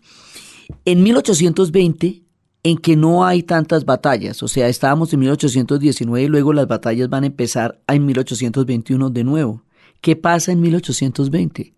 en 0.85 1.01
1820 1.03 2.23
en 2.63 2.77
que 2.77 2.97
no 2.97 3.25
hay 3.25 3.43
tantas 3.43 3.85
batallas, 3.85 4.43
o 4.43 4.49
sea, 4.49 4.67
estábamos 4.67 5.13
en 5.13 5.21
1819 5.21 6.25
y 6.25 6.27
luego 6.27 6.51
las 6.51 6.67
batallas 6.67 7.09
van 7.09 7.23
a 7.23 7.27
empezar 7.27 7.79
en 7.87 8.05
1821 8.05 9.09
de 9.09 9.23
nuevo. 9.23 9.63
¿Qué 10.01 10.17
pasa 10.17 10.51
en 10.51 10.59
1820? 10.59 11.73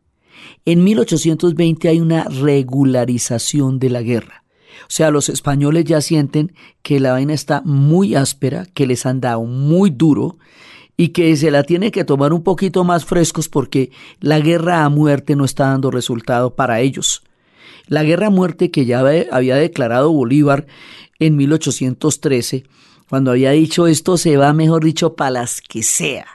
En 0.65 0.83
1820 0.83 1.87
hay 1.87 1.99
una 1.99 2.23
regularización 2.23 3.77
de 3.77 3.89
la 3.91 4.01
guerra. 4.01 4.40
O 4.83 4.89
sea, 4.89 5.11
los 5.11 5.29
españoles 5.29 5.85
ya 5.85 6.01
sienten 6.01 6.53
que 6.81 6.99
la 6.99 7.13
vaina 7.13 7.33
está 7.33 7.61
muy 7.65 8.15
áspera, 8.15 8.65
que 8.73 8.87
les 8.87 9.05
han 9.05 9.21
dado 9.21 9.43
muy 9.43 9.89
duro 9.89 10.37
y 10.97 11.09
que 11.09 11.35
se 11.35 11.51
la 11.51 11.63
tiene 11.63 11.91
que 11.91 12.03
tomar 12.03 12.33
un 12.33 12.43
poquito 12.43 12.83
más 12.83 13.05
frescos 13.05 13.49
porque 13.49 13.91
la 14.19 14.39
guerra 14.39 14.83
a 14.83 14.89
muerte 14.89 15.35
no 15.35 15.45
está 15.45 15.67
dando 15.67 15.89
resultado 15.89 16.55
para 16.55 16.79
ellos. 16.81 17.23
La 17.87 18.03
guerra 18.03 18.27
a 18.27 18.31
muerte 18.31 18.71
que 18.71 18.85
ya 18.85 18.99
había 19.31 19.55
declarado 19.55 20.11
Bolívar 20.11 20.67
en 21.19 21.35
1813, 21.37 22.65
cuando 23.09 23.31
había 23.31 23.51
dicho 23.51 23.87
esto 23.87 24.17
se 24.17 24.37
va, 24.37 24.53
mejor 24.53 24.83
dicho, 24.83 25.15
para 25.15 25.31
las 25.31 25.61
que 25.61 25.83
sea. 25.83 26.27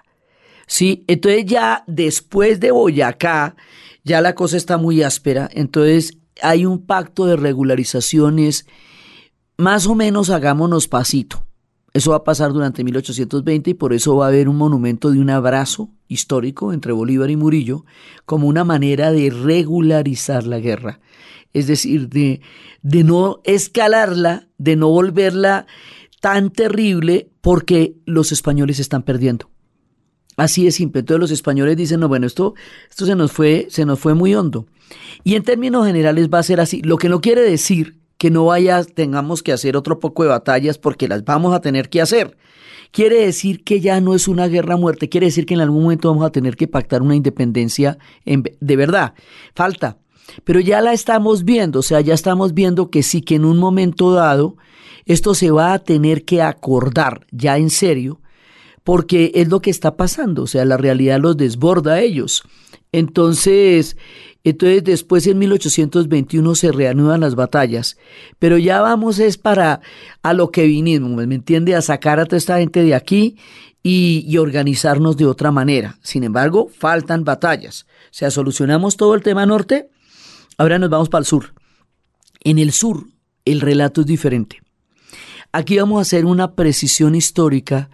Sí, 0.67 1.05
entonces 1.07 1.47
ya 1.47 1.85
después 1.87 2.59
de 2.61 2.73
Boyacá, 2.73 3.57
ya 4.05 4.21
la 4.21 4.35
cosa 4.35 4.57
está 4.57 4.79
muy 4.79 5.03
áspera, 5.03 5.49
entonces 5.53 6.19
hay 6.43 6.67
un 6.67 6.85
pacto 6.85 7.27
de 7.27 7.37
regularizaciones, 7.37 8.67
más 9.57 9.87
o 9.87 9.95
menos 9.95 10.31
hagámonos 10.31 10.89
pasito. 10.89 11.47
Eso 11.93 12.11
va 12.11 12.19
a 12.19 12.25
pasar 12.25 12.53
durante 12.53 12.85
1820 12.85 13.71
y 13.71 13.75
por 13.75 13.95
eso 13.95 14.17
va 14.17 14.27
a 14.27 14.29
haber 14.29 14.51
un 14.51 14.57
monumento 14.57 15.11
de 15.11 15.19
un 15.19 15.31
abrazo 15.31 15.89
histórico 16.09 16.75
entre 16.75 16.93
Bolívar 16.93 17.31
y 17.31 17.37
Murillo 17.37 17.87
como 18.27 18.49
una 18.49 18.65
manera 18.65 19.13
de 19.13 19.31
regularizar 19.31 20.47
la 20.47 20.59
guerra. 20.59 21.01
Es 21.55 21.67
decir, 21.67 22.11
de, 22.11 22.43
de 22.83 23.03
no 23.03 23.41
escalarla, 23.45 24.49
de 24.59 24.77
no 24.77 24.91
volverla 24.91 25.67
tan 26.21 26.51
terrible 26.51 27.31
porque 27.41 27.97
los 28.05 28.31
españoles 28.31 28.79
están 28.79 29.03
perdiendo. 29.03 29.49
Así 30.37 30.67
es 30.67 30.75
simple. 30.75 31.01
Entonces 31.01 31.21
los 31.21 31.31
españoles 31.31 31.77
dicen, 31.77 32.01
no, 32.01 32.09
bueno, 32.09 32.27
esto, 32.27 32.55
esto 32.91 33.07
se 33.07 33.15
nos 33.15 33.33
fue, 33.33 33.67
se 33.71 33.87
nos 33.87 33.99
fue 33.99 34.15
muy 34.15 34.35
hondo. 34.35 34.67
Y 35.25 35.35
en 35.35 35.43
términos 35.43 35.87
generales 35.87 36.29
va 36.33 36.39
a 36.39 36.43
ser 36.43 36.61
así. 36.61 36.83
Lo 36.83 36.99
que 36.99 37.09
no 37.09 37.21
quiere 37.21 37.41
decir 37.41 37.99
que 38.19 38.31
no 38.31 38.47
vaya, 38.47 38.85
tengamos 38.85 39.43
que 39.43 39.53
hacer 39.53 39.77
otro 39.77 39.99
poco 39.99 40.23
de 40.23 40.31
batallas 40.31 40.79
porque 40.79 41.09
las 41.09 41.25
vamos 41.25 41.55
a 41.55 41.61
tener 41.61 41.89
que 41.89 42.01
hacer. 42.01 42.37
Quiere 42.93 43.27
decir 43.27 43.65
que 43.65 43.81
ya 43.81 44.01
no 44.01 44.15
es 44.15 44.29
una 44.29 44.47
guerra 44.47 44.77
muerte, 44.77 45.09
quiere 45.09 45.27
decir 45.27 45.45
que 45.45 45.55
en 45.55 45.61
algún 45.61 45.83
momento 45.83 46.09
vamos 46.09 46.25
a 46.25 46.31
tener 46.31 46.57
que 46.57 46.69
pactar 46.69 47.03
una 47.03 47.17
independencia 47.17 47.99
de 48.25 48.77
verdad. 48.77 49.15
Falta. 49.55 49.99
Pero 50.45 50.61
ya 50.61 50.81
la 50.81 50.93
estamos 50.93 51.45
viendo, 51.45 51.81
o 51.81 51.83
sea, 51.83 52.01
ya 52.01 52.15
estamos 52.15 52.55
viendo 52.55 52.91
que 52.91 53.03
sí 53.03 53.23
que 53.23 53.37
en 53.37 53.45
un 53.45 53.59
momento 53.59 54.13
dado 54.13 54.57
esto 55.05 55.35
se 55.35 55.51
va 55.51 55.73
a 55.73 55.79
tener 55.79 56.25
que 56.25 56.43
acordar 56.43 57.27
ya 57.31 57.59
en 57.59 57.71
serio, 57.71 58.21
porque 58.87 59.33
es 59.35 59.49
lo 59.49 59.61
que 59.61 59.71
está 59.71 59.97
pasando, 59.97 60.45
o 60.45 60.47
sea, 60.47 60.65
la 60.65 60.77
realidad 60.77 61.19
los 61.19 61.37
desborda 61.37 61.95
a 61.95 62.01
ellos. 62.03 62.45
Entonces, 62.93 63.97
entonces 64.45 64.85
después 64.85 65.27
en 65.27 65.39
1821 65.39 66.55
se 66.55 66.71
reanudan 66.71 67.23
las 67.23 67.35
batallas, 67.35 67.97
pero 68.39 68.59
ya 68.59 68.81
vamos 68.81 69.19
es 69.19 69.39
para 69.39 69.81
a 70.23 70.33
lo 70.35 70.53
que 70.53 70.67
vinimos, 70.67 71.11
¿me 71.27 71.35
entiende? 71.35 71.75
A 71.75 71.83
sacar 71.83 72.21
a 72.21 72.27
toda 72.27 72.37
esta 72.37 72.61
gente 72.61 72.85
de 72.85 72.95
aquí 72.95 73.37
y, 73.83 74.25
y, 74.25 74.39
organizarnos 74.39 75.17
de 75.17 75.27
otra 75.27 75.51
manera. 75.51 75.99
Sin 76.05 76.23
embargo, 76.23 76.69
faltan 76.69 77.25
batallas. 77.25 77.87
O 78.05 78.13
sea, 78.13 78.31
solucionamos 78.31 78.97
todo 78.97 79.17
el 79.17 79.23
tema 79.25 79.47
norte, 79.47 79.91
ahora 80.59 80.79
nos 80.79 80.91
vamos 80.91 81.09
para 81.09 81.23
el 81.23 81.27
sur. 81.27 81.55
En 82.45 82.61
el 82.61 82.71
sur, 82.71 83.09
el 83.45 83.61
relato 83.61 84.03
es 84.03 84.07
diferente. 84.07 84.61
Aquí 85.51 85.77
vamos 85.77 85.99
a 85.99 86.03
hacer 86.03 86.25
una 86.25 86.55
precisión 86.55 87.17
histórica 87.17 87.91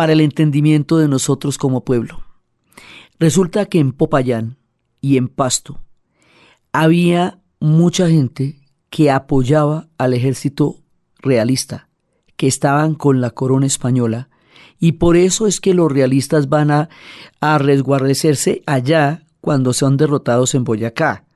para 0.00 0.14
el 0.14 0.22
entendimiento 0.22 0.96
de 0.96 1.08
nosotros 1.08 1.58
como 1.58 1.84
pueblo. 1.84 2.22
Resulta 3.18 3.66
que 3.66 3.80
en 3.80 3.92
Popayán, 3.92 4.56
y 5.02 5.18
en 5.18 5.28
Pasto, 5.28 5.82
había 6.72 7.42
mucha 7.60 8.08
gente 8.08 8.62
que 8.88 9.10
apoyaba 9.10 9.90
al 9.98 10.14
ejército 10.14 10.78
realista, 11.18 11.90
que 12.38 12.46
estaban 12.46 12.94
con 12.94 13.20
la 13.20 13.32
corona 13.32 13.66
española, 13.66 14.30
y 14.78 14.92
por 14.92 15.18
eso 15.18 15.46
es 15.46 15.60
que 15.60 15.74
los 15.74 15.92
realistas 15.92 16.48
van 16.48 16.70
a, 16.70 16.88
a 17.42 17.58
resguardecerse 17.58 18.62
allá 18.64 19.26
cuando 19.42 19.74
son 19.74 19.98
derrotados 19.98 20.54
en 20.54 20.64
Boyacá, 20.64 21.26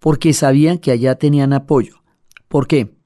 porque 0.00 0.32
sabían 0.32 0.78
que 0.78 0.90
allá 0.90 1.14
tenían 1.14 1.52
apoyo. 1.52 2.02
¿Por 2.48 2.66
qué? 2.66 2.96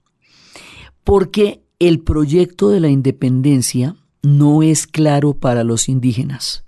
Porque 1.04 1.66
el 1.78 2.00
proyecto 2.00 2.70
de 2.70 2.80
la 2.80 2.88
independencia 2.88 3.94
no 4.22 4.62
es 4.62 4.86
claro 4.86 5.34
para 5.34 5.64
los 5.64 5.88
indígenas. 5.88 6.64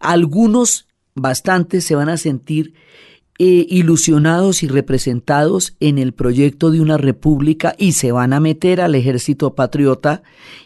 Algunos 0.00 0.86
bastantes 1.14 1.84
se 1.84 1.94
van 1.94 2.08
a 2.08 2.16
sentir 2.16 2.74
eh, 3.38 3.66
ilusionados 3.68 4.62
y 4.62 4.68
representados 4.68 5.74
en 5.80 5.98
el 5.98 6.12
proyecto 6.12 6.70
de 6.70 6.80
una 6.80 6.98
república 6.98 7.74
y 7.78 7.92
se 7.92 8.12
van 8.12 8.32
a 8.32 8.40
meter 8.40 8.80
al 8.80 8.94
ejército 8.94 9.54
patriota 9.54 10.22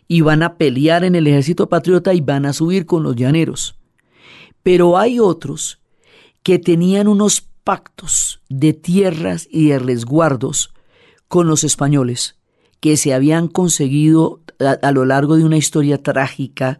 y 0.08 0.20
van 0.20 0.42
a 0.42 0.56
pelear 0.56 1.04
en 1.04 1.14
el 1.14 1.26
ejército 1.26 1.68
patriota 1.68 2.12
y 2.12 2.20
van 2.20 2.44
a 2.44 2.52
subir 2.52 2.84
con 2.84 3.02
los 3.02 3.16
llaneros. 3.16 3.76
Pero 4.62 4.98
hay 4.98 5.20
otros 5.20 5.80
que 6.42 6.58
tenían 6.58 7.08
unos 7.08 7.40
pactos 7.62 8.40
de 8.48 8.72
tierras 8.72 9.48
y 9.50 9.68
de 9.68 9.78
resguardos 9.78 10.74
con 11.28 11.46
los 11.46 11.64
españoles 11.64 12.36
que 12.80 12.96
se 12.96 13.14
habían 13.14 13.48
conseguido 13.48 14.40
a, 14.60 14.92
lo 14.92 15.04
largo 15.04 15.36
de 15.36 15.44
una 15.44 15.56
historia 15.56 16.02
trágica 16.02 16.78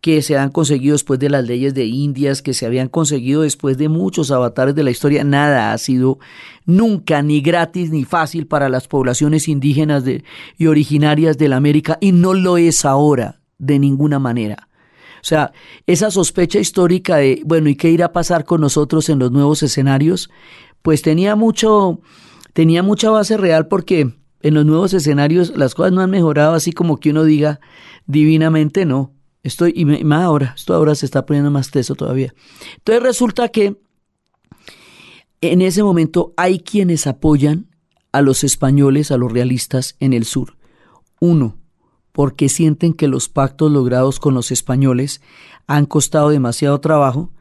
que 0.00 0.20
se 0.20 0.36
han 0.36 0.50
conseguido 0.50 0.92
después 0.92 1.18
de 1.18 1.30
las 1.30 1.46
leyes 1.46 1.72
de 1.72 1.86
Indias, 1.86 2.42
que 2.42 2.52
se 2.52 2.66
habían 2.66 2.88
conseguido 2.88 3.40
después 3.40 3.78
de 3.78 3.88
muchos 3.88 4.30
avatares 4.30 4.74
de 4.74 4.82
la 4.82 4.90
historia. 4.90 5.24
Nada 5.24 5.72
ha 5.72 5.78
sido 5.78 6.18
nunca 6.66 7.22
ni 7.22 7.40
gratis 7.40 7.90
ni 7.90 8.04
fácil 8.04 8.46
para 8.46 8.68
las 8.68 8.86
poblaciones 8.86 9.48
indígenas 9.48 10.04
y 10.58 10.66
originarias 10.66 11.38
de 11.38 11.48
la 11.48 11.56
América 11.56 11.96
y 12.02 12.12
no 12.12 12.34
lo 12.34 12.58
es 12.58 12.84
ahora 12.84 13.40
de 13.58 13.78
ninguna 13.78 14.18
manera. 14.18 14.68
O 15.24 15.26
sea, 15.26 15.52
esa 15.86 16.10
sospecha 16.10 16.58
histórica 16.58 17.16
de, 17.16 17.40
bueno, 17.46 17.70
¿y 17.70 17.76
qué 17.76 17.88
irá 17.88 18.06
a 18.06 18.12
pasar 18.12 18.44
con 18.44 18.60
nosotros 18.60 19.08
en 19.08 19.18
los 19.18 19.32
nuevos 19.32 19.62
escenarios? 19.62 20.28
Pues 20.82 21.00
tenía 21.00 21.34
mucho, 21.34 22.00
tenía 22.52 22.82
mucha 22.82 23.08
base 23.08 23.38
real 23.38 23.68
porque 23.68 24.12
en 24.44 24.52
los 24.52 24.66
nuevos 24.66 24.92
escenarios 24.92 25.56
las 25.56 25.74
cosas 25.74 25.92
no 25.92 26.02
han 26.02 26.10
mejorado 26.10 26.52
así 26.52 26.72
como 26.72 27.00
que 27.00 27.10
uno 27.10 27.24
diga 27.24 27.60
divinamente 28.06 28.84
no. 28.84 29.12
Estoy, 29.42 29.72
y 29.74 29.84
más 29.84 30.22
ahora, 30.22 30.54
esto 30.56 30.74
ahora 30.74 30.94
se 30.94 31.06
está 31.06 31.26
poniendo 31.26 31.50
más 31.50 31.70
teso 31.70 31.94
todavía. 31.94 32.34
Entonces 32.76 33.02
resulta 33.02 33.48
que 33.48 33.80
en 35.40 35.62
ese 35.62 35.82
momento 35.82 36.34
hay 36.36 36.60
quienes 36.60 37.06
apoyan 37.06 37.74
a 38.12 38.20
los 38.20 38.44
españoles, 38.44 39.10
a 39.10 39.16
los 39.16 39.32
realistas 39.32 39.96
en 39.98 40.12
el 40.12 40.24
sur. 40.24 40.56
Uno, 41.20 41.56
porque 42.12 42.50
sienten 42.50 42.92
que 42.92 43.08
los 43.08 43.30
pactos 43.30 43.72
logrados 43.72 44.20
con 44.20 44.34
los 44.34 44.50
españoles 44.50 45.22
han 45.66 45.86
costado 45.86 46.28
demasiado 46.28 46.80
trabajo 46.80 47.32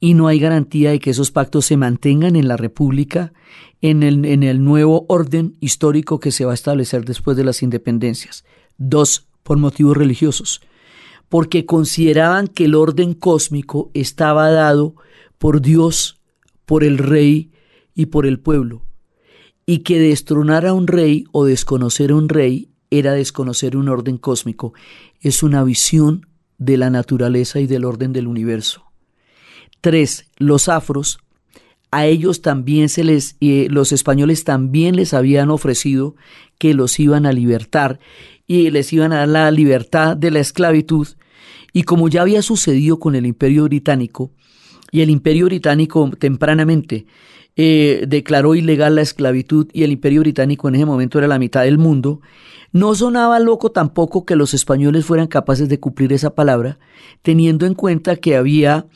y 0.00 0.14
no 0.14 0.28
hay 0.28 0.38
garantía 0.38 0.90
de 0.90 1.00
que 1.00 1.10
esos 1.10 1.30
pactos 1.30 1.66
se 1.66 1.76
mantengan 1.76 2.36
en 2.36 2.48
la 2.48 2.56
República, 2.56 3.32
en 3.80 4.02
el, 4.02 4.24
en 4.24 4.42
el 4.42 4.62
nuevo 4.62 5.06
orden 5.08 5.56
histórico 5.60 6.20
que 6.20 6.30
se 6.30 6.44
va 6.44 6.52
a 6.52 6.54
establecer 6.54 7.04
después 7.04 7.36
de 7.36 7.44
las 7.44 7.62
independencias. 7.62 8.44
Dos, 8.76 9.26
por 9.42 9.58
motivos 9.58 9.96
religiosos 9.96 10.60
porque 11.28 11.66
consideraban 11.66 12.48
que 12.48 12.64
el 12.64 12.74
orden 12.74 13.14
cósmico 13.14 13.90
estaba 13.94 14.50
dado 14.50 14.94
por 15.38 15.60
Dios, 15.60 16.20
por 16.64 16.84
el 16.84 16.98
rey 16.98 17.52
y 17.94 18.06
por 18.06 18.26
el 18.26 18.40
pueblo, 18.40 18.84
y 19.66 19.78
que 19.78 20.00
destronar 20.00 20.66
a 20.66 20.72
un 20.72 20.86
rey 20.86 21.24
o 21.32 21.44
desconocer 21.44 22.10
a 22.10 22.16
un 22.16 22.28
rey 22.28 22.70
era 22.90 23.12
desconocer 23.12 23.76
un 23.76 23.88
orden 23.88 24.16
cósmico. 24.16 24.72
Es 25.20 25.42
una 25.42 25.62
visión 25.62 26.26
de 26.56 26.78
la 26.78 26.88
naturaleza 26.88 27.60
y 27.60 27.66
del 27.66 27.84
orden 27.84 28.12
del 28.12 28.26
universo. 28.26 28.87
Tres, 29.80 30.26
los 30.38 30.68
afros, 30.68 31.18
a 31.90 32.06
ellos 32.06 32.42
también 32.42 32.88
se 32.88 33.04
les, 33.04 33.36
eh, 33.40 33.68
los 33.70 33.92
españoles 33.92 34.44
también 34.44 34.96
les 34.96 35.14
habían 35.14 35.50
ofrecido 35.50 36.16
que 36.58 36.74
los 36.74 36.98
iban 37.00 37.24
a 37.24 37.32
libertar 37.32 37.98
y 38.46 38.70
les 38.70 38.92
iban 38.92 39.12
a 39.12 39.18
dar 39.18 39.28
la 39.28 39.50
libertad 39.50 40.16
de 40.16 40.30
la 40.30 40.40
esclavitud. 40.40 41.08
Y 41.72 41.84
como 41.84 42.08
ya 42.08 42.22
había 42.22 42.42
sucedido 42.42 42.98
con 42.98 43.14
el 43.14 43.26
imperio 43.26 43.64
británico, 43.64 44.32
y 44.90 45.02
el 45.02 45.10
imperio 45.10 45.46
británico 45.46 46.10
tempranamente 46.18 47.06
eh, 47.56 48.04
declaró 48.08 48.54
ilegal 48.54 48.94
la 48.94 49.02
esclavitud 49.02 49.68
y 49.72 49.82
el 49.82 49.92
imperio 49.92 50.20
británico 50.20 50.68
en 50.68 50.76
ese 50.76 50.86
momento 50.86 51.18
era 51.18 51.28
la 51.28 51.38
mitad 51.38 51.62
del 51.64 51.78
mundo, 51.78 52.20
no 52.72 52.94
sonaba 52.94 53.38
loco 53.40 53.70
tampoco 53.70 54.24
que 54.24 54.36
los 54.36 54.54
españoles 54.54 55.04
fueran 55.04 55.26
capaces 55.26 55.68
de 55.68 55.80
cumplir 55.80 56.12
esa 56.12 56.34
palabra, 56.34 56.78
teniendo 57.22 57.66
en 57.66 57.74
cuenta 57.74 58.16
que 58.16 58.36
había 58.36 58.86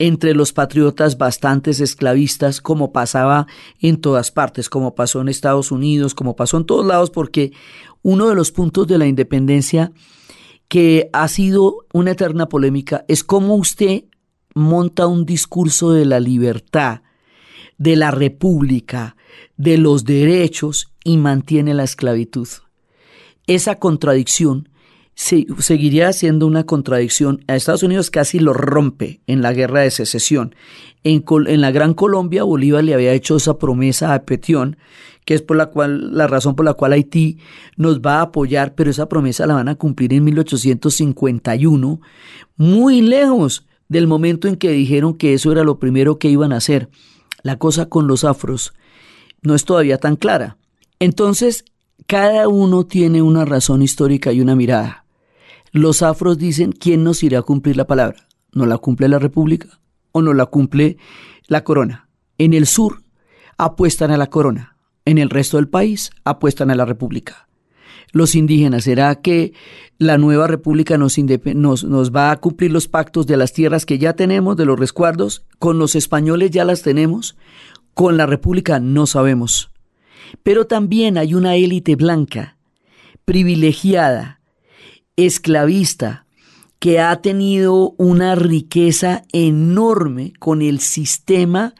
entre 0.00 0.34
los 0.34 0.54
patriotas 0.54 1.18
bastantes 1.18 1.78
esclavistas, 1.78 2.62
como 2.62 2.90
pasaba 2.90 3.46
en 3.80 4.00
todas 4.00 4.30
partes, 4.30 4.70
como 4.70 4.94
pasó 4.94 5.20
en 5.20 5.28
Estados 5.28 5.70
Unidos, 5.70 6.14
como 6.14 6.34
pasó 6.34 6.56
en 6.56 6.64
todos 6.64 6.86
lados, 6.86 7.10
porque 7.10 7.52
uno 8.00 8.26
de 8.30 8.34
los 8.34 8.50
puntos 8.50 8.86
de 8.86 8.96
la 8.96 9.06
independencia 9.06 9.92
que 10.68 11.10
ha 11.12 11.28
sido 11.28 11.84
una 11.92 12.12
eterna 12.12 12.48
polémica 12.48 13.04
es 13.08 13.22
cómo 13.22 13.56
usted 13.56 14.04
monta 14.54 15.06
un 15.06 15.26
discurso 15.26 15.92
de 15.92 16.06
la 16.06 16.18
libertad, 16.18 17.02
de 17.76 17.94
la 17.96 18.10
república, 18.10 19.16
de 19.58 19.76
los 19.76 20.04
derechos 20.04 20.94
y 21.04 21.18
mantiene 21.18 21.74
la 21.74 21.84
esclavitud. 21.84 22.48
Esa 23.46 23.78
contradicción 23.78 24.69
seguiría 25.20 26.12
siendo 26.12 26.46
una 26.46 26.64
contradicción. 26.64 27.44
A 27.46 27.54
Estados 27.54 27.82
Unidos 27.82 28.10
casi 28.10 28.38
lo 28.38 28.54
rompe 28.54 29.20
en 29.26 29.42
la 29.42 29.52
guerra 29.52 29.80
de 29.80 29.90
secesión. 29.90 30.54
En, 31.04 31.24
en, 31.46 31.60
la 31.60 31.70
Gran 31.70 31.94
Colombia, 31.94 32.44
Bolívar 32.44 32.84
le 32.84 32.94
había 32.94 33.12
hecho 33.12 33.36
esa 33.36 33.58
promesa 33.58 34.14
a 34.14 34.22
Petión, 34.22 34.78
que 35.26 35.34
es 35.34 35.42
por 35.42 35.58
la 35.58 35.66
cual 35.66 36.16
la 36.16 36.26
razón 36.26 36.56
por 36.56 36.64
la 36.64 36.74
cual 36.74 36.94
Haití 36.94 37.38
nos 37.76 38.00
va 38.00 38.18
a 38.18 38.22
apoyar, 38.22 38.74
pero 38.74 38.90
esa 38.90 39.08
promesa 39.08 39.46
la 39.46 39.54
van 39.54 39.68
a 39.68 39.74
cumplir 39.74 40.14
en 40.14 40.24
1851, 40.24 42.00
muy 42.56 43.02
lejos 43.02 43.66
del 43.88 44.06
momento 44.06 44.48
en 44.48 44.56
que 44.56 44.70
dijeron 44.70 45.14
que 45.14 45.34
eso 45.34 45.52
era 45.52 45.64
lo 45.64 45.78
primero 45.78 46.18
que 46.18 46.30
iban 46.30 46.52
a 46.52 46.56
hacer. 46.56 46.88
La 47.42 47.58
cosa 47.58 47.86
con 47.86 48.06
los 48.06 48.24
afros 48.24 48.72
no 49.42 49.54
es 49.54 49.64
todavía 49.64 49.98
tan 49.98 50.16
clara. 50.16 50.56
Entonces, 50.98 51.64
cada 52.06 52.48
uno 52.48 52.86
tiene 52.86 53.22
una 53.22 53.44
razón 53.44 53.82
histórica 53.82 54.32
y 54.32 54.40
una 54.40 54.56
mirada. 54.56 54.99
Los 55.72 56.02
afros 56.02 56.38
dicen, 56.38 56.72
¿quién 56.72 57.04
nos 57.04 57.22
irá 57.22 57.40
a 57.40 57.42
cumplir 57.42 57.76
la 57.76 57.86
palabra? 57.86 58.26
¿No 58.52 58.66
la 58.66 58.78
cumple 58.78 59.08
la 59.08 59.18
República 59.18 59.68
o 60.12 60.22
no 60.22 60.34
la 60.34 60.46
cumple 60.46 60.96
la 61.46 61.62
corona? 61.62 62.08
En 62.38 62.54
el 62.54 62.66
sur 62.66 63.02
apuestan 63.56 64.10
a 64.10 64.16
la 64.16 64.28
corona, 64.28 64.76
en 65.04 65.18
el 65.18 65.30
resto 65.30 65.58
del 65.58 65.68
país 65.68 66.10
apuestan 66.24 66.70
a 66.70 66.74
la 66.74 66.84
República. 66.84 67.48
Los 68.12 68.34
indígenas, 68.34 68.84
¿será 68.84 69.14
que 69.16 69.52
la 69.98 70.18
nueva 70.18 70.48
República 70.48 70.98
nos, 70.98 71.16
nos, 71.18 72.12
va 72.12 72.32
a 72.32 72.40
cumplir 72.40 72.72
los 72.72 72.88
pactos 72.88 73.26
de 73.26 73.36
las 73.36 73.52
tierras 73.52 73.86
que 73.86 73.98
ya 73.98 74.14
tenemos, 74.14 74.56
de 74.56 74.64
los 74.64 74.78
resguardos? 74.78 75.44
¿Con 75.60 75.78
los 75.78 75.94
españoles 75.94 76.50
ya 76.50 76.64
las 76.64 76.82
tenemos? 76.82 77.36
Con 77.94 78.16
la 78.16 78.26
República 78.26 78.80
no 78.80 79.06
sabemos. 79.06 79.70
Pero 80.42 80.66
también 80.66 81.18
hay 81.18 81.34
una 81.34 81.54
élite 81.54 81.94
blanca, 81.94 82.56
privilegiada, 83.24 84.39
esclavista 85.26 86.26
que 86.78 86.98
ha 86.98 87.20
tenido 87.20 87.94
una 87.98 88.34
riqueza 88.34 89.22
enorme 89.32 90.32
con 90.38 90.62
el 90.62 90.80
sistema 90.80 91.74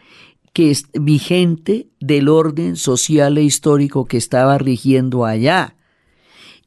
que 0.52 0.70
es 0.70 0.84
vigente 0.92 1.88
del 2.00 2.28
orden 2.28 2.76
social 2.76 3.38
e 3.38 3.42
histórico 3.42 4.04
que 4.04 4.18
estaba 4.18 4.58
rigiendo 4.58 5.24
allá. 5.24 5.76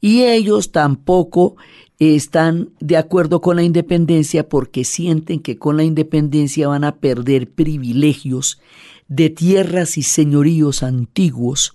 Y 0.00 0.24
ellos 0.24 0.72
tampoco 0.72 1.56
están 1.98 2.70
de 2.80 2.96
acuerdo 2.96 3.40
con 3.40 3.56
la 3.56 3.62
independencia 3.62 4.48
porque 4.48 4.84
sienten 4.84 5.40
que 5.40 5.56
con 5.56 5.76
la 5.76 5.84
independencia 5.84 6.68
van 6.68 6.84
a 6.84 6.96
perder 6.96 7.50
privilegios 7.50 8.60
de 9.06 9.30
tierras 9.30 9.96
y 9.96 10.02
señoríos 10.02 10.82
antiguos 10.82 11.72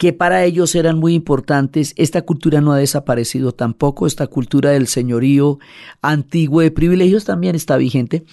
que 0.00 0.14
para 0.14 0.44
ellos 0.44 0.74
eran 0.74 0.98
muy 0.98 1.12
importantes. 1.12 1.92
Esta 1.94 2.22
cultura 2.22 2.62
no 2.62 2.72
ha 2.72 2.78
desaparecido 2.78 3.52
tampoco, 3.52 4.06
esta 4.06 4.28
cultura 4.28 4.70
del 4.70 4.86
señorío 4.86 5.58
antiguo 6.00 6.62
de 6.62 6.70
privilegios 6.70 7.26
también 7.26 7.54
está 7.54 7.76
vigente. 7.76 8.24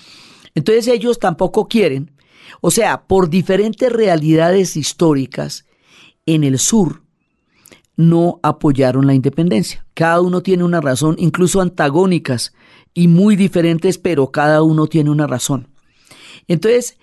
Entonces 0.56 0.88
ellos 0.88 1.20
tampoco 1.20 1.68
quieren, 1.68 2.12
o 2.62 2.72
sea, 2.72 3.02
por 3.02 3.30
diferentes 3.30 3.92
realidades 3.92 4.78
históricas, 4.78 5.66
en 6.26 6.46
el 6.46 6.58
sur 6.58 7.02
no 7.98 8.40
apoyaron 8.44 9.06
la 9.06 9.14
independencia. 9.14 9.86
Cada 9.94 10.22
uno 10.22 10.42
tiene 10.42 10.64
una 10.64 10.80
razón, 10.80 11.18
incluso 11.20 11.60
antagónicas 11.60 12.54
y 12.94 13.10
muy 13.10 13.36
diferentes, 13.36 13.98
pero 13.98 14.32
cada 14.32 14.64
uno 14.64 14.88
tiene 14.88 15.10
una 15.10 15.28
razón. 15.28 15.68
Entonces, 16.48 16.98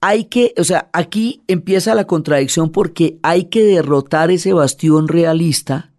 hay 0.00 0.24
que, 0.24 0.54
o 0.56 0.64
sea, 0.64 0.88
aquí 0.92 1.42
empieza 1.46 1.94
la 1.94 2.06
contradicción 2.06 2.70
porque 2.70 3.18
hay 3.22 3.44
que 3.44 3.62
derrotar 3.62 4.30
ese 4.30 4.52
bastión 4.52 5.08
realista 5.08 5.92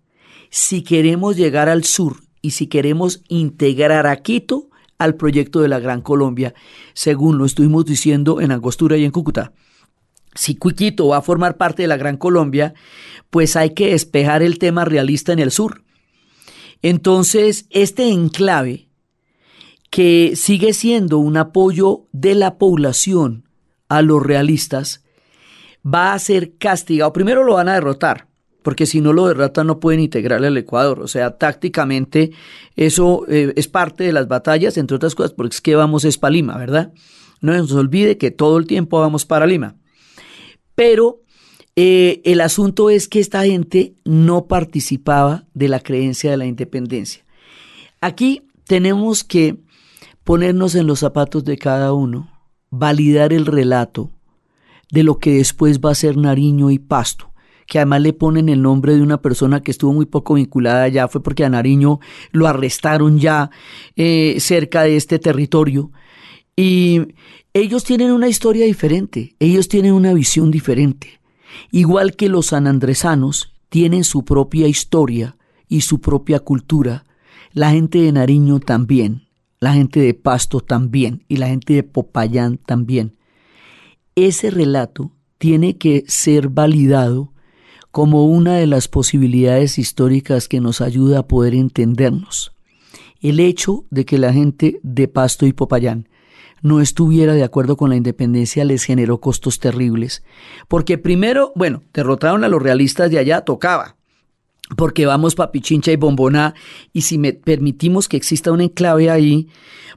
si 0.50 0.82
queremos 0.82 1.38
llegar 1.38 1.70
al 1.70 1.84
sur 1.84 2.18
y 2.42 2.52
si 2.52 2.68
queremos 2.68 3.22
integrar 3.28 4.08
a 4.08 4.18
Quito 4.18 4.70
al 4.98 5.16
proyecto 5.16 5.62
de 5.62 5.68
la 5.68 5.80
Gran 5.80 6.02
Colombia, 6.02 6.54
según 6.94 7.38
lo 7.38 7.46
estuvimos 7.46 7.86
diciendo 7.86 8.42
en 8.42 8.52
Angostura 8.52 8.98
y 8.98 9.06
en 9.06 9.12
Cúcuta. 9.12 9.54
Si 10.34 10.56
Quito 10.56 11.08
va 11.08 11.18
a 11.18 11.22
formar 11.22 11.58
parte 11.58 11.84
de 11.84 11.88
la 11.88 11.98
Gran 11.98 12.18
Colombia, 12.18 12.74
pues 13.30 13.56
hay 13.56 13.72
que 13.72 13.92
despejar 13.92 14.42
el 14.42 14.58
tema 14.58 14.84
realista 14.84 15.32
en 15.32 15.40
el 15.40 15.52
sur. 15.52 15.84
Entonces, 16.82 17.68
este 17.70 18.10
enclave, 18.10 18.90
que 19.92 20.34
sigue 20.36 20.74
siendo 20.74 21.20
un 21.20 21.38
apoyo 21.38 22.08
de 22.12 22.34
la 22.34 22.58
población 22.58 23.51
a 23.92 24.02
los 24.02 24.24
realistas, 24.24 25.04
va 25.86 26.14
a 26.14 26.20
ser 26.20 26.56
castigado. 26.58 27.12
Primero 27.12 27.44
lo 27.44 27.56
van 27.56 27.68
a 27.68 27.74
derrotar, 27.74 28.30
porque 28.64 28.86
si 28.86 29.02
no 29.02 29.12
lo 29.12 29.28
derrotan 29.28 29.68
no 29.68 29.82
pueden 29.82 30.00
integrarle 30.00 30.48
al 30.48 30.56
Ecuador. 30.56 31.02
O 31.02 31.10
sea, 31.10 31.38
tácticamente 31.38 32.32
eso 32.78 33.26
eh, 33.28 33.52
es 33.58 33.68
parte 33.68 34.06
de 34.06 34.14
las 34.14 34.30
batallas, 34.30 34.78
entre 34.78 34.96
otras 34.96 35.14
cosas, 35.14 35.34
porque 35.34 35.56
es 35.56 35.62
que 35.62 35.76
vamos 35.76 36.06
es 36.06 36.18
para 36.18 36.32
Lima, 36.32 36.58
¿verdad? 36.58 36.94
No 37.42 37.52
nos 37.52 37.74
olvide 37.74 38.18
que 38.18 38.32
todo 38.32 38.58
el 38.58 38.66
tiempo 38.66 39.02
vamos 39.02 39.26
para 39.26 39.46
Lima. 39.46 39.76
Pero 40.74 41.20
eh, 41.76 42.22
el 42.24 42.40
asunto 42.40 42.90
es 42.90 43.10
que 43.10 43.20
esta 43.20 43.44
gente 43.44 43.96
no 44.06 44.46
participaba 44.46 45.44
de 45.54 45.68
la 45.68 45.82
creencia 45.82 46.32
de 46.32 46.38
la 46.38 46.46
independencia. 46.46 47.26
Aquí 48.00 48.48
tenemos 48.66 49.26
que 49.26 49.58
ponernos 50.24 50.76
en 50.76 50.88
los 50.88 51.00
zapatos 51.00 51.44
de 51.44 51.58
cada 51.58 51.92
uno 51.92 52.31
validar 52.72 53.34
el 53.34 53.46
relato 53.46 54.10
de 54.92 55.04
lo 55.04 55.20
que 55.20 55.34
después 55.36 55.80
va 55.80 55.92
a 55.92 55.96
ser 55.96 56.18
Nariño 56.18 56.72
y 56.72 56.80
Pasto, 56.80 57.32
que 57.68 57.80
además 57.80 58.02
le 58.02 58.14
ponen 58.14 58.50
el 58.50 58.62
nombre 58.62 58.96
de 58.96 59.02
una 59.02 59.22
persona 59.22 59.62
que 59.62 59.72
estuvo 59.72 59.94
muy 59.94 60.06
poco 60.06 60.34
vinculada 60.34 60.84
allá, 60.84 61.08
fue 61.08 61.22
porque 61.22 61.46
a 61.46 61.50
Nariño 61.50 62.00
lo 62.32 62.48
arrestaron 62.48 63.20
ya 63.20 63.52
eh, 63.96 64.38
cerca 64.40 64.84
de 64.84 64.98
este 64.98 65.20
territorio. 65.20 65.92
Y 66.56 67.02
ellos 67.54 67.84
tienen 67.84 68.12
una 68.12 68.28
historia 68.28 68.66
diferente, 68.66 69.36
ellos 69.40 69.68
tienen 69.68 69.94
una 69.94 70.14
visión 70.14 70.52
diferente. 70.52 71.22
Igual 71.72 72.16
que 72.16 72.30
los 72.30 72.48
sanandresanos 72.48 73.54
tienen 73.70 74.04
su 74.04 74.26
propia 74.26 74.68
historia 74.68 75.38
y 75.68 75.82
su 75.82 76.02
propia 76.02 76.40
cultura, 76.40 77.06
la 77.54 77.72
gente 77.72 78.00
de 78.00 78.12
Nariño 78.12 78.60
también 78.60 79.31
la 79.62 79.74
gente 79.74 80.00
de 80.00 80.16
Pasto 80.16 80.60
también 80.60 81.24
y 81.28 81.38
la 81.38 81.48
gente 81.48 81.76
de 81.76 81.84
Popayán 81.84 82.58
también. 82.58 83.16
Ese 84.16 84.50
relato 84.50 85.12
tiene 85.38 85.78
que 85.78 86.04
ser 86.08 86.50
validado 86.50 87.32
como 87.92 88.26
una 88.26 88.56
de 88.56 88.66
las 88.66 88.88
posibilidades 88.88 89.78
históricas 89.78 90.48
que 90.48 90.60
nos 90.60 90.82
ayuda 90.82 91.20
a 91.20 91.28
poder 91.28 91.54
entendernos. 91.54 92.54
El 93.22 93.40
hecho 93.40 93.86
de 93.92 94.04
que 94.04 94.18
la 94.18 94.34
gente 94.34 94.80
de 94.82 95.08
Pasto 95.08 95.46
y 95.46 95.54
Popayán 95.54 96.10
no 96.64 96.82
estuviera 96.82 97.34
de 97.34 97.44
acuerdo 97.44 97.78
con 97.78 97.92
la 97.92 97.96
independencia 97.96 98.66
les 98.66 98.84
generó 98.84 99.20
costos 99.22 99.60
terribles, 99.60 100.24
porque 100.68 100.98
primero, 100.98 101.52
bueno, 101.56 101.84
derrotaron 101.94 102.44
a 102.44 102.50
los 102.50 102.62
realistas 102.64 103.12
de 103.12 103.20
allá, 103.20 103.42
tocaba, 103.42 103.96
porque 104.76 105.06
vamos 105.06 105.36
papichincha 105.36 105.92
y 105.92 105.96
bombona 105.96 106.54
y 106.94 107.02
si 107.02 107.18
me 107.18 107.34
permitimos 107.34 108.08
que 108.08 108.18
exista 108.18 108.52
un 108.52 108.62
enclave 108.62 109.10
ahí, 109.10 109.48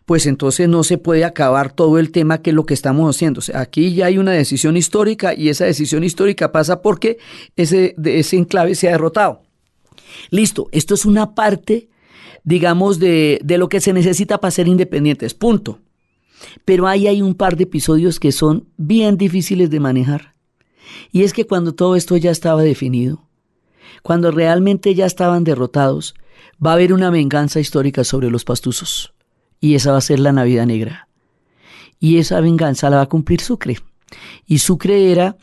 pues 0.04 0.26
entonces 0.26 0.68
no 0.68 0.84
se 0.84 0.98
puede 0.98 1.24
acabar 1.24 1.72
todo 1.72 1.98
el 1.98 2.10
tema 2.10 2.42
que 2.42 2.50
es 2.50 2.56
lo 2.56 2.66
que 2.66 2.74
estamos 2.74 3.14
haciendo. 3.14 3.40
aquí 3.54 3.94
ya 3.94 4.06
hay 4.06 4.18
una 4.18 4.32
decisión 4.32 4.76
histórica 4.76 5.34
y 5.34 5.48
esa 5.48 5.64
decisión 5.64 6.04
histórica 6.04 6.52
pasa 6.52 6.82
porque 6.82 7.18
ese, 7.56 7.94
ese 8.04 8.36
enclave 8.36 8.74
se 8.74 8.88
ha 8.88 8.92
derrotado. 8.92 9.42
Listo, 10.30 10.68
esto 10.72 10.94
es 10.94 11.06
una 11.06 11.34
parte, 11.34 11.88
digamos, 12.44 12.98
de, 12.98 13.40
de 13.42 13.58
lo 13.58 13.68
que 13.68 13.80
se 13.80 13.92
necesita 13.92 14.38
para 14.38 14.50
ser 14.50 14.68
independientes, 14.68 15.34
punto. 15.34 15.80
Pero 16.64 16.86
ahí 16.86 17.06
hay 17.06 17.22
un 17.22 17.34
par 17.34 17.56
de 17.56 17.64
episodios 17.64 18.20
que 18.20 18.32
son 18.32 18.68
bien 18.76 19.16
difíciles 19.16 19.70
de 19.70 19.80
manejar. 19.80 20.34
Y 21.10 21.22
es 21.22 21.32
que 21.32 21.46
cuando 21.46 21.74
todo 21.74 21.96
esto 21.96 22.16
ya 22.16 22.30
estaba 22.30 22.62
definido, 22.62 23.26
cuando 24.02 24.30
realmente 24.30 24.94
ya 24.94 25.06
estaban 25.06 25.44
derrotados, 25.44 26.14
va 26.64 26.70
a 26.70 26.74
haber 26.74 26.92
una 26.92 27.10
venganza 27.10 27.60
histórica 27.60 28.04
sobre 28.04 28.30
los 28.30 28.44
pastuzos. 28.44 29.14
Y 29.60 29.74
esa 29.74 29.92
va 29.92 29.98
a 29.98 30.02
ser 30.02 30.20
la 30.20 30.32
Navidad 30.32 30.66
Negra. 30.66 31.08
Y 31.98 32.18
esa 32.18 32.40
venganza 32.40 32.90
la 32.90 32.96
va 32.96 33.02
a 33.02 33.08
cumplir 33.08 33.40
Sucre. 33.40 33.78
Y 34.46 34.58
Sucre 34.58 35.10
era 35.10 35.36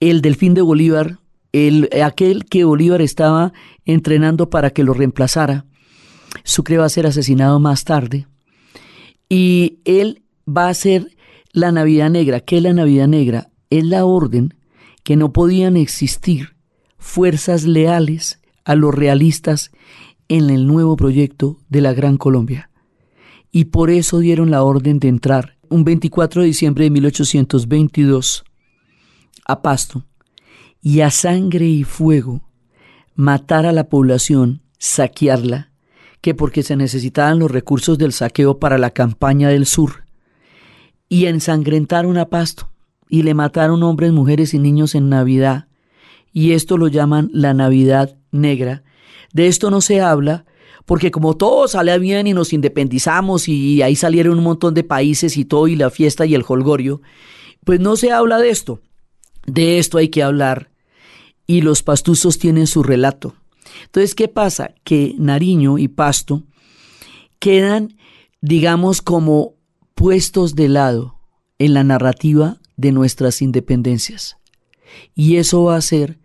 el 0.00 0.22
delfín 0.22 0.54
de 0.54 0.62
Bolívar, 0.62 1.18
el, 1.52 1.88
aquel 2.02 2.46
que 2.46 2.64
Bolívar 2.64 3.02
estaba 3.02 3.52
entrenando 3.84 4.48
para 4.48 4.70
que 4.70 4.84
lo 4.84 4.94
reemplazara. 4.94 5.66
Sucre 6.44 6.78
va 6.78 6.86
a 6.86 6.90
ser 6.90 7.06
asesinado 7.06 7.60
más 7.60 7.84
tarde. 7.84 8.26
Y 9.28 9.80
él 9.84 10.22
va 10.48 10.68
a 10.68 10.74
ser 10.74 11.08
la 11.52 11.72
Navidad 11.72 12.10
Negra. 12.10 12.40
¿Qué 12.40 12.56
es 12.56 12.62
la 12.62 12.72
Navidad 12.72 13.08
Negra? 13.08 13.50
Es 13.70 13.84
la 13.84 14.04
orden 14.04 14.54
que 15.02 15.16
no 15.16 15.32
podían 15.32 15.76
existir 15.76 16.51
fuerzas 17.02 17.64
leales 17.64 18.40
a 18.64 18.76
los 18.76 18.94
realistas 18.94 19.72
en 20.28 20.48
el 20.50 20.66
nuevo 20.66 20.96
proyecto 20.96 21.58
de 21.68 21.80
la 21.80 21.92
Gran 21.92 22.16
Colombia. 22.16 22.70
Y 23.50 23.66
por 23.66 23.90
eso 23.90 24.20
dieron 24.20 24.50
la 24.50 24.62
orden 24.62 24.98
de 25.00 25.08
entrar 25.08 25.58
un 25.68 25.84
24 25.84 26.42
de 26.42 26.46
diciembre 26.46 26.84
de 26.84 26.90
1822 26.90 28.44
a 29.44 29.62
Pasto 29.62 30.04
y 30.80 31.00
a 31.00 31.10
sangre 31.10 31.66
y 31.66 31.84
fuego 31.84 32.48
matar 33.14 33.66
a 33.66 33.72
la 33.72 33.88
población, 33.88 34.62
saquearla, 34.78 35.70
que 36.20 36.34
porque 36.34 36.62
se 36.62 36.76
necesitaban 36.76 37.40
los 37.40 37.50
recursos 37.50 37.98
del 37.98 38.12
saqueo 38.12 38.58
para 38.58 38.78
la 38.78 38.90
campaña 38.90 39.48
del 39.48 39.66
sur, 39.66 40.04
y 41.08 41.26
ensangrentaron 41.26 42.16
a 42.16 42.26
Pasto 42.26 42.70
y 43.08 43.22
le 43.22 43.34
mataron 43.34 43.82
hombres, 43.82 44.12
mujeres 44.12 44.54
y 44.54 44.58
niños 44.58 44.94
en 44.94 45.08
Navidad, 45.08 45.66
y 46.32 46.52
esto 46.52 46.76
lo 46.76 46.88
llaman 46.88 47.30
la 47.32 47.54
Navidad 47.54 48.16
Negra. 48.30 48.82
De 49.32 49.46
esto 49.46 49.70
no 49.70 49.80
se 49.80 50.00
habla 50.00 50.44
porque 50.84 51.10
como 51.10 51.36
todo 51.36 51.68
sale 51.68 51.96
bien 51.98 52.26
y 52.26 52.34
nos 52.34 52.52
independizamos 52.52 53.48
y 53.48 53.82
ahí 53.82 53.94
salieron 53.96 54.38
un 54.38 54.44
montón 54.44 54.74
de 54.74 54.84
países 54.84 55.36
y 55.36 55.44
todo 55.44 55.68
y 55.68 55.76
la 55.76 55.90
fiesta 55.90 56.26
y 56.26 56.34
el 56.34 56.44
holgorio, 56.46 57.00
pues 57.64 57.80
no 57.80 57.96
se 57.96 58.10
habla 58.10 58.38
de 58.38 58.50
esto. 58.50 58.80
De 59.46 59.78
esto 59.78 59.98
hay 59.98 60.08
que 60.08 60.22
hablar 60.22 60.70
y 61.46 61.60
los 61.60 61.82
pastuzos 61.82 62.38
tienen 62.38 62.66
su 62.66 62.82
relato. 62.82 63.34
Entonces, 63.84 64.14
¿qué 64.14 64.28
pasa? 64.28 64.74
Que 64.84 65.14
Nariño 65.18 65.78
y 65.78 65.88
Pasto 65.88 66.42
quedan, 67.38 67.96
digamos, 68.40 69.02
como 69.02 69.54
puestos 69.94 70.54
de 70.54 70.68
lado 70.68 71.18
en 71.58 71.74
la 71.74 71.84
narrativa 71.84 72.58
de 72.76 72.92
nuestras 72.92 73.42
independencias. 73.42 74.36
Y 75.14 75.36
eso 75.36 75.64
va 75.64 75.74
a 75.74 75.78
hacer 75.78 76.18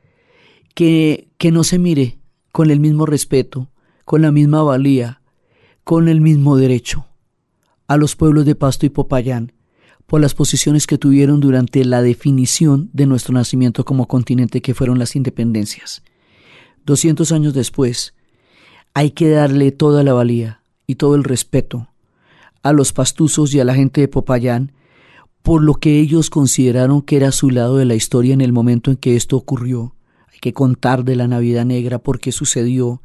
que, 0.77 1.29
que 1.39 1.51
no 1.51 1.63
se 1.63 1.79
mire 1.79 2.19
con 2.51 2.69
el 2.69 2.79
mismo 2.79 3.07
respeto, 3.07 3.71
con 4.05 4.21
la 4.21 4.31
misma 4.31 4.61
valía, 4.61 5.21
con 5.83 6.07
el 6.07 6.21
mismo 6.21 6.55
derecho 6.55 7.07
a 7.87 7.97
los 7.97 8.15
pueblos 8.15 8.45
de 8.45 8.53
Pasto 8.53 8.85
y 8.85 8.89
Popayán 8.89 9.53
por 10.05 10.21
las 10.21 10.35
posiciones 10.35 10.85
que 10.85 10.99
tuvieron 10.99 11.39
durante 11.39 11.83
la 11.83 12.03
definición 12.03 12.91
de 12.93 13.07
nuestro 13.07 13.33
nacimiento 13.33 13.85
como 13.85 14.07
continente 14.07 14.61
que 14.61 14.75
fueron 14.75 14.99
las 14.99 15.15
independencias. 15.15 16.03
200 16.85 17.31
años 17.31 17.55
después, 17.55 18.13
hay 18.93 19.09
que 19.09 19.31
darle 19.31 19.71
toda 19.71 20.03
la 20.03 20.13
valía 20.13 20.61
y 20.85 20.93
todo 20.93 21.15
el 21.15 21.23
respeto 21.23 21.89
a 22.61 22.71
los 22.71 22.93
pastuzos 22.93 23.51
y 23.55 23.59
a 23.59 23.65
la 23.65 23.73
gente 23.73 24.01
de 24.01 24.09
Popayán 24.09 24.73
por 25.41 25.63
lo 25.63 25.73
que 25.73 25.99
ellos 25.99 26.29
consideraron 26.29 27.01
que 27.01 27.15
era 27.15 27.31
su 27.31 27.49
lado 27.49 27.77
de 27.77 27.85
la 27.85 27.95
historia 27.95 28.35
en 28.35 28.41
el 28.41 28.53
momento 28.53 28.91
en 28.91 28.97
que 28.97 29.15
esto 29.15 29.37
ocurrió. 29.37 29.95
Que 30.41 30.54
contar 30.54 31.04
de 31.04 31.15
la 31.15 31.28
Navidad 31.28 31.65
Negra, 31.65 32.00
por 32.00 32.19
qué 32.19 32.32
sucedió. 32.32 33.02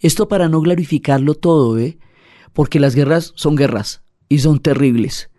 Esto 0.00 0.28
para 0.28 0.48
no 0.48 0.60
glorificarlo 0.60 1.34
todo, 1.34 1.78
¿eh? 1.78 1.98
Porque 2.52 2.80
las 2.80 2.94
guerras 2.94 3.32
son 3.36 3.56
guerras 3.56 4.02
y 4.28 4.38
son 4.38 4.58
terribles. 4.60 5.30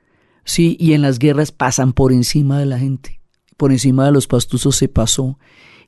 Sí, 0.45 0.75
y 0.79 0.93
en 0.93 1.01
las 1.01 1.19
guerras 1.19 1.51
pasan 1.51 1.93
por 1.93 2.12
encima 2.12 2.60
de 2.60 2.65
la 2.65 2.79
gente. 2.79 3.21
Por 3.58 3.71
encima 3.71 4.06
de 4.06 4.12
los 4.12 4.27
pastuzos 4.27 4.75
se 4.75 4.88
pasó. 4.88 5.38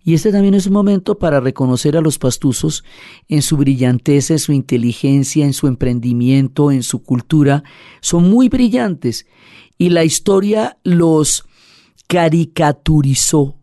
Y 0.03 0.13
este 0.13 0.31
también 0.31 0.53
es 0.53 0.67
un 0.67 0.73
momento 0.73 1.17
para 1.17 1.39
reconocer 1.39 1.97
a 1.97 2.01
los 2.01 2.19
pastuzos 2.19 2.83
en 3.27 3.41
su 3.41 3.57
brillanteza, 3.57 4.33
en 4.33 4.39
su 4.39 4.51
inteligencia, 4.53 5.45
en 5.45 5.53
su 5.53 5.65
emprendimiento, 5.65 6.71
en 6.71 6.83
su 6.83 7.01
cultura. 7.01 7.63
Son 8.01 8.29
muy 8.29 8.47
brillantes 8.47 9.25
y 9.79 9.89
la 9.89 10.03
historia 10.03 10.77
los 10.83 11.45
caricaturizó 12.07 13.57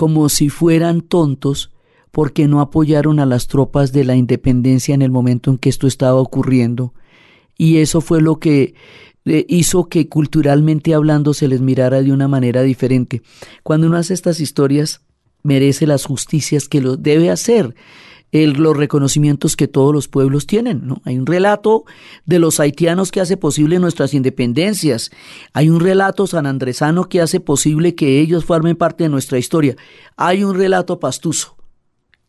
como 0.00 0.30
si 0.30 0.48
fueran 0.48 1.02
tontos 1.02 1.72
porque 2.10 2.48
no 2.48 2.62
apoyaron 2.62 3.20
a 3.20 3.26
las 3.26 3.48
tropas 3.48 3.92
de 3.92 4.04
la 4.04 4.16
independencia 4.16 4.94
en 4.94 5.02
el 5.02 5.10
momento 5.10 5.50
en 5.50 5.58
que 5.58 5.68
esto 5.68 5.86
estaba 5.86 6.14
ocurriendo. 6.14 6.94
Y 7.58 7.76
eso 7.76 8.00
fue 8.00 8.22
lo 8.22 8.38
que 8.38 8.72
eh, 9.26 9.44
hizo 9.50 9.90
que 9.90 10.08
culturalmente 10.08 10.94
hablando 10.94 11.34
se 11.34 11.48
les 11.48 11.60
mirara 11.60 12.00
de 12.00 12.14
una 12.14 12.28
manera 12.28 12.62
diferente. 12.62 13.20
Cuando 13.62 13.88
uno 13.88 13.98
hace 13.98 14.14
estas 14.14 14.40
historias, 14.40 15.02
merece 15.42 15.86
las 15.86 16.06
justicias 16.06 16.66
que 16.66 16.80
lo 16.80 16.96
debe 16.96 17.28
hacer 17.28 17.74
los 18.32 18.76
reconocimientos 18.76 19.56
que 19.56 19.68
todos 19.68 19.92
los 19.92 20.08
pueblos 20.08 20.46
tienen. 20.46 20.86
¿no? 20.86 21.02
Hay 21.04 21.18
un 21.18 21.26
relato 21.26 21.84
de 22.26 22.38
los 22.38 22.60
haitianos 22.60 23.10
que 23.10 23.20
hace 23.20 23.36
posible 23.36 23.78
nuestras 23.78 24.14
independencias. 24.14 25.10
Hay 25.52 25.68
un 25.68 25.80
relato 25.80 26.26
sanandresano 26.26 27.08
que 27.08 27.20
hace 27.20 27.40
posible 27.40 27.94
que 27.94 28.20
ellos 28.20 28.44
formen 28.44 28.76
parte 28.76 29.04
de 29.04 29.10
nuestra 29.10 29.38
historia. 29.38 29.76
Hay 30.16 30.44
un 30.44 30.54
relato 30.54 31.00
pastuso. 31.00 31.56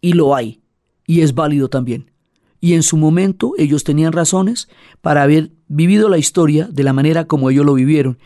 Y 0.01 0.13
lo 0.13 0.35
hay. 0.35 0.61
Y 1.05 1.21
es 1.21 1.35
válido 1.35 1.69
también. 1.69 2.11
Y 2.59 2.73
en 2.73 2.83
su 2.83 2.97
momento 2.97 3.53
ellos 3.57 3.83
tenían 3.83 4.13
razones 4.13 4.69
para 5.01 5.23
haber 5.23 5.51
vivido 5.67 6.09
la 6.09 6.17
historia 6.17 6.67
de 6.71 6.83
la 6.83 6.93
manera 6.93 7.25
como 7.25 7.49
ellos 7.49 7.65
lo 7.65 7.73
vivieron. 7.73 8.19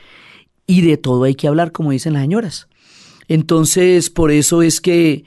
Y 0.68 0.82
de 0.82 0.98
todo 0.98 1.24
hay 1.24 1.36
que 1.36 1.48
hablar, 1.48 1.72
como 1.72 1.92
dicen 1.92 2.14
las 2.14 2.24
señoras. 2.24 2.68
Entonces, 3.28 4.10
por 4.10 4.32
eso 4.32 4.62
es 4.62 4.82
que 4.82 5.24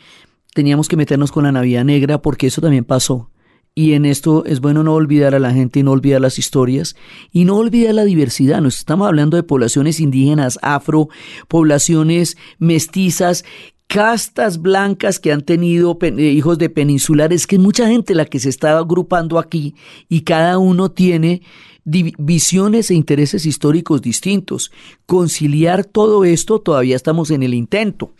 teníamos 0.54 0.88
que 0.88 0.96
meternos 0.96 1.32
con 1.32 1.44
la 1.44 1.52
Navidad 1.52 1.84
Negra 1.84 2.20
porque 2.20 2.48
eso 2.48 2.60
también 2.60 2.84
pasó. 2.84 3.30
Y 3.74 3.92
en 3.92 4.06
esto 4.06 4.44
es 4.44 4.60
bueno 4.60 4.82
no 4.82 4.94
olvidar 4.94 5.36
a 5.36 5.38
la 5.38 5.52
gente 5.52 5.78
y 5.78 5.82
no 5.84 5.92
olvidar 5.92 6.20
las 6.20 6.38
historias 6.38 6.96
y 7.30 7.44
no 7.44 7.56
olvidar 7.56 7.94
la 7.94 8.04
diversidad. 8.04 8.60
Nos 8.60 8.78
estamos 8.78 9.06
hablando 9.06 9.36
de 9.36 9.44
poblaciones 9.44 10.00
indígenas, 10.00 10.58
afro, 10.62 11.08
poblaciones 11.46 12.36
mestizas, 12.58 13.44
castas 13.86 14.60
blancas 14.60 15.20
que 15.20 15.32
han 15.32 15.42
tenido 15.42 15.96
eh, 16.00 16.22
hijos 16.22 16.58
de 16.58 16.70
peninsulares, 16.70 17.46
que 17.46 17.56
es 17.56 17.62
mucha 17.62 17.88
gente 17.88 18.14
la 18.14 18.24
que 18.24 18.40
se 18.40 18.48
está 18.48 18.76
agrupando 18.78 19.38
aquí 19.38 19.74
y 20.08 20.22
cada 20.22 20.58
uno 20.58 20.90
tiene 20.90 21.42
visiones 21.84 22.90
e 22.90 22.94
intereses 22.94 23.46
históricos 23.46 24.02
distintos. 24.02 24.70
Conciliar 25.06 25.84
todo 25.84 26.24
esto 26.24 26.60
todavía 26.60 26.96
estamos 26.96 27.30
en 27.30 27.42
el 27.42 27.54
intento. 27.54 28.12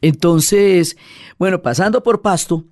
Entonces, 0.00 0.96
bueno, 1.38 1.62
pasando 1.62 2.02
por 2.02 2.22
Pasto, 2.22 2.64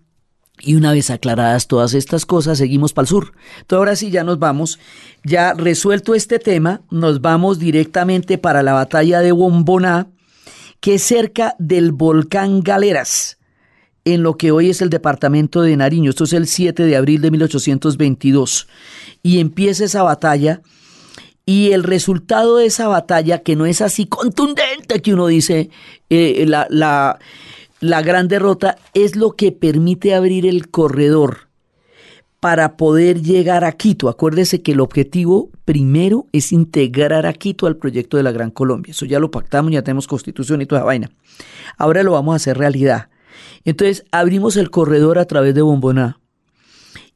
y 0.60 0.76
una 0.76 0.92
vez 0.92 1.10
aclaradas 1.10 1.66
todas 1.66 1.94
estas 1.94 2.26
cosas, 2.26 2.58
seguimos 2.58 2.92
para 2.92 3.04
el 3.04 3.08
sur. 3.08 3.32
Entonces, 3.60 3.78
ahora 3.78 3.96
sí 3.96 4.10
ya 4.10 4.22
nos 4.24 4.38
vamos. 4.38 4.78
Ya 5.24 5.52
resuelto 5.52 6.14
este 6.14 6.38
tema, 6.38 6.82
nos 6.90 7.20
vamos 7.20 7.58
directamente 7.58 8.38
para 8.38 8.62
la 8.62 8.72
batalla 8.72 9.20
de 9.20 9.32
Bomboná, 9.32 10.08
que 10.80 10.94
es 10.94 11.02
cerca 11.02 11.56
del 11.58 11.92
volcán 11.92 12.60
Galeras, 12.62 13.38
en 14.04 14.22
lo 14.22 14.36
que 14.36 14.52
hoy 14.52 14.70
es 14.70 14.80
el 14.80 14.90
departamento 14.90 15.62
de 15.62 15.76
Nariño. 15.76 16.10
Esto 16.10 16.24
es 16.24 16.32
el 16.32 16.46
7 16.46 16.84
de 16.84 16.96
abril 16.96 17.20
de 17.20 17.30
1822. 17.30 18.68
Y 19.22 19.40
empieza 19.40 19.84
esa 19.84 20.02
batalla. 20.02 20.62
Y 21.46 21.72
el 21.72 21.82
resultado 21.82 22.56
de 22.56 22.66
esa 22.66 22.88
batalla, 22.88 23.40
que 23.40 23.56
no 23.56 23.66
es 23.66 23.80
así 23.80 24.06
contundente 24.06 25.02
que 25.02 25.12
uno 25.12 25.26
dice, 25.26 25.70
eh, 26.08 26.44
la, 26.46 26.66
la 26.70 27.18
la 27.84 28.00
gran 28.00 28.28
derrota 28.28 28.78
es 28.94 29.14
lo 29.14 29.32
que 29.32 29.52
permite 29.52 30.14
abrir 30.14 30.46
el 30.46 30.70
corredor 30.70 31.50
para 32.40 32.78
poder 32.78 33.20
llegar 33.20 33.62
a 33.62 33.72
Quito. 33.72 34.08
Acuérdese 34.08 34.62
que 34.62 34.72
el 34.72 34.80
objetivo 34.80 35.50
primero 35.66 36.26
es 36.32 36.52
integrar 36.52 37.26
a 37.26 37.34
Quito 37.34 37.66
al 37.66 37.76
proyecto 37.76 38.16
de 38.16 38.22
la 38.22 38.32
Gran 38.32 38.50
Colombia. 38.50 38.92
Eso 38.92 39.04
ya 39.04 39.18
lo 39.18 39.30
pactamos, 39.30 39.70
ya 39.70 39.82
tenemos 39.82 40.06
constitución 40.06 40.62
y 40.62 40.66
toda 40.66 40.80
la 40.80 40.86
vaina. 40.86 41.10
Ahora 41.76 42.02
lo 42.02 42.12
vamos 42.12 42.32
a 42.32 42.36
hacer 42.36 42.56
realidad. 42.56 43.10
Entonces 43.66 44.06
abrimos 44.12 44.56
el 44.56 44.70
corredor 44.70 45.18
a 45.18 45.26
través 45.26 45.54
de 45.54 45.60
Bomboná. 45.60 46.20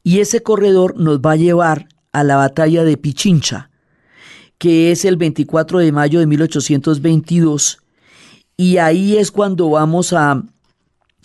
Y 0.03 0.19
ese 0.19 0.43
corredor 0.43 0.99
nos 0.99 1.19
va 1.19 1.31
a 1.31 1.37
llevar 1.37 1.87
a 2.11 2.23
la 2.23 2.35
batalla 2.35 2.83
de 2.83 2.95
Pichincha, 2.95 3.68
que 4.59 4.91
es 4.91 5.05
el 5.05 5.17
24 5.17 5.79
de 5.79 5.91
mayo 5.91 6.19
de 6.19 6.27
1822. 6.27 7.79
Y 8.55 8.77
ahí 8.77 9.17
es 9.17 9.31
cuando 9.31 9.71
vamos 9.71 10.13
a 10.13 10.43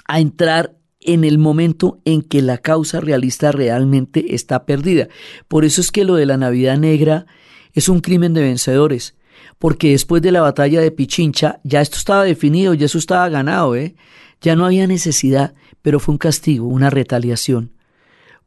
a 0.06 0.20
entrar 0.20 0.76
en 1.00 1.24
el 1.24 1.38
momento 1.38 2.00
en 2.04 2.22
que 2.22 2.40
la 2.40 2.58
causa 2.58 3.00
realista 3.00 3.52
realmente 3.52 4.34
está 4.34 4.64
perdida. 4.64 5.08
Por 5.48 5.64
eso 5.64 5.80
es 5.80 5.90
que 5.90 6.04
lo 6.04 6.14
de 6.14 6.26
la 6.26 6.36
Navidad 6.36 6.78
Negra 6.78 7.26
es 7.72 7.88
un 7.88 8.00
crimen 8.00 8.32
de 8.32 8.42
vencedores, 8.42 9.14
porque 9.58 9.90
después 9.90 10.22
de 10.22 10.32
la 10.32 10.40
batalla 10.40 10.80
de 10.80 10.90
Pichincha 10.90 11.60
ya 11.62 11.80
esto 11.80 11.98
estaba 11.98 12.24
definido, 12.24 12.72
ya 12.74 12.86
eso 12.86 12.98
estaba 12.98 13.28
ganado, 13.28 13.76
¿eh? 13.76 13.94
ya 14.40 14.56
no 14.56 14.64
había 14.64 14.86
necesidad, 14.86 15.54
pero 15.82 16.00
fue 16.00 16.12
un 16.12 16.18
castigo, 16.18 16.66
una 16.66 16.90
retaliación 16.90 17.72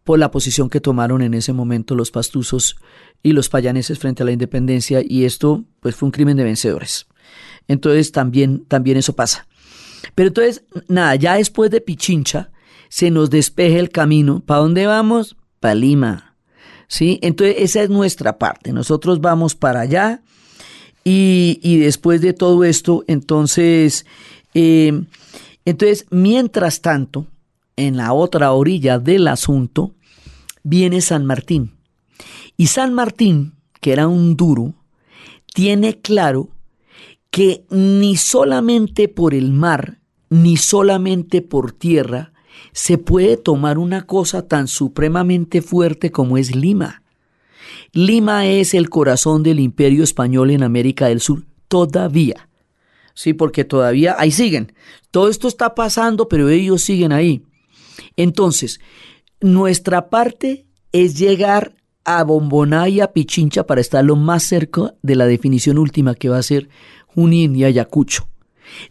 por 0.08 0.20
la 0.20 0.32
posición 0.32 0.70
que 0.70 0.80
tomaron 0.80 1.22
en 1.22 1.34
ese 1.34 1.52
momento 1.52 1.94
los 1.94 2.12
pastuzos 2.12 2.78
y 3.22 3.34
los 3.34 3.50
payaneses 3.50 4.00
frente 4.00 4.24
a 4.24 4.26
la 4.26 4.32
independencia 4.32 5.02
y 5.06 5.26
esto 5.26 5.66
pues 5.82 5.96
fue 5.96 6.08
un 6.08 6.12
crimen 6.14 6.38
de 6.38 6.46
vencedores. 6.46 7.08
Entonces 7.68 8.14
también, 8.14 8.64
también 8.70 8.96
eso 8.96 9.18
pasa. 9.18 9.48
Pero 10.16 10.30
entonces, 10.30 10.64
nada, 10.88 11.14
ya 11.16 11.36
después 11.36 11.72
de 11.72 11.82
Pichincha, 11.82 12.52
se 12.88 13.12
nos 13.12 13.30
despeje 13.30 13.80
el 13.80 13.90
camino. 13.90 14.40
¿Para 14.40 14.62
dónde 14.62 14.88
vamos? 14.88 15.36
Para 15.60 15.76
Lima. 15.76 16.38
¿Sí? 16.88 17.20
Entonces, 17.22 17.58
esa 17.60 17.84
es 17.84 17.90
nuestra 17.90 18.38
parte. 18.38 18.72
Nosotros 18.72 19.20
vamos 19.20 19.56
para 19.56 19.82
allá 19.82 20.22
Y, 21.04 21.80
después 21.80 22.22
de 22.22 22.32
todo 22.32 22.64
esto, 22.64 23.04
entonces, 23.08 24.06
eh, 24.54 25.04
entonces, 25.66 26.06
mientras 26.12 26.80
tanto, 26.80 27.28
en 27.76 27.98
la 27.98 28.14
otra 28.14 28.54
orilla 28.54 29.00
del 29.00 29.28
asunto, 29.28 29.94
viene 30.64 31.02
San 31.02 31.26
Martín. 31.26 31.78
Y 32.58 32.68
San 32.68 32.94
Martín, 32.94 33.56
que 33.82 33.94
era 33.94 34.08
un 34.08 34.36
duro, 34.36 34.74
tiene 35.54 36.00
claro 36.02 36.50
que 37.30 37.66
ni 37.70 38.18
solamente 38.18 39.08
por 39.08 39.34
el 39.34 39.52
mar, 39.52 40.00
ni 40.30 40.58
solamente 40.58 41.42
por 41.42 41.72
tierra, 41.72 42.34
se 42.74 42.98
puede 42.98 43.38
tomar 43.38 43.78
una 43.78 44.06
cosa 44.06 44.48
tan 44.48 44.68
supremamente 44.68 45.62
fuerte 45.62 46.12
como 46.12 46.38
es 46.38 46.56
Lima. 46.56 47.04
Lima 47.94 48.46
es 48.48 48.74
el 48.74 48.90
corazón 48.90 49.44
del 49.44 49.60
imperio 49.60 50.04
español 50.04 50.52
en 50.52 50.64
América 50.64 51.08
del 51.08 51.22
Sur, 51.22 51.46
todavía. 51.68 52.50
Sí, 53.14 53.34
porque 53.34 53.64
todavía 53.64 54.16
ahí 54.20 54.32
siguen. 54.32 54.74
Todo 55.10 55.30
esto 55.30 55.48
está 55.48 55.74
pasando, 55.74 56.28
pero 56.28 56.50
ellos 56.50 56.84
siguen 56.84 57.12
ahí. 57.12 57.44
Entonces, 58.16 58.80
nuestra 59.42 60.10
parte 60.10 60.66
es 60.92 61.18
llegar 61.18 61.76
a 62.04 62.24
Bomboná 62.24 62.88
y 62.90 63.02
a 63.02 63.12
Pichincha 63.12 63.66
para 63.66 63.82
estar 63.82 64.04
lo 64.04 64.16
más 64.16 64.44
cerca 64.44 64.94
de 65.02 65.16
la 65.16 65.26
definición 65.26 65.78
última 65.78 66.16
que 66.16 66.30
va 66.30 66.38
a 66.38 66.44
ser 66.44 66.70
Junín 67.08 67.56
y 67.56 67.66
Ayacucho. 67.66 68.28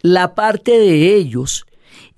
La 0.03 0.35
parte 0.35 0.79
de 0.79 1.15
ellos 1.15 1.65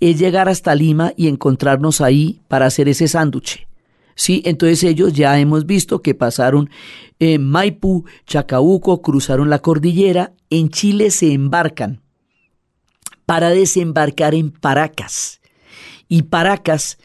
es 0.01 0.19
llegar 0.19 0.49
hasta 0.49 0.75
Lima 0.75 1.13
y 1.17 1.29
encontrarnos 1.29 2.01
ahí 2.01 2.41
para 2.49 2.67
hacer 2.67 2.89
ese 2.89 3.09
sándwich. 3.09 3.67
Sí, 4.15 4.43
entonces 4.45 4.83
ellos 4.83 5.13
ya 5.13 5.39
hemos 5.39 5.67
visto 5.67 6.03
que 6.03 6.15
pasaron 6.15 6.71
en 7.21 7.49
Maipú, 7.49 8.05
Chacabuco, 8.27 9.01
cruzaron 9.01 9.49
la 9.49 9.61
cordillera, 9.61 10.33
en 10.51 10.71
Chile 10.71 11.13
se 11.13 11.33
embarcan 11.33 12.01
para 13.27 13.51
desembarcar 13.51 14.35
en 14.35 14.51
Paracas. 14.51 15.41
Y 16.09 16.23
Paracas, 16.23 16.99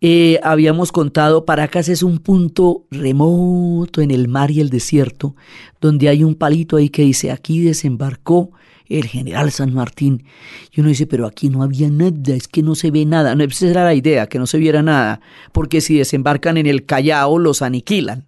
eh, 0.00 0.40
habíamos 0.42 0.92
contado, 0.92 1.44
Paracas 1.44 1.88
es 1.88 2.02
un 2.02 2.18
punto 2.18 2.86
remoto 2.90 4.00
en 4.00 4.10
el 4.10 4.28
mar 4.28 4.50
y 4.50 4.60
el 4.60 4.70
desierto, 4.70 5.36
donde 5.80 6.08
hay 6.08 6.24
un 6.24 6.34
palito 6.34 6.76
ahí 6.76 6.88
que 6.88 7.02
dice, 7.02 7.30
aquí 7.30 7.60
desembarcó 7.60 8.50
el 8.88 9.06
general 9.06 9.50
San 9.52 9.72
Martín. 9.72 10.24
Y 10.72 10.80
uno 10.80 10.88
dice, 10.88 11.06
pero 11.06 11.26
aquí 11.26 11.48
no 11.48 11.62
había 11.62 11.88
nada, 11.90 12.34
es 12.34 12.48
que 12.48 12.62
no 12.62 12.74
se 12.74 12.90
ve 12.90 13.06
nada. 13.06 13.34
No, 13.34 13.44
esa 13.44 13.68
era 13.68 13.84
la 13.84 13.94
idea, 13.94 14.26
que 14.26 14.38
no 14.38 14.46
se 14.46 14.58
viera 14.58 14.82
nada, 14.82 15.20
porque 15.52 15.80
si 15.80 15.98
desembarcan 15.98 16.56
en 16.56 16.66
el 16.66 16.84
Callao 16.86 17.38
los 17.38 17.62
aniquilan. 17.62 18.26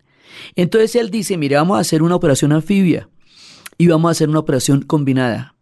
Entonces 0.56 0.94
él 0.96 1.10
dice, 1.10 1.36
mire, 1.36 1.56
vamos 1.56 1.78
a 1.78 1.80
hacer 1.80 2.02
una 2.02 2.14
operación 2.14 2.52
anfibia 2.52 3.08
y 3.76 3.88
vamos 3.88 4.08
a 4.08 4.12
hacer 4.12 4.28
una 4.28 4.38
operación 4.38 4.82
combinada. 4.82 5.54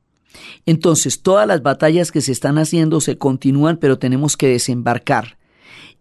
Entonces, 0.66 1.22
todas 1.22 1.46
las 1.46 1.62
batallas 1.62 2.12
que 2.12 2.20
se 2.20 2.32
están 2.32 2.58
haciendo 2.58 3.00
se 3.00 3.18
continúan, 3.18 3.78
pero 3.78 3.98
tenemos 3.98 4.36
que 4.36 4.48
desembarcar. 4.48 5.39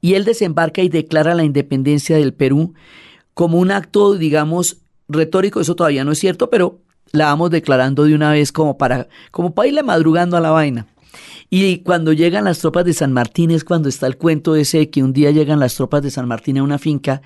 Y 0.02 0.14
él 0.14 0.26
desembarca 0.26 0.82
y 0.82 0.90
declara 0.90 1.36
la 1.36 1.44
independencia 1.44 2.18
del 2.18 2.34
Perú 2.34 2.74
como 3.34 3.60
un 3.60 3.72
acto, 3.72 4.16
digamos, 4.16 4.78
retórico, 5.08 5.62
eso 5.62 5.76
todavía 5.76 6.04
no 6.04 6.12
es 6.12 6.20
cierto, 6.20 6.50
pero 6.50 6.80
la 7.12 7.26
vamos 7.26 7.50
declarando 7.50 8.04
de 8.04 8.14
una 8.14 8.32
vez 8.32 8.52
como 8.52 8.78
para, 8.78 9.08
como 9.32 9.54
para 9.54 9.68
irle 9.68 9.84
madrugando 9.84 10.38
a 10.38 10.42
la 10.42 10.52
vaina. 10.52 10.88
Y 11.50 11.80
cuando 11.80 12.14
llegan 12.14 12.46
las 12.46 12.60
tropas 12.60 12.86
de 12.86 12.94
San 12.94 13.12
Martín 13.12 13.50
es 13.50 13.64
cuando 13.64 13.90
está 13.90 14.06
el 14.08 14.18
cuento 14.18 14.56
ese 14.56 14.90
que 14.90 15.04
un 15.04 15.14
día 15.14 15.32
llegan 15.32 15.60
las 15.60 15.76
tropas 15.76 16.04
de 16.04 16.12
San 16.12 16.28
Martín 16.28 16.60
a 16.60 16.64
una 16.64 16.78
finca 16.78 17.22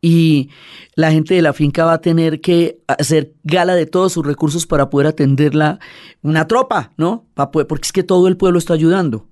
y 0.00 0.50
la 0.94 1.10
gente 1.10 1.34
de 1.34 1.42
la 1.42 1.52
finca 1.52 1.84
va 1.84 1.94
a 1.94 2.00
tener 2.00 2.40
que 2.40 2.80
hacer 2.86 3.34
gala 3.42 3.74
de 3.74 3.86
todos 3.86 4.12
sus 4.12 4.24
recursos 4.24 4.66
para 4.66 4.88
poder 4.90 5.08
atenderla 5.08 5.80
una 6.22 6.46
tropa, 6.46 6.92
¿no? 6.96 7.26
porque 7.34 7.86
es 7.86 7.92
que 7.92 8.04
todo 8.04 8.28
el 8.28 8.36
pueblo 8.36 8.58
está 8.58 8.74
ayudando. 8.74 9.28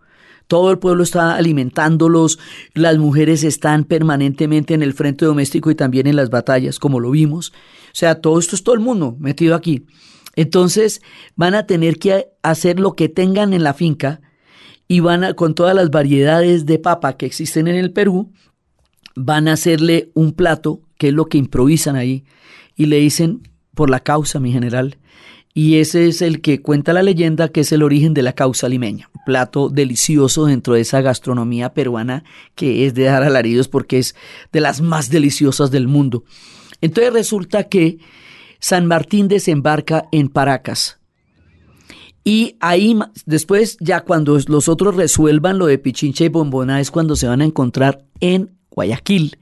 Todo 0.47 0.70
el 0.70 0.78
pueblo 0.78 1.03
está 1.03 1.36
alimentándolos, 1.36 2.38
las 2.74 2.99
mujeres 2.99 3.42
están 3.42 3.84
permanentemente 3.84 4.74
en 4.74 4.82
el 4.82 4.94
frente 4.94 5.24
doméstico 5.24 5.70
y 5.70 5.74
también 5.74 6.07
en 6.07 6.16
las 6.16 6.30
batallas, 6.30 6.78
como 6.78 7.01
lo 7.01 7.11
vimos. 7.11 7.51
O 7.51 7.94
sea, 7.94 8.20
todo 8.20 8.38
esto 8.38 8.55
es 8.55 8.62
todo 8.62 8.74
el 8.74 8.80
mundo 8.80 9.16
metido 9.18 9.55
aquí. 9.55 9.86
Entonces 10.36 11.01
van 11.34 11.55
a 11.55 11.66
tener 11.66 11.99
que 11.99 12.28
hacer 12.42 12.78
lo 12.78 12.94
que 12.94 13.09
tengan 13.09 13.53
en 13.55 13.64
la 13.64 13.74
finca 13.74 14.20
y 14.86 15.01
van 15.01 15.24
a, 15.24 15.34
con 15.34 15.55
todas 15.55 15.74
las 15.74 15.90
variedades 15.90 16.66
de 16.66 16.78
papa 16.78 17.16
que 17.16 17.26
existen 17.26 17.66
en 17.66 17.76
el 17.76 17.92
Perú, 17.92 18.32
van 19.16 19.49
a 19.49 19.55
hacerle 19.55 20.11
un 20.14 20.32
plato, 20.32 20.82
que 20.99 21.09
es 21.09 21.14
lo 21.14 21.26
que 21.26 21.38
improvisan 21.38 21.97
ahí, 21.97 22.24
y 22.76 22.86
le 22.86 22.99
dicen, 22.99 23.42
por 23.74 23.90
la 23.90 24.01
causa, 24.01 24.38
mi 24.38 24.53
general. 24.53 24.99
Y 25.59 25.78
ese 25.78 26.07
es 26.07 26.20
el 26.20 26.42
que 26.42 26.61
cuenta 26.61 26.92
la 26.92 27.02
leyenda 27.02 27.48
que 27.48 27.61
es 27.61 27.72
el 27.72 27.82
origen 27.82 28.12
de 28.12 28.20
la 28.20 28.34
causa 28.34 28.68
limeña. 28.68 29.09
Plato 29.24 29.70
delicioso 29.70 30.44
dentro 30.44 30.74
de 30.74 30.82
esa 30.82 31.00
gastronomía 31.00 31.72
peruana 31.72 32.24
que 32.54 32.84
es 32.84 32.92
de 32.92 33.04
dar 33.04 33.22
alaridos 33.22 33.66
porque 33.66 33.98
es 33.98 34.14
de 34.52 34.61
las 34.61 34.82
más 34.82 35.09
deliciosas 35.09 35.70
del 35.70 35.88
mundo. 35.88 36.24
Entonces 36.82 37.11
resulta 37.11 37.70
que 37.70 37.96
San 38.59 38.84
Martín 38.84 39.28
desembarca 39.28 40.04
en 40.12 40.28
Paracas. 40.28 41.00
Y 42.22 42.57
ahí 42.61 42.94
después, 43.24 43.78
ya 43.80 44.02
cuando 44.02 44.38
los 44.48 44.68
otros 44.68 44.94
resuelvan 44.94 45.57
lo 45.57 45.64
de 45.64 45.78
Pichincha 45.78 46.24
y 46.24 46.28
Bombona, 46.28 46.82
es 46.82 46.90
cuando 46.90 47.16
se 47.16 47.28
van 47.28 47.40
a 47.40 47.46
encontrar 47.46 48.04
en 48.20 48.59
Guayaquil. 48.68 49.38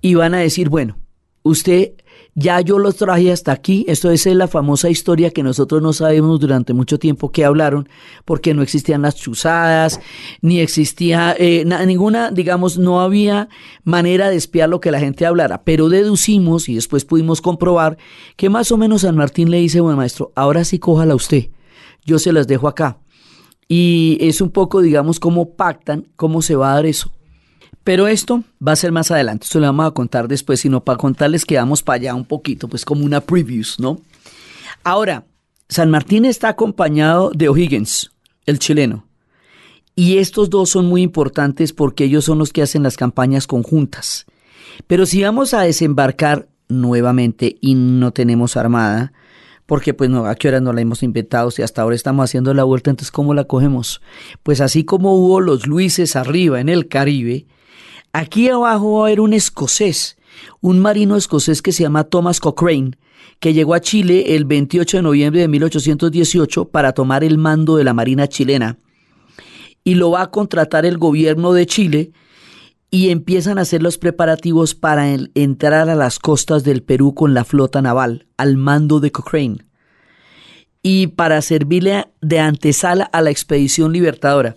Y 0.00 0.14
van 0.14 0.34
a 0.34 0.38
decir, 0.38 0.70
bueno, 0.70 0.96
usted 1.44 1.92
ya 2.34 2.60
yo 2.60 2.78
los 2.80 2.96
traje 2.96 3.30
hasta 3.30 3.52
aquí. 3.52 3.84
Esto 3.88 4.10
es 4.10 4.26
la 4.26 4.48
famosa 4.48 4.90
historia 4.90 5.30
que 5.30 5.42
nosotros 5.42 5.80
no 5.80 5.92
sabemos 5.92 6.40
durante 6.40 6.74
mucho 6.74 6.98
tiempo 6.98 7.30
que 7.30 7.44
hablaron, 7.44 7.88
porque 8.24 8.54
no 8.54 8.62
existían 8.62 9.02
las 9.02 9.14
chuzadas, 9.14 10.00
ni 10.40 10.58
existía 10.58 11.36
eh, 11.38 11.64
ninguna, 11.86 12.30
digamos, 12.32 12.76
no 12.76 13.00
había 13.00 13.48
manera 13.84 14.30
de 14.30 14.36
espiar 14.36 14.68
lo 14.68 14.80
que 14.80 14.90
la 14.90 14.98
gente 14.98 15.26
hablara. 15.26 15.62
Pero 15.62 15.88
deducimos 15.88 16.68
y 16.68 16.74
después 16.74 17.04
pudimos 17.04 17.40
comprobar 17.40 17.98
que 18.36 18.50
más 18.50 18.72
o 18.72 18.76
menos 18.76 19.02
San 19.02 19.16
Martín 19.16 19.50
le 19.50 19.58
dice, 19.58 19.80
bueno, 19.80 19.96
maestro, 19.96 20.32
ahora 20.34 20.64
sí 20.64 20.80
cójala 20.80 21.14
usted. 21.14 21.50
Yo 22.04 22.18
se 22.18 22.32
las 22.32 22.48
dejo 22.48 22.66
acá. 22.66 22.98
Y 23.68 24.18
es 24.20 24.40
un 24.40 24.50
poco, 24.50 24.82
digamos, 24.82 25.20
cómo 25.20 25.54
pactan, 25.54 26.08
cómo 26.16 26.42
se 26.42 26.56
va 26.56 26.72
a 26.72 26.74
dar 26.74 26.86
eso. 26.86 27.12
Pero 27.84 28.08
esto 28.08 28.42
va 28.66 28.72
a 28.72 28.76
ser 28.76 28.92
más 28.92 29.10
adelante, 29.10 29.44
esto 29.44 29.60
lo 29.60 29.66
vamos 29.66 29.86
a 29.86 29.90
contar 29.90 30.26
después, 30.26 30.60
sino 30.60 30.82
para 30.82 30.96
contarles 30.96 31.44
que 31.44 31.56
vamos 31.56 31.82
para 31.82 31.96
allá 31.96 32.14
un 32.14 32.24
poquito, 32.24 32.66
pues 32.66 32.84
como 32.84 33.04
una 33.04 33.20
previews, 33.20 33.78
¿no? 33.78 34.00
Ahora, 34.82 35.24
San 35.68 35.90
Martín 35.90 36.24
está 36.24 36.48
acompañado 36.48 37.30
de 37.34 37.48
O'Higgins, 37.48 38.10
el 38.46 38.58
chileno. 38.58 39.06
Y 39.96 40.18
estos 40.18 40.50
dos 40.50 40.70
son 40.70 40.86
muy 40.86 41.02
importantes 41.02 41.72
porque 41.72 42.04
ellos 42.04 42.24
son 42.24 42.38
los 42.38 42.52
que 42.52 42.62
hacen 42.62 42.82
las 42.82 42.96
campañas 42.96 43.46
conjuntas. 43.46 44.26
Pero 44.86 45.06
si 45.06 45.22
vamos 45.22 45.54
a 45.54 45.60
desembarcar 45.60 46.48
nuevamente 46.68 47.56
y 47.60 47.74
no 47.74 48.12
tenemos 48.12 48.56
armada, 48.56 49.12
porque 49.66 49.94
pues 49.94 50.10
no, 50.10 50.26
a 50.26 50.34
qué 50.34 50.48
hora 50.48 50.60
no 50.60 50.72
la 50.72 50.80
hemos 50.80 51.02
inventado, 51.02 51.50
si 51.50 51.62
hasta 51.62 51.82
ahora 51.82 51.96
estamos 51.96 52.24
haciendo 52.24 52.52
la 52.54 52.64
vuelta, 52.64 52.90
entonces 52.90 53.12
¿cómo 53.12 53.34
la 53.34 53.44
cogemos? 53.44 54.00
Pues 54.42 54.60
así 54.60 54.84
como 54.84 55.14
hubo 55.14 55.40
los 55.40 55.66
Luises 55.66 56.16
arriba 56.16 56.60
en 56.60 56.68
el 56.68 56.88
Caribe, 56.88 57.46
Aquí 58.16 58.48
abajo 58.48 58.92
va 58.92 59.00
a 59.00 59.06
haber 59.06 59.18
un 59.18 59.32
escocés, 59.32 60.16
un 60.60 60.78
marino 60.78 61.16
escocés 61.16 61.60
que 61.62 61.72
se 61.72 61.82
llama 61.82 62.04
Thomas 62.04 62.38
Cochrane, 62.38 62.92
que 63.40 63.52
llegó 63.52 63.74
a 63.74 63.80
Chile 63.80 64.36
el 64.36 64.44
28 64.44 64.98
de 64.98 65.02
noviembre 65.02 65.40
de 65.40 65.48
1818 65.48 66.66
para 66.66 66.92
tomar 66.92 67.24
el 67.24 67.38
mando 67.38 67.76
de 67.76 67.82
la 67.82 67.92
Marina 67.92 68.28
chilena. 68.28 68.78
Y 69.82 69.96
lo 69.96 70.12
va 70.12 70.22
a 70.22 70.30
contratar 70.30 70.86
el 70.86 70.96
gobierno 70.96 71.52
de 71.54 71.66
Chile 71.66 72.12
y 72.88 73.10
empiezan 73.10 73.58
a 73.58 73.62
hacer 73.62 73.82
los 73.82 73.98
preparativos 73.98 74.76
para 74.76 75.12
entrar 75.34 75.90
a 75.90 75.96
las 75.96 76.20
costas 76.20 76.62
del 76.62 76.84
Perú 76.84 77.14
con 77.14 77.34
la 77.34 77.44
flota 77.44 77.82
naval, 77.82 78.28
al 78.36 78.56
mando 78.56 79.00
de 79.00 79.10
Cochrane, 79.10 79.66
y 80.82 81.08
para 81.08 81.42
servirle 81.42 82.06
de 82.20 82.38
antesala 82.38 83.06
a 83.06 83.20
la 83.22 83.30
expedición 83.30 83.92
libertadora. 83.92 84.56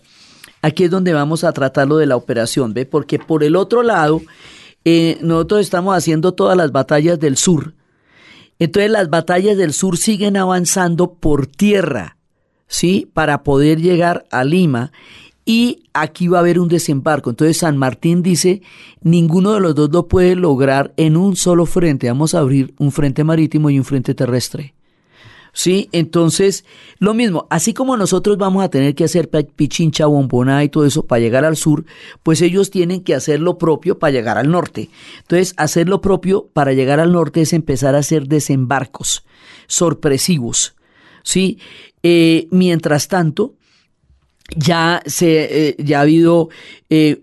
Aquí 0.62 0.86
es 0.86 0.92
donde 0.92 1.14
vamos 1.14 1.44
a 1.44 1.52
tratar 1.54 1.88
lo 1.88 1.98
de 1.98 2.06
la 2.06 2.16
operación, 2.16 2.74
¿ve? 2.74 2.86
Porque 2.86 3.20
por 3.20 3.44
el 3.44 3.56
otro 3.56 3.84
lado, 3.84 4.22
eh, 4.86 5.18
nosotros 5.22 5.62
estamos 5.62 5.96
haciendo 5.96 6.34
todas 6.34 6.58
las 6.58 6.72
batallas 6.72 7.20
del 7.20 7.38
sur. 7.38 7.74
Entonces 8.60 8.90
las 8.90 9.10
batallas 9.10 9.58
del 9.58 9.74
sur 9.74 9.98
siguen 9.98 10.38
avanzando 10.38 11.14
por 11.14 11.46
tierra, 11.46 12.18
¿sí? 12.68 13.10
Para 13.14 13.44
poder 13.44 13.82
llegar 13.82 14.26
a 14.32 14.44
Lima. 14.44 14.92
Y 15.46 15.84
aquí 15.94 16.28
va 16.28 16.40
a 16.40 16.42
haber 16.42 16.60
un 16.60 16.68
desembarco. 16.68 17.30
Entonces 17.30 17.58
San 17.58 17.78
Martín 17.78 18.22
dice, 18.24 18.62
ninguno 19.02 19.54
de 19.54 19.60
los 19.60 19.76
dos 19.76 19.90
lo 19.92 20.08
puede 20.08 20.36
lograr 20.36 20.94
en 20.98 21.16
un 21.16 21.36
solo 21.36 21.66
frente. 21.66 22.08
Vamos 22.08 22.34
a 22.34 22.40
abrir 22.40 22.74
un 22.80 22.92
frente 22.92 23.24
marítimo 23.24 23.70
y 23.70 23.78
un 23.78 23.86
frente 23.86 24.14
terrestre. 24.14 24.74
¿Sí? 25.58 25.90
Entonces, 25.92 26.66
lo 27.00 27.16
mismo, 27.16 27.48
así 27.50 27.74
como 27.74 27.98
nosotros 27.98 28.38
vamos 28.38 28.64
a 28.64 28.70
tener 28.70 28.94
que 28.94 29.06
hacer 29.06 29.28
Pichincha, 29.28 30.06
Bomboná 30.06 30.64
y 30.64 30.70
todo 30.70 30.86
eso 30.86 31.08
para 31.08 31.20
llegar 31.20 31.46
al 31.46 31.58
sur, 31.58 31.84
pues 32.22 32.44
ellos 32.44 32.70
tienen 32.70 33.04
que 33.04 33.16
hacer 33.16 33.40
lo 33.40 33.58
propio 33.58 33.98
para 33.98 34.12
llegar 34.12 34.38
al 34.38 34.52
norte. 34.52 34.92
Entonces, 35.18 35.56
hacer 35.58 35.90
lo 35.90 36.00
propio 36.00 36.48
para 36.54 36.74
llegar 36.74 37.00
al 37.00 37.12
norte 37.12 37.42
es 37.42 37.54
empezar 37.54 37.96
a 37.96 38.00
hacer 38.00 38.28
desembarcos 38.28 39.26
sorpresivos, 39.66 40.76
¿sí? 41.24 41.58
Eh, 42.04 42.48
mientras 42.52 43.08
tanto, 43.08 43.56
ya 44.56 45.02
se 45.06 45.70
eh, 45.70 45.76
ya 45.78 46.00
ha 46.00 46.02
habido 46.02 46.50
eh, 46.90 47.20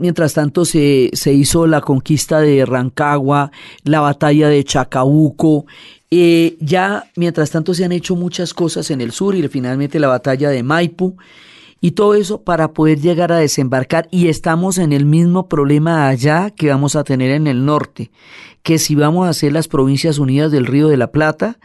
mientras 0.00 0.34
tanto 0.34 0.64
se, 0.64 1.10
se, 1.12 1.32
hizo 1.32 1.66
la 1.68 1.80
conquista 1.80 2.40
de 2.40 2.66
Rancagua 2.66 3.52
la 3.84 4.00
batalla 4.00 4.48
de 4.48 4.64
Chacabuco 4.64 5.66
eh, 6.10 6.56
ya, 6.60 7.10
mientras 7.16 7.50
tanto, 7.50 7.74
se 7.74 7.84
han 7.84 7.92
hecho 7.92 8.14
muchas 8.14 8.54
cosas 8.54 8.90
en 8.90 9.00
el 9.00 9.12
sur 9.12 9.34
y 9.34 9.46
finalmente 9.48 9.98
la 9.98 10.08
batalla 10.08 10.50
de 10.50 10.62
Maipú 10.62 11.16
y 11.80 11.92
todo 11.92 12.14
eso 12.14 12.42
para 12.42 12.72
poder 12.72 13.00
llegar 13.00 13.32
a 13.32 13.38
desembarcar 13.38 14.08
y 14.10 14.28
estamos 14.28 14.78
en 14.78 14.92
el 14.92 15.04
mismo 15.04 15.48
problema 15.48 16.08
allá 16.08 16.50
que 16.50 16.68
vamos 16.68 16.96
a 16.96 17.04
tener 17.04 17.32
en 17.32 17.46
el 17.46 17.64
norte, 17.64 18.10
que 18.62 18.78
si 18.78 18.94
vamos 18.94 19.26
a 19.26 19.30
hacer 19.30 19.52
las 19.52 19.68
provincias 19.68 20.18
unidas 20.18 20.52
del 20.52 20.66
Río 20.66 20.88
de 20.88 20.96
la 20.96 21.10
Plata, 21.10 21.58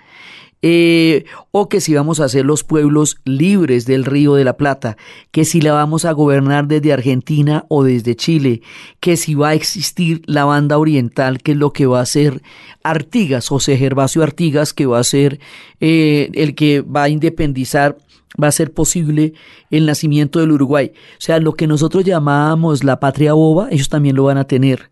eh, 0.62 1.26
o 1.52 1.70
que 1.70 1.82
si 1.82 1.94
vamos 1.96 2.20
a 2.20 2.26
hacer 2.26 2.46
los 2.46 2.64
pueblos 2.64 3.18
libres 3.26 3.86
del 3.86 4.06
Río 4.06 4.36
de 4.36 4.44
la 4.44 4.58
Plata, 4.58 4.98
que 5.32 5.44
si 5.46 5.62
la 5.62 5.74
vamos 5.74 6.06
a 6.06 6.12
gobernar 6.12 6.68
desde 6.68 6.94
Argentina 6.94 7.66
o 7.68 7.84
desde 7.84 8.16
Chile, 8.16 8.62
que 9.00 9.18
si 9.18 9.34
va 9.34 9.50
a 9.50 9.54
existir 9.54 10.22
la 10.26 10.46
banda 10.46 10.78
oriental, 10.78 11.42
que 11.42 11.54
es 11.54 11.58
lo 11.58 11.74
que 11.74 11.86
va 11.86 12.02
a 12.02 12.06
ser 12.06 12.42
Artigas, 12.84 13.48
José 13.48 13.78
Gervasio 13.78 14.24
Artigas, 14.24 14.74
que 14.74 14.86
va 14.86 15.00
a 15.00 15.04
ser 15.04 15.40
eh, 15.80 16.30
el 16.34 16.56
que 16.56 16.82
va 16.82 17.04
a 17.04 17.10
independizar 17.10 17.98
va 18.42 18.48
a 18.48 18.52
ser 18.52 18.72
posible 18.72 19.34
el 19.72 19.86
nacimiento 19.86 20.40
del 20.40 20.52
Uruguay. 20.52 20.94
O 20.96 21.22
sea, 21.22 21.40
lo 21.40 21.54
que 21.54 21.68
nosotros 21.68 22.06
llamábamos 22.06 22.84
la 22.84 23.00
patria 23.00 23.34
boba, 23.34 23.68
ellos 23.72 23.90
también 23.90 24.16
lo 24.16 24.24
van 24.24 24.38
a 24.38 24.46
tener. 24.46 24.90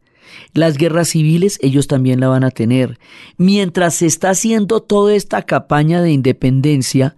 Las 0.53 0.77
guerras 0.77 1.09
civiles 1.09 1.59
ellos 1.61 1.87
también 1.87 2.19
la 2.19 2.27
van 2.27 2.43
a 2.43 2.51
tener. 2.51 2.99
Mientras 3.37 3.95
se 3.95 4.05
está 4.05 4.31
haciendo 4.31 4.81
toda 4.81 5.13
esta 5.13 5.43
campaña 5.43 6.01
de 6.01 6.11
independencia 6.11 7.15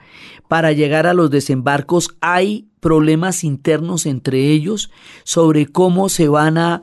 para 0.47 0.71
llegar 0.71 1.07
a 1.07 1.13
los 1.13 1.31
desembarcos, 1.31 2.09
hay 2.19 2.67
problemas 2.81 3.45
internos 3.45 4.05
entre 4.05 4.49
ellos 4.49 4.91
sobre 5.23 5.67
cómo 5.67 6.09
se 6.09 6.27
van 6.27 6.57
a, 6.57 6.81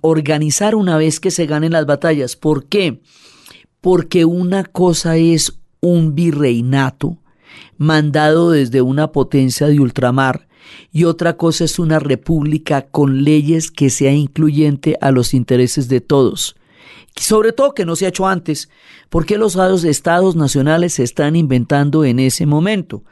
organizar 0.00 0.74
una 0.74 0.96
vez 0.96 1.20
que 1.20 1.30
se 1.30 1.46
ganen 1.46 1.72
las 1.72 1.86
batallas. 1.86 2.36
¿Por 2.36 2.66
qué? 2.66 3.00
Porque 3.80 4.24
una 4.24 4.64
cosa 4.64 5.16
es 5.16 5.60
un 5.80 6.14
virreinato 6.14 7.18
mandado 7.76 8.50
desde 8.50 8.82
una 8.82 9.12
potencia 9.12 9.68
de 9.68 9.80
ultramar 9.80 10.48
y 10.92 11.04
otra 11.04 11.36
cosa 11.36 11.64
es 11.64 11.78
una 11.78 11.98
república 11.98 12.82
con 12.82 13.24
leyes 13.24 13.70
que 13.70 13.90
sea 13.90 14.12
incluyente 14.12 14.96
a 15.00 15.10
los 15.10 15.34
intereses 15.34 15.88
de 15.88 16.00
todos. 16.00 16.56
Sobre 17.16 17.52
todo 17.52 17.74
que 17.74 17.84
no 17.84 17.96
se 17.96 18.06
ha 18.06 18.08
hecho 18.08 18.26
antes, 18.26 18.68
porque 19.10 19.36
los 19.36 19.56
estados 19.84 20.34
nacionales 20.34 20.94
se 20.94 21.02
están 21.02 21.36
inventando 21.36 22.04
en 22.04 22.18
ese 22.18 22.46
momento. 22.46 23.04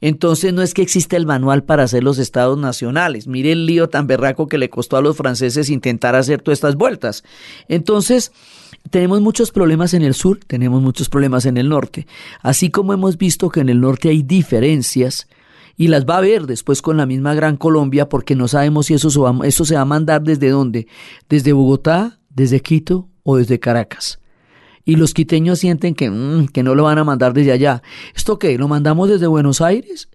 Entonces 0.00 0.52
no 0.52 0.62
es 0.62 0.74
que 0.74 0.82
exista 0.82 1.16
el 1.16 1.26
manual 1.26 1.64
para 1.64 1.84
hacer 1.84 2.04
los 2.04 2.18
estados 2.18 2.58
nacionales. 2.58 3.26
Mire 3.26 3.52
el 3.52 3.64
lío 3.64 3.88
tan 3.88 4.06
berraco 4.06 4.46
que 4.46 4.58
le 4.58 4.68
costó 4.68 4.96
a 4.96 5.02
los 5.02 5.16
franceses 5.16 5.70
intentar 5.70 6.14
hacer 6.14 6.42
todas 6.42 6.58
estas 6.58 6.76
vueltas. 6.76 7.24
Entonces, 7.68 8.32
tenemos 8.90 9.20
muchos 9.20 9.50
problemas 9.50 9.94
en 9.94 10.02
el 10.02 10.14
sur, 10.14 10.38
tenemos 10.46 10.82
muchos 10.82 11.08
problemas 11.08 11.46
en 11.46 11.56
el 11.56 11.68
norte. 11.68 12.06
Así 12.42 12.70
como 12.70 12.92
hemos 12.92 13.16
visto 13.16 13.48
que 13.48 13.60
en 13.60 13.70
el 13.70 13.80
norte 13.80 14.10
hay 14.10 14.22
diferencias, 14.22 15.28
y 15.76 15.88
las 15.88 16.06
va 16.06 16.18
a 16.18 16.22
ver 16.22 16.46
después 16.46 16.82
con 16.82 16.96
la 16.96 17.06
misma 17.06 17.34
Gran 17.34 17.56
Colombia 17.56 18.08
porque 18.08 18.34
no 18.34 18.48
sabemos 18.48 18.86
si 18.86 18.94
eso 18.94 19.10
se 19.10 19.20
va, 19.20 19.36
eso 19.44 19.64
se 19.64 19.74
va 19.74 19.82
a 19.82 19.86
mandar 19.86 20.22
desde 20.22 20.50
dónde, 20.50 20.86
desde 21.28 21.52
Bogotá, 21.52 22.18
desde 22.30 22.60
Quito 22.60 23.08
o 23.22 23.36
desde 23.36 23.60
Caracas. 23.60 24.18
Y 24.84 24.96
los 24.96 25.14
quiteños 25.14 25.58
sienten 25.58 25.94
que, 25.94 26.10
mm, 26.10 26.48
que 26.48 26.62
no 26.62 26.74
lo 26.74 26.84
van 26.84 26.98
a 26.98 27.04
mandar 27.04 27.32
desde 27.32 27.52
allá. 27.52 27.82
¿Esto 28.14 28.38
qué? 28.38 28.56
¿Lo 28.56 28.68
mandamos 28.68 29.08
desde 29.08 29.26
Buenos 29.26 29.60
Aires? 29.60 30.08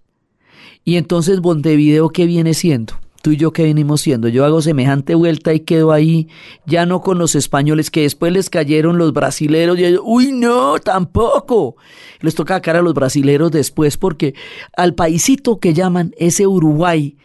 Y 0.84 0.96
entonces 0.96 1.40
Montevideo, 1.40 2.08
¿qué 2.08 2.26
viene 2.26 2.54
siendo? 2.54 2.94
Tú 3.22 3.30
y 3.30 3.36
yo 3.36 3.52
que 3.52 3.62
venimos 3.62 4.02
siendo. 4.02 4.28
Yo 4.28 4.44
hago 4.44 4.60
semejante 4.60 5.14
vuelta 5.14 5.54
y 5.54 5.60
quedo 5.60 5.92
ahí, 5.92 6.28
ya 6.66 6.84
no 6.84 7.00
con 7.00 7.18
los 7.18 7.34
españoles, 7.34 7.90
que 7.90 8.02
después 8.02 8.32
les 8.32 8.50
cayeron 8.50 8.98
los 8.98 9.12
brasileros 9.12 9.78
y 9.78 9.84
ellos, 9.84 10.02
uy, 10.04 10.32
no, 10.32 10.78
tampoco. 10.78 11.76
Les 12.20 12.34
toca 12.34 12.60
cara 12.60 12.80
a 12.80 12.82
los 12.82 12.94
brasileros 12.94 13.50
después 13.50 13.96
porque 13.96 14.34
al 14.76 14.94
paisito 14.94 15.58
que 15.58 15.72
llaman 15.72 16.12
ese 16.18 16.46
Uruguay, 16.46 17.16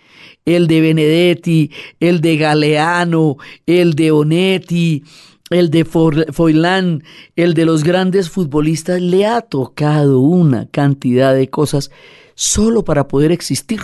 el 0.45 0.67
de 0.67 0.81
Benedetti, 0.81 1.71
el 1.99 2.21
de 2.21 2.37
Galeano, 2.37 3.37
el 3.65 3.95
de 3.95 4.11
Onetti, 4.11 5.03
el 5.49 5.69
de 5.69 5.85
Foilán, 5.85 7.03
el 7.35 7.53
de 7.53 7.65
los 7.65 7.83
grandes 7.83 8.29
futbolistas, 8.29 9.01
le 9.01 9.25
ha 9.25 9.41
tocado 9.41 10.19
una 10.19 10.67
cantidad 10.67 11.33
de 11.33 11.49
cosas 11.49 11.91
solo 12.35 12.83
para 12.83 13.07
poder 13.07 13.31
existir. 13.31 13.81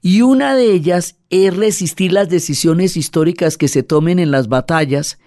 Y 0.00 0.22
una 0.22 0.54
de 0.54 0.72
ellas 0.72 1.16
es 1.30 1.56
resistir 1.56 2.12
las 2.12 2.28
decisiones 2.28 2.96
históricas 2.96 3.56
que 3.56 3.68
se 3.68 3.82
tomen 3.82 4.18
en 4.18 4.30
las 4.30 4.48
batallas, 4.48 5.18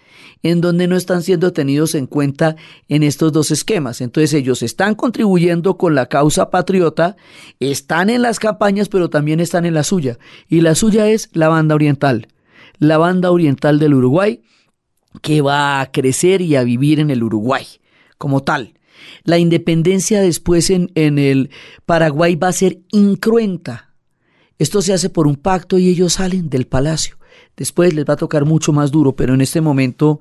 en 0.44 0.62
donde 0.62 0.88
no 0.88 0.96
están 0.96 1.22
siendo 1.22 1.54
tenidos 1.54 1.94
en 1.96 2.08
cuenta 2.08 2.56
en 2.88 3.04
estos 3.04 3.32
dos 3.32 3.52
esquemas. 3.52 4.02
Entonces 4.02 4.34
ellos 4.34 4.64
están 4.64 4.96
contribuyendo 4.96 5.78
con 5.78 5.94
la 5.96 6.08
causa 6.08 6.50
patriota, 6.50 7.16
están 7.60 8.10
en 8.10 8.22
las 8.22 8.40
campañas, 8.40 8.90
pero 8.90 9.10
también 9.10 9.40
están 9.40 9.66
en 9.66 9.74
la 9.74 9.84
suya. 9.84 10.18
Y 10.48 10.62
la 10.62 10.76
suya 10.76 11.08
es 11.10 11.30
la 11.34 11.48
banda 11.48 11.76
oriental, 11.76 12.28
la 12.80 12.98
banda 12.98 13.32
oriental 13.32 13.80
del 13.80 13.94
Uruguay, 13.94 14.42
que 15.22 15.42
va 15.42 15.82
a 15.82 15.92
crecer 15.92 16.42
y 16.42 16.56
a 16.56 16.64
vivir 16.64 17.00
en 17.00 17.12
el 17.12 17.24
Uruguay 17.24 17.66
como 18.18 18.42
tal. 18.42 18.74
La 19.24 19.38
independencia 19.38 20.22
después 20.22 20.70
en, 20.70 20.92
en 20.96 21.20
el 21.20 21.50
Paraguay 21.86 22.36
va 22.36 22.48
a 22.48 22.54
ser 22.54 22.80
incruenta 22.92 23.91
esto 24.62 24.84
se 24.84 24.94
hace 24.94 25.10
por 25.10 25.26
un 25.26 25.38
pacto 25.38 25.80
y 25.80 25.90
ellos 25.90 26.14
salen 26.14 26.48
del 26.48 26.68
palacio. 26.68 27.18
Después 27.58 27.96
les 27.96 28.06
va 28.06 28.14
a 28.14 28.18
tocar 28.18 28.46
mucho 28.46 28.72
más 28.72 28.92
duro, 28.92 29.16
pero 29.16 29.34
en 29.34 29.42
este 29.42 29.60
momento 29.60 30.20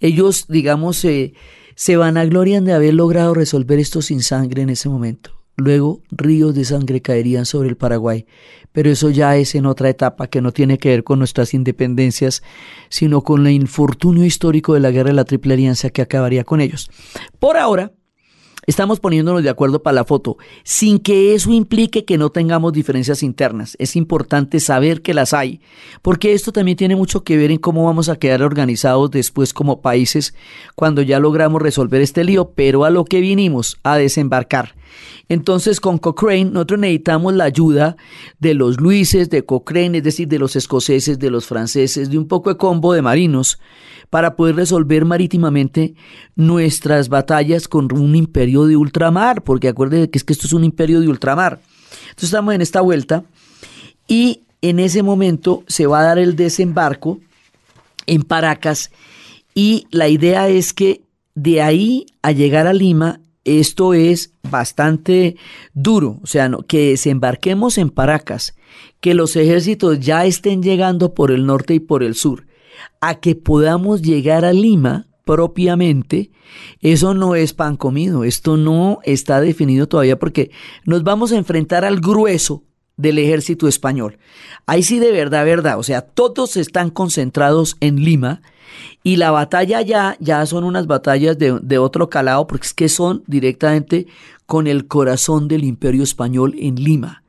ellos, 0.00 0.46
digamos, 0.48 0.96
se 0.96 1.96
vanaglorian 1.96 2.64
de 2.64 2.72
haber 2.72 2.94
logrado 2.94 3.34
resolver 3.34 3.78
esto 3.78 4.00
sin 4.00 4.22
sangre 4.22 4.62
en 4.62 4.70
ese 4.70 4.88
momento. 4.88 5.32
Luego 5.56 6.00
ríos 6.10 6.54
de 6.54 6.64
sangre 6.64 7.02
caerían 7.02 7.44
sobre 7.44 7.68
el 7.68 7.76
Paraguay, 7.76 8.24
pero 8.72 8.90
eso 8.90 9.10
ya 9.10 9.36
es 9.36 9.54
en 9.54 9.66
otra 9.66 9.90
etapa 9.90 10.26
que 10.26 10.40
no 10.40 10.52
tiene 10.52 10.78
que 10.78 10.88
ver 10.88 11.04
con 11.04 11.18
nuestras 11.18 11.52
independencias, 11.52 12.42
sino 12.88 13.20
con 13.20 13.46
el 13.46 13.52
infortunio 13.52 14.24
histórico 14.24 14.72
de 14.72 14.80
la 14.80 14.90
guerra 14.90 15.10
de 15.10 15.16
la 15.16 15.26
Triple 15.26 15.52
Alianza 15.52 15.90
que 15.90 16.00
acabaría 16.00 16.44
con 16.44 16.62
ellos. 16.62 16.90
Por 17.38 17.58
ahora, 17.58 17.92
Estamos 18.64 19.00
poniéndonos 19.00 19.42
de 19.42 19.50
acuerdo 19.50 19.82
para 19.82 19.96
la 19.96 20.04
foto, 20.04 20.36
sin 20.62 21.00
que 21.00 21.34
eso 21.34 21.50
implique 21.50 22.04
que 22.04 22.16
no 22.16 22.30
tengamos 22.30 22.72
diferencias 22.72 23.24
internas. 23.24 23.76
Es 23.80 23.96
importante 23.96 24.60
saber 24.60 25.02
que 25.02 25.14
las 25.14 25.34
hay, 25.34 25.60
porque 26.00 26.32
esto 26.32 26.52
también 26.52 26.76
tiene 26.76 26.94
mucho 26.94 27.24
que 27.24 27.36
ver 27.36 27.50
en 27.50 27.58
cómo 27.58 27.84
vamos 27.86 28.08
a 28.08 28.16
quedar 28.16 28.40
organizados 28.42 29.10
después 29.10 29.52
como 29.52 29.80
países 29.80 30.34
cuando 30.76 31.02
ya 31.02 31.18
logramos 31.18 31.60
resolver 31.60 32.02
este 32.02 32.22
lío, 32.22 32.52
pero 32.54 32.84
a 32.84 32.90
lo 32.90 33.04
que 33.04 33.18
vinimos, 33.20 33.80
a 33.82 33.96
desembarcar. 33.96 34.76
Entonces 35.28 35.80
con 35.80 35.98
Cochrane 35.98 36.44
nosotros 36.44 36.78
necesitamos 36.78 37.34
la 37.34 37.44
ayuda 37.44 37.96
de 38.38 38.54
los 38.54 38.80
Luises, 38.80 39.28
de 39.28 39.44
Cochrane, 39.44 39.98
es 39.98 40.04
decir, 40.04 40.28
de 40.28 40.38
los 40.38 40.54
escoceses, 40.54 41.18
de 41.18 41.30
los 41.30 41.46
franceses, 41.46 42.10
de 42.10 42.18
un 42.18 42.28
poco 42.28 42.50
de 42.50 42.58
combo 42.58 42.92
de 42.92 43.02
marinos 43.02 43.58
para 44.12 44.36
poder 44.36 44.56
resolver 44.56 45.06
marítimamente 45.06 45.94
nuestras 46.36 47.08
batallas 47.08 47.66
con 47.66 47.90
un 47.98 48.14
imperio 48.14 48.66
de 48.66 48.76
ultramar, 48.76 49.40
porque 49.40 49.68
acuérdense 49.68 50.10
que 50.10 50.18
es 50.18 50.24
que 50.24 50.34
esto 50.34 50.46
es 50.46 50.52
un 50.52 50.64
imperio 50.64 51.00
de 51.00 51.08
ultramar. 51.08 51.60
Entonces 52.10 52.24
estamos 52.24 52.54
en 52.54 52.60
esta 52.60 52.82
vuelta 52.82 53.24
y 54.06 54.40
en 54.60 54.80
ese 54.80 55.02
momento 55.02 55.64
se 55.66 55.86
va 55.86 56.00
a 56.00 56.04
dar 56.04 56.18
el 56.18 56.36
desembarco 56.36 57.20
en 58.04 58.22
Paracas 58.22 58.90
y 59.54 59.86
la 59.90 60.08
idea 60.08 60.46
es 60.46 60.74
que 60.74 61.00
de 61.34 61.62
ahí 61.62 62.04
a 62.20 62.32
llegar 62.32 62.66
a 62.66 62.74
Lima 62.74 63.18
esto 63.46 63.94
es 63.94 64.34
bastante 64.42 65.36
duro, 65.72 66.20
o 66.22 66.26
sea, 66.26 66.50
que 66.68 66.90
desembarquemos 66.90 67.78
en 67.78 67.88
Paracas, 67.88 68.54
que 69.00 69.14
los 69.14 69.36
ejércitos 69.36 70.00
ya 70.00 70.26
estén 70.26 70.62
llegando 70.62 71.14
por 71.14 71.30
el 71.30 71.46
norte 71.46 71.72
y 71.72 71.80
por 71.80 72.02
el 72.02 72.14
sur, 72.14 72.44
a 73.00 73.16
que 73.16 73.34
podamos 73.34 74.02
llegar 74.02 74.44
a 74.44 74.52
Lima 74.52 75.06
propiamente, 75.24 76.30
eso 76.80 77.14
no 77.14 77.34
es 77.34 77.52
pan 77.52 77.76
comido, 77.76 78.24
esto 78.24 78.56
no 78.56 78.98
está 79.04 79.40
definido 79.40 79.86
todavía 79.86 80.18
porque 80.18 80.50
nos 80.84 81.04
vamos 81.04 81.32
a 81.32 81.36
enfrentar 81.36 81.84
al 81.84 82.00
grueso, 82.00 82.64
del 82.96 83.18
ejército 83.18 83.68
español. 83.68 84.18
Ahí 84.66 84.82
sí 84.82 84.98
de 84.98 85.10
verdad, 85.10 85.44
verdad, 85.44 85.78
o 85.78 85.82
sea, 85.82 86.02
todos 86.02 86.56
están 86.56 86.90
concentrados 86.90 87.76
en 87.80 88.04
Lima 88.04 88.42
y 89.02 89.16
la 89.16 89.30
batalla 89.30 89.82
ya, 89.82 90.16
ya 90.20 90.44
son 90.46 90.64
unas 90.64 90.86
batallas 90.86 91.38
de, 91.38 91.58
de 91.60 91.78
otro 91.78 92.08
calado 92.08 92.46
porque 92.46 92.66
es 92.66 92.74
que 92.74 92.88
son 92.88 93.22
directamente 93.26 94.06
con 94.46 94.66
el 94.66 94.86
corazón 94.86 95.48
del 95.48 95.64
imperio 95.64 96.02
español 96.02 96.54
en 96.58 96.76
Lima. 96.76 97.21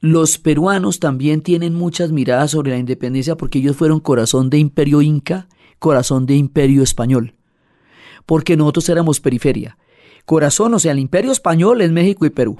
Los 0.00 0.38
peruanos 0.38 1.00
también 1.00 1.40
tienen 1.40 1.74
muchas 1.74 2.12
miradas 2.12 2.50
sobre 2.50 2.72
la 2.72 2.78
independencia 2.78 3.36
porque 3.36 3.58
ellos 3.58 3.76
fueron 3.76 4.00
corazón 4.00 4.50
de 4.50 4.58
imperio 4.58 5.00
inca, 5.02 5.48
corazón 5.78 6.26
de 6.26 6.36
imperio 6.36 6.82
español, 6.82 7.34
porque 8.26 8.56
nosotros 8.56 8.88
éramos 8.88 9.20
periferia. 9.20 9.78
Corazón, 10.24 10.74
o 10.74 10.78
sea, 10.78 10.92
el 10.92 10.98
imperio 10.98 11.32
español 11.32 11.80
es 11.80 11.90
México 11.92 12.26
y 12.26 12.30
Perú. 12.30 12.58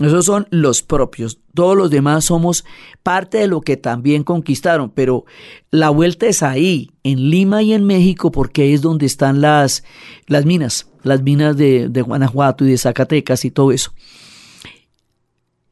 Esos 0.00 0.24
son 0.24 0.48
los 0.50 0.82
propios. 0.82 1.38
Todos 1.54 1.76
los 1.76 1.88
demás 1.90 2.24
somos 2.24 2.64
parte 3.04 3.38
de 3.38 3.46
lo 3.46 3.60
que 3.60 3.76
también 3.76 4.24
conquistaron, 4.24 4.90
pero 4.90 5.24
la 5.70 5.90
vuelta 5.90 6.26
es 6.26 6.42
ahí, 6.42 6.90
en 7.04 7.30
Lima 7.30 7.62
y 7.62 7.74
en 7.74 7.84
México, 7.84 8.32
porque 8.32 8.74
es 8.74 8.82
donde 8.82 9.06
están 9.06 9.40
las, 9.40 9.84
las 10.26 10.46
minas, 10.46 10.88
las 11.04 11.22
minas 11.22 11.56
de, 11.56 11.88
de 11.88 12.02
Guanajuato 12.02 12.64
y 12.64 12.70
de 12.70 12.78
Zacatecas 12.78 13.44
y 13.44 13.52
todo 13.52 13.70
eso. 13.70 13.92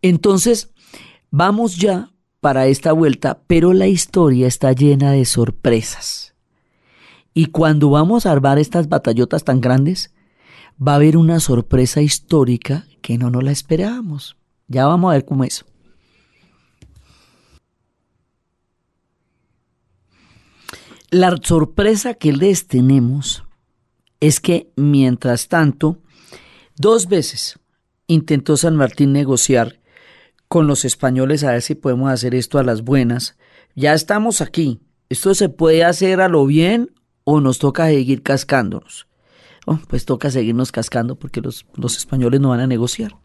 Entonces, 0.02 0.70
vamos 1.32 1.76
ya 1.76 2.10
para 2.40 2.66
esta 2.66 2.92
vuelta, 2.92 3.42
pero 3.48 3.72
la 3.72 3.88
historia 3.88 4.46
está 4.46 4.72
llena 4.72 5.10
de 5.10 5.24
sorpresas. 5.24 6.34
Y 7.34 7.46
cuando 7.46 7.90
vamos 7.90 8.26
a 8.26 8.30
armar 8.30 8.58
estas 8.58 8.88
batallotas 8.88 9.42
tan 9.42 9.60
grandes, 9.60 10.14
va 10.76 10.92
a 10.92 10.96
haber 10.96 11.16
una 11.16 11.40
sorpresa 11.40 12.02
histórica 12.02 12.86
que 13.00 13.18
no 13.18 13.30
nos 13.30 13.42
la 13.42 13.50
esperábamos. 13.50 14.36
Ya 14.68 14.86
vamos 14.86 15.10
a 15.10 15.14
ver 15.14 15.24
cómo 15.24 15.44
es. 15.44 15.64
La 21.10 21.36
sorpresa 21.42 22.14
que 22.14 22.32
les 22.32 22.66
tenemos 22.66 23.44
es 24.20 24.40
que, 24.40 24.72
mientras 24.76 25.48
tanto, 25.48 25.98
dos 26.76 27.06
veces 27.06 27.58
intentó 28.06 28.56
San 28.56 28.76
Martín 28.76 29.12
negociar 29.12 29.81
con 30.52 30.66
los 30.66 30.84
españoles 30.84 31.44
a 31.44 31.52
ver 31.52 31.62
si 31.62 31.74
podemos 31.74 32.10
hacer 32.10 32.34
esto 32.34 32.58
a 32.58 32.62
las 32.62 32.82
buenas. 32.82 33.38
Ya 33.74 33.94
estamos 33.94 34.42
aquí. 34.42 34.82
Esto 35.08 35.34
se 35.34 35.48
puede 35.48 35.82
hacer 35.82 36.20
a 36.20 36.28
lo 36.28 36.44
bien 36.44 36.90
o 37.24 37.40
nos 37.40 37.58
toca 37.58 37.86
seguir 37.86 38.22
cascándonos. 38.22 39.06
Oh, 39.64 39.80
pues 39.88 40.04
toca 40.04 40.30
seguirnos 40.30 40.70
cascando 40.70 41.18
porque 41.18 41.40
los, 41.40 41.64
los 41.74 41.96
españoles 41.96 42.42
no 42.42 42.50
van 42.50 42.60
a 42.60 42.66
negociar. 42.66 43.16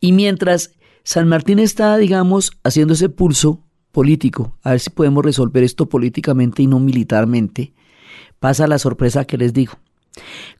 Y 0.00 0.12
mientras 0.12 0.72
San 1.02 1.28
Martín 1.28 1.60
está, 1.60 1.96
digamos, 1.96 2.50
haciendo 2.62 2.92
ese 2.92 3.08
pulso 3.08 3.64
político, 3.90 4.58
a 4.62 4.72
ver 4.72 4.80
si 4.80 4.90
podemos 4.90 5.24
resolver 5.24 5.64
esto 5.64 5.88
políticamente 5.88 6.62
y 6.62 6.66
no 6.66 6.78
militarmente, 6.78 7.72
pasa 8.38 8.66
la 8.66 8.78
sorpresa 8.78 9.24
que 9.24 9.38
les 9.38 9.54
digo. 9.54 9.78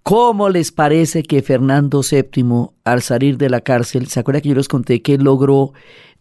¿Cómo 0.02 0.48
les 0.48 0.72
parece 0.72 1.22
que 1.22 1.42
Fernando 1.42 2.02
VII, 2.08 2.70
al 2.84 3.02
salir 3.02 3.36
de 3.36 3.50
la 3.50 3.60
cárcel, 3.60 4.06
¿se 4.06 4.20
acuerda 4.20 4.40
que 4.40 4.50
yo 4.50 4.54
les 4.54 4.68
conté 4.68 5.02
que 5.02 5.18
logró 5.18 5.72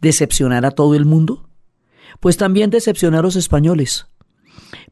decepcionar 0.02 0.66
a 0.66 0.72
todo 0.72 0.96
el 0.96 1.06
mundo? 1.06 1.50
Pues 2.20 2.38
también 2.38 2.70
decepcionar 2.70 3.20
a 3.20 3.24
los 3.24 3.36
españoles 3.36 4.08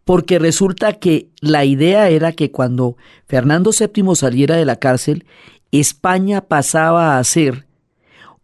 porque 0.07 0.39
resulta 0.39 0.93
que 0.93 1.31
la 1.41 1.65
idea 1.65 2.09
era 2.09 2.31
que 2.31 2.49
cuando 2.49 2.95
Fernando 3.25 3.71
VII 3.77 4.15
saliera 4.15 4.55
de 4.55 4.63
la 4.63 4.77
cárcel, 4.77 5.25
España 5.73 6.47
pasaba 6.47 7.17
a 7.17 7.23
ser 7.25 7.67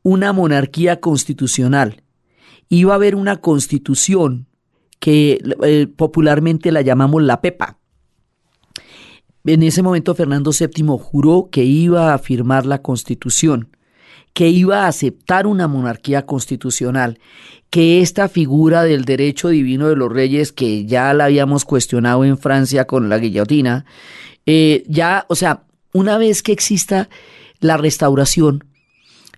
una 0.02 0.34
monarquía 0.34 1.00
constitucional. 1.00 2.04
Iba 2.68 2.92
a 2.92 2.96
haber 2.96 3.16
una 3.16 3.38
constitución 3.38 4.48
que 5.00 5.40
eh, 5.64 5.88
popularmente 5.88 6.72
la 6.74 6.82
llamamos 6.82 7.24
la 7.24 7.40
PEPA. 7.40 7.78
En 9.46 9.64
ese 9.64 9.82
momento 9.82 10.16
Fernando 10.16 10.52
VII 10.52 10.98
juró 11.00 11.50
que 11.52 11.64
iba 11.64 12.14
a 12.14 12.18
firmar 12.18 12.66
la 12.66 12.82
constitución 12.82 13.70
que 14.34 14.50
iba 14.50 14.84
a 14.84 14.88
aceptar 14.88 15.48
una 15.48 15.68
monarquía 15.68 16.26
constitucional, 16.26 17.20
que 17.70 18.02
esta 18.02 18.28
figura 18.28 18.84
del 18.84 19.06
derecho 19.06 19.50
divino 19.50 19.88
de 19.88 19.96
los 19.96 20.12
reyes, 20.12 20.52
que 20.52 20.86
ya 20.86 21.14
la 21.14 21.26
habíamos 21.26 21.66
cuestionado 21.66 22.26
en 22.26 22.38
Francia 22.38 22.86
con 22.86 23.10
la 23.10 23.20
guillotina, 23.20 23.86
eh, 24.46 24.84
ya, 24.88 25.26
o 25.30 25.36
sea, 25.36 25.64
una 25.94 26.18
vez 26.18 26.42
que 26.42 26.52
exista 26.52 27.10
la 27.60 27.78
restauración, 27.78 28.66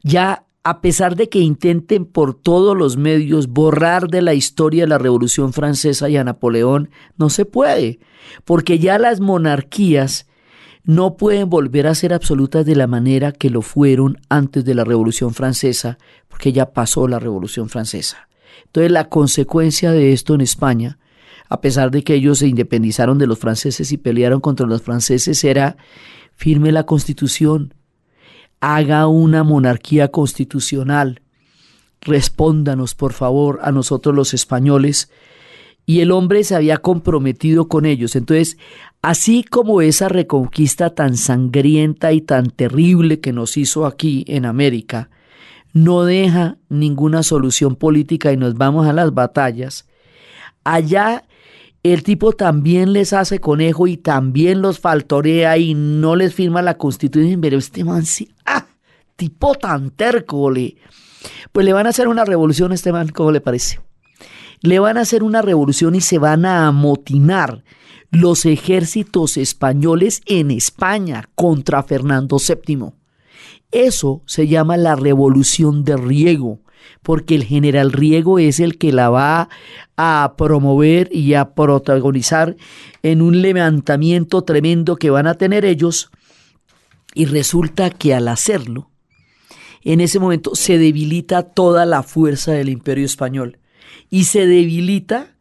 ya 0.02 0.45
a 0.66 0.82
pesar 0.82 1.16
de 1.16 1.30
que 1.30 1.40
intenten 1.42 2.06
por 2.06 2.34
todos 2.34 2.76
los 2.76 2.98
medios 2.98 3.48
borrar 3.48 4.08
de 4.08 4.24
la 4.24 4.34
historia 4.34 4.88
la 4.88 4.98
Revolución 4.98 5.54
Francesa 5.54 6.10
y 6.10 6.18
a 6.18 6.24
Napoleón, 6.24 6.90
no 7.18 7.30
se 7.30 7.46
puede, 7.46 8.00
porque 8.46 8.80
ya 8.80 8.98
las 8.98 9.20
monarquías 9.20 10.26
no 10.84 11.18
pueden 11.18 11.52
volver 11.52 11.86
a 11.86 11.94
ser 11.94 12.14
absolutas 12.14 12.66
de 12.66 12.76
la 12.76 12.88
manera 12.88 13.32
que 13.32 13.52
lo 13.52 13.62
fueron 13.62 14.18
antes 14.28 14.66
de 14.66 14.74
la 14.74 14.84
Revolución 14.84 15.36
Francesa, 15.36 16.00
porque 16.30 16.52
ya 16.52 16.74
pasó 16.74 17.08
la 17.08 17.20
Revolución 17.20 17.70
Francesa. 17.70 18.28
Entonces 18.66 18.92
la 18.92 19.08
consecuencia 19.08 19.92
de 19.92 20.14
esto 20.14 20.34
en 20.34 20.42
España, 20.42 20.98
a 21.48 21.62
pesar 21.62 21.92
de 21.92 22.04
que 22.04 22.16
ellos 22.16 22.40
se 22.40 22.48
independizaron 22.48 23.20
de 23.20 23.28
los 23.28 23.38
franceses 23.38 23.92
y 23.92 23.98
pelearon 23.98 24.42
contra 24.42 24.66
los 24.66 24.82
franceses, 24.82 25.44
era 25.44 25.78
firme 26.34 26.72
la 26.72 26.88
constitución, 26.88 27.76
haga 28.60 29.08
una 29.08 29.44
monarquía 29.44 30.10
constitucional, 30.10 31.22
respóndanos 32.02 32.96
por 32.96 33.14
favor 33.14 33.60
a 33.64 33.72
nosotros 33.72 34.16
los 34.16 34.34
españoles, 34.34 35.10
y 35.86 36.00
el 36.00 36.12
hombre 36.12 36.44
se 36.44 36.56
había 36.56 36.78
comprometido 36.78 37.68
con 37.68 37.86
ellos. 37.86 38.16
Entonces, 38.16 38.58
así 39.02 39.44
como 39.44 39.82
esa 39.82 40.10
reconquista 40.10 40.96
tan 40.96 41.16
sangrienta 41.16 42.12
y 42.12 42.22
tan 42.22 42.50
terrible 42.50 43.20
que 43.20 43.34
nos 43.34 43.56
hizo 43.58 43.86
aquí 43.86 44.26
en 44.28 44.46
América, 44.46 45.10
no 45.74 46.06
deja 46.06 46.58
ninguna 46.70 47.22
solución 47.22 47.76
política 47.76 48.32
y 48.32 48.38
nos 48.38 48.56
vamos 48.56 48.88
a 48.88 48.94
las 48.94 49.14
batallas, 49.14 49.86
allá 50.64 51.26
el 51.94 52.04
tipo 52.04 52.34
también 52.34 52.94
les 52.94 53.14
hace 53.14 53.40
conejo 53.40 53.88
y 53.88 53.98
también 53.98 54.62
los 54.62 54.80
faltorea 54.80 55.58
y 55.58 55.74
no 55.74 56.16
les 56.16 56.34
firma 56.34 56.62
la 56.62 56.78
constitución. 56.78 57.42
Pero 57.42 57.58
este 57.58 57.84
man 57.84 58.06
sí, 58.06 58.30
¡ah! 58.46 58.66
Tipo 59.16 59.56
tan 59.56 59.92
terco, 59.92 60.52
Pues 61.52 61.66
le 61.66 61.74
van 61.74 61.86
a 61.88 61.90
hacer 61.90 62.08
una 62.08 62.26
revolución 62.26 62.72
a 62.72 62.76
este 62.76 62.92
man, 62.92 63.10
¿cómo 63.10 63.32
le 63.32 63.40
parece? 63.40 63.80
le 64.62 64.80
van 64.80 64.98
a 64.98 65.02
hacer 65.02 65.24
una 65.24 65.42
revolución 65.42 65.96
y 65.96 66.02
se 66.02 66.18
van 66.18 66.46
a 66.46 66.68
amotinar 66.68 67.64
los 68.10 68.46
ejércitos 68.46 69.38
españoles 69.38 70.22
en 70.26 70.52
España 70.52 71.30
contra 71.36 71.84
Fernando 71.84 72.38
VII. 72.38 72.94
Eso 73.72 74.22
se 74.26 74.48
llama 74.48 74.78
la 74.78 74.96
revolución 74.96 75.84
de 75.84 75.98
Riego, 75.98 76.60
porque 77.02 77.36
el 77.36 77.44
general 77.44 77.92
Riego 77.92 78.40
es 78.40 78.60
el 78.60 78.78
que 78.78 78.92
la 78.92 79.10
va 79.10 79.50
a 79.98 80.34
promover 80.38 81.10
y 81.12 81.34
a 81.36 81.54
protagonizar 81.54 82.56
en 83.04 83.22
un 83.22 83.42
levantamiento 83.42 84.44
tremendo 84.44 84.96
que 84.96 85.10
van 85.10 85.28
a 85.28 85.36
tener 85.36 85.66
ellos. 85.66 86.10
Y 87.14 87.26
resulta 87.26 87.90
que 87.90 88.14
al 88.14 88.28
hacerlo, 88.28 88.90
en 89.84 90.02
ese 90.02 90.20
momento 90.20 90.56
se 90.56 90.78
debilita 90.78 91.44
toda 91.44 91.86
la 91.86 92.04
fuerza 92.04 92.52
del 92.52 92.70
imperio 92.70 93.06
español 93.06 93.60
y 94.10 94.26
se 94.26 94.48
debilita 94.48 95.36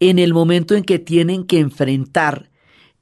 en 0.00 0.18
el 0.18 0.32
momento 0.32 0.74
en 0.74 0.84
que 0.84 0.98
tienen 0.98 1.44
que 1.44 1.58
enfrentar 1.58 2.50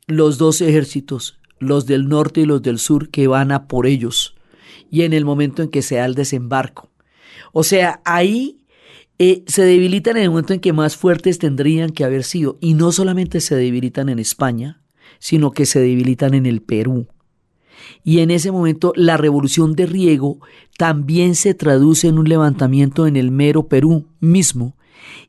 los 0.06 0.38
dos 0.38 0.60
ejércitos, 0.60 1.38
los 1.58 1.86
del 1.86 2.08
norte 2.08 2.40
y 2.40 2.46
los 2.46 2.62
del 2.62 2.78
sur, 2.78 3.10
que 3.10 3.26
van 3.26 3.52
a 3.52 3.66
por 3.66 3.86
ellos, 3.86 4.34
y 4.90 5.02
en 5.02 5.12
el 5.12 5.24
momento 5.24 5.62
en 5.62 5.68
que 5.68 5.82
se 5.82 5.96
da 5.96 6.06
el 6.06 6.14
desembarco. 6.14 6.90
O 7.58 7.62
sea, 7.62 8.02
ahí 8.04 8.60
eh, 9.18 9.42
se 9.46 9.62
debilitan 9.62 10.18
en 10.18 10.24
el 10.24 10.28
momento 10.28 10.52
en 10.52 10.60
que 10.60 10.74
más 10.74 10.94
fuertes 10.94 11.38
tendrían 11.38 11.88
que 11.88 12.04
haber 12.04 12.22
sido, 12.22 12.58
y 12.60 12.74
no 12.74 12.92
solamente 12.92 13.40
se 13.40 13.56
debilitan 13.56 14.10
en 14.10 14.18
España, 14.18 14.82
sino 15.20 15.52
que 15.52 15.64
se 15.64 15.80
debilitan 15.80 16.34
en 16.34 16.44
el 16.44 16.60
Perú. 16.60 17.08
Y 18.04 18.18
en 18.18 18.30
ese 18.30 18.52
momento 18.52 18.92
la 18.94 19.16
revolución 19.16 19.74
de 19.74 19.86
Riego 19.86 20.38
también 20.76 21.34
se 21.34 21.54
traduce 21.54 22.08
en 22.08 22.18
un 22.18 22.28
levantamiento 22.28 23.06
en 23.06 23.16
el 23.16 23.30
mero 23.30 23.68
Perú 23.68 24.04
mismo, 24.20 24.76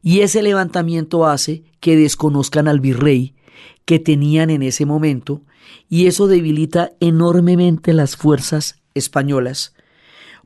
y 0.04 0.20
ese 0.20 0.42
levantamiento 0.42 1.28
hace 1.28 1.64
que 1.80 1.96
desconozcan 1.96 2.68
al 2.68 2.82
virrey 2.82 3.36
que 3.86 4.00
tenían 4.00 4.50
en 4.50 4.64
ese 4.64 4.86
momento. 4.86 5.44
Y 5.88 6.08
eso 6.08 6.28
debilita 6.28 6.92
enormemente 7.00 7.94
las 7.94 8.18
fuerzas 8.18 8.82
españolas 8.96 9.77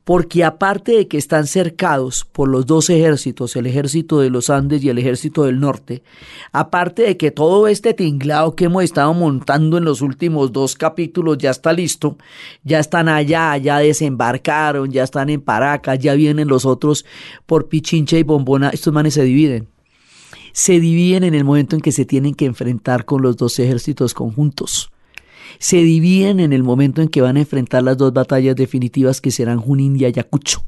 porque 0.04 0.42
aparte 0.42 0.92
de 0.92 1.08
que 1.08 1.16
están 1.16 1.46
cercados 1.46 2.24
por 2.24 2.48
los 2.48 2.66
dos 2.66 2.90
ejércitos, 2.90 3.54
el 3.54 3.66
ejército 3.66 4.20
de 4.20 4.30
los 4.30 4.50
Andes 4.50 4.82
y 4.82 4.88
el 4.88 4.98
ejército 4.98 5.44
del 5.44 5.60
norte, 5.60 6.02
aparte 6.50 7.02
de 7.02 7.16
que 7.16 7.30
todo 7.30 7.68
este 7.68 7.94
tinglado 7.94 8.56
que 8.56 8.64
hemos 8.64 8.82
estado 8.82 9.14
montando 9.14 9.78
en 9.78 9.84
los 9.84 10.02
últimos 10.02 10.52
dos 10.52 10.74
capítulos 10.74 11.38
ya 11.38 11.50
está 11.50 11.72
listo, 11.72 12.16
ya 12.64 12.80
están 12.80 13.08
allá, 13.08 13.56
ya 13.58 13.78
desembarcaron, 13.78 14.90
ya 14.90 15.04
están 15.04 15.30
en 15.30 15.40
Paracas, 15.40 15.98
ya 16.00 16.14
vienen 16.14 16.48
los 16.48 16.66
otros 16.66 17.04
por 17.46 17.68
Pichincha 17.68 18.18
y 18.18 18.24
Bombona, 18.24 18.70
estos 18.70 18.92
manes 18.92 19.14
se 19.14 19.22
dividen. 19.22 19.68
Se 20.52 20.80
dividen 20.80 21.24
en 21.24 21.34
el 21.34 21.44
momento 21.44 21.76
en 21.76 21.80
que 21.80 21.92
se 21.92 22.04
tienen 22.04 22.34
que 22.34 22.44
enfrentar 22.44 23.06
con 23.06 23.22
los 23.22 23.38
dos 23.38 23.58
ejércitos 23.58 24.12
conjuntos 24.12 24.91
se 25.58 25.78
dividen 25.78 26.40
en 26.40 26.52
el 26.52 26.62
momento 26.62 27.02
en 27.02 27.08
que 27.08 27.20
van 27.20 27.36
a 27.36 27.40
enfrentar 27.40 27.82
las 27.82 27.96
dos 27.96 28.12
batallas 28.12 28.56
definitivas 28.56 29.20
que 29.20 29.30
serán 29.30 29.58
Junín 29.58 29.98
y 29.98 30.04
Ayacucho. 30.04 30.64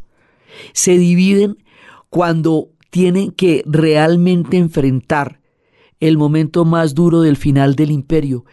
Se 0.72 0.99
dividen 0.99 1.59
cuando 2.11 2.68
tienen 2.91 3.32
que 3.32 3.62
realmente 3.66 4.57
enfrentar 4.57 5.41
el 6.01 6.18
momento 6.18 6.64
más 6.64 6.95
duro 6.95 7.22
del 7.22 7.37
final 7.37 7.74
del 7.74 7.91
imperio 7.91 8.45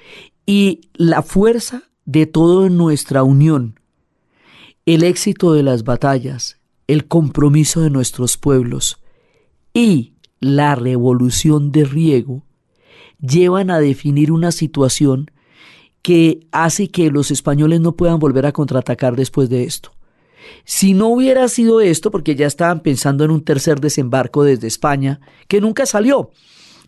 y 0.45 0.81
la 0.93 1.21
fuerza 1.21 1.83
de 2.05 2.25
toda 2.25 2.69
nuestra 2.69 3.23
unión, 3.23 3.79
el 4.85 5.03
éxito 5.03 5.53
de 5.53 5.63
las 5.63 5.83
batallas, 5.83 6.59
el 6.87 7.07
compromiso 7.07 7.81
de 7.81 7.89
nuestros 7.89 8.37
pueblos 8.37 9.01
y 9.73 10.15
la 10.39 10.75
revolución 10.75 11.71
de 11.71 11.85
riego 11.85 12.43
llevan 13.21 13.69
a 13.69 13.79
definir 13.79 14.31
una 14.31 14.51
situación 14.51 15.29
que 16.01 16.47
hace 16.51 16.89
que 16.89 17.11
los 17.11 17.31
españoles 17.31 17.79
no 17.81 17.93
puedan 17.93 18.19
volver 18.19 18.45
a 18.45 18.51
contraatacar 18.51 19.15
después 19.15 19.49
de 19.49 19.63
esto. 19.63 19.91
Si 20.65 20.93
no 20.93 21.07
hubiera 21.07 21.47
sido 21.47 21.81
esto, 21.81 22.11
porque 22.11 22.35
ya 22.35 22.47
estaban 22.47 22.81
pensando 22.81 23.23
en 23.23 23.31
un 23.31 23.43
tercer 23.43 23.79
desembarco 23.79 24.43
desde 24.43 24.67
España, 24.67 25.19
que 25.47 25.61
nunca 25.61 25.85
salió, 25.85 26.31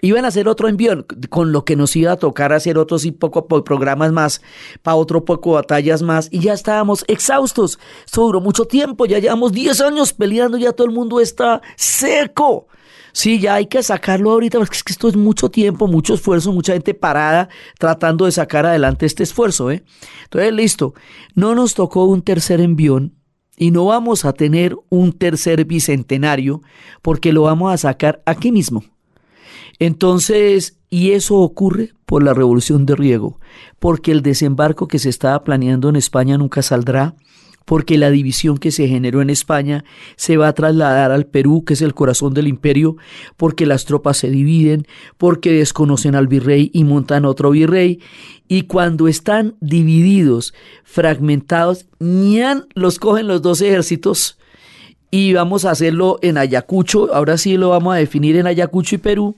iban 0.01 0.26
a 0.26 0.30
hacer 0.30 0.47
otro 0.47 0.68
envío, 0.68 1.05
con 1.30 1.51
lo 1.51 1.64
que 1.64 1.76
nos 1.76 1.95
iba 1.95 2.11
a 2.11 2.18
tocar 2.18 2.51
hacer 2.51 2.78
otros 2.78 3.05
y 3.05 3.11
poco 3.11 3.47
programas 3.47 4.11
más, 4.11 4.41
para 4.82 4.95
otro 4.95 5.24
poco 5.24 5.53
batallas 5.53 6.01
más, 6.01 6.28
y 6.32 6.39
ya 6.39 6.53
estábamos 6.53 7.05
exhaustos. 7.07 7.80
Esto 8.05 8.24
duró 8.24 8.41
mucho 8.41 8.66
tiempo, 8.66 9.05
ya 9.05 9.20
llevamos 9.20 9.53
10 9.53 9.82
años 9.82 10.14
peleando, 10.14 10.57
ya 10.57 10.74
todo 10.74 10.88
el 10.88 10.93
mundo 10.93 11.20
está 11.20 11.61
seco. 11.76 12.68
Sí, 13.14 13.39
ya 13.39 13.55
hay 13.55 13.68
que 13.68 13.84
sacarlo 13.84 14.32
ahorita, 14.32 14.57
porque 14.57 14.76
es 14.76 14.84
que 14.84 14.91
esto 14.91 15.07
es 15.07 15.16
mucho 15.16 15.49
tiempo, 15.49 15.88
mucho 15.88 16.16
esfuerzo, 16.16 16.51
mucha 16.51 16.74
gente 16.74 16.95
parada 16.95 17.47
tratando 17.78 18.26
de 18.26 18.32
sacar 18.32 18.66
adelante 18.66 19.05
este 19.05 19.22
esfuerzo. 19.22 19.70
¿eh? 19.70 19.84
Entonces, 20.24 20.51
listo, 20.51 20.95
no 21.36 21.53
nos 21.53 21.76
tocó 21.76 22.05
un 22.05 22.24
tercer 22.24 22.59
envión 22.59 23.14
y 23.55 23.70
no 23.70 23.86
vamos 23.86 24.26
a 24.26 24.34
tener 24.34 24.76
un 24.89 25.14
tercer 25.14 25.64
bicentenario 25.66 26.64
porque 27.03 27.34
lo 27.34 27.43
vamos 27.43 27.72
a 27.72 27.78
sacar 27.78 28.24
aquí 28.26 28.51
mismo. 28.51 28.84
Entonces, 29.78 30.80
y 30.89 31.11
eso 31.11 31.38
ocurre 31.38 31.93
por 32.05 32.24
la 32.24 32.34
revolución 32.34 32.88
de 32.88 32.95
Riego, 32.95 33.39
porque 33.80 34.11
el 34.11 34.24
desembarco 34.24 34.88
que 34.88 34.99
se 34.99 35.09
estaba 35.09 35.43
planeando 35.43 35.89
en 35.89 35.97
España 35.97 36.38
nunca 36.38 36.64
saldrá, 36.64 37.16
porque 37.66 37.97
la 37.97 38.11
división 38.11 38.57
que 38.57 38.72
se 38.72 38.88
generó 38.88 39.22
en 39.22 39.30
España 39.30 39.84
se 40.16 40.38
va 40.38 40.47
a 40.47 40.53
trasladar 40.53 41.11
al 41.11 41.26
Perú, 41.26 41.64
que 41.66 41.74
es 41.74 41.82
el 41.82 41.93
corazón 41.93 42.34
del 42.34 42.47
imperio, 42.47 42.97
porque 43.38 43.66
las 43.66 43.86
tropas 43.86 44.18
se 44.18 44.30
dividen, 44.30 44.86
porque 45.18 45.51
desconocen 45.51 46.16
al 46.16 46.28
virrey 46.28 46.72
y 46.74 46.84
montan 46.84 47.26
otro 47.26 47.51
virrey, 47.51 47.99
y 48.47 48.64
cuando 48.64 49.07
están 49.07 49.55
divididos, 49.61 50.53
fragmentados, 50.84 51.88
ñan, 51.99 52.66
los 52.76 52.99
cogen 52.99 53.28
los 53.28 53.41
dos 53.41 53.61
ejércitos, 53.61 54.38
y 55.09 55.34
vamos 55.34 55.64
a 55.64 55.72
hacerlo 55.72 56.18
en 56.22 56.38
Ayacucho, 56.38 57.14
ahora 57.14 57.38
sí 57.38 57.55
lo 57.57 57.70
vamos 57.70 57.93
a 57.93 57.97
definir 57.97 58.36
en 58.36 58.47
Ayacucho 58.47 58.95
y 58.95 58.97
Perú, 58.97 59.36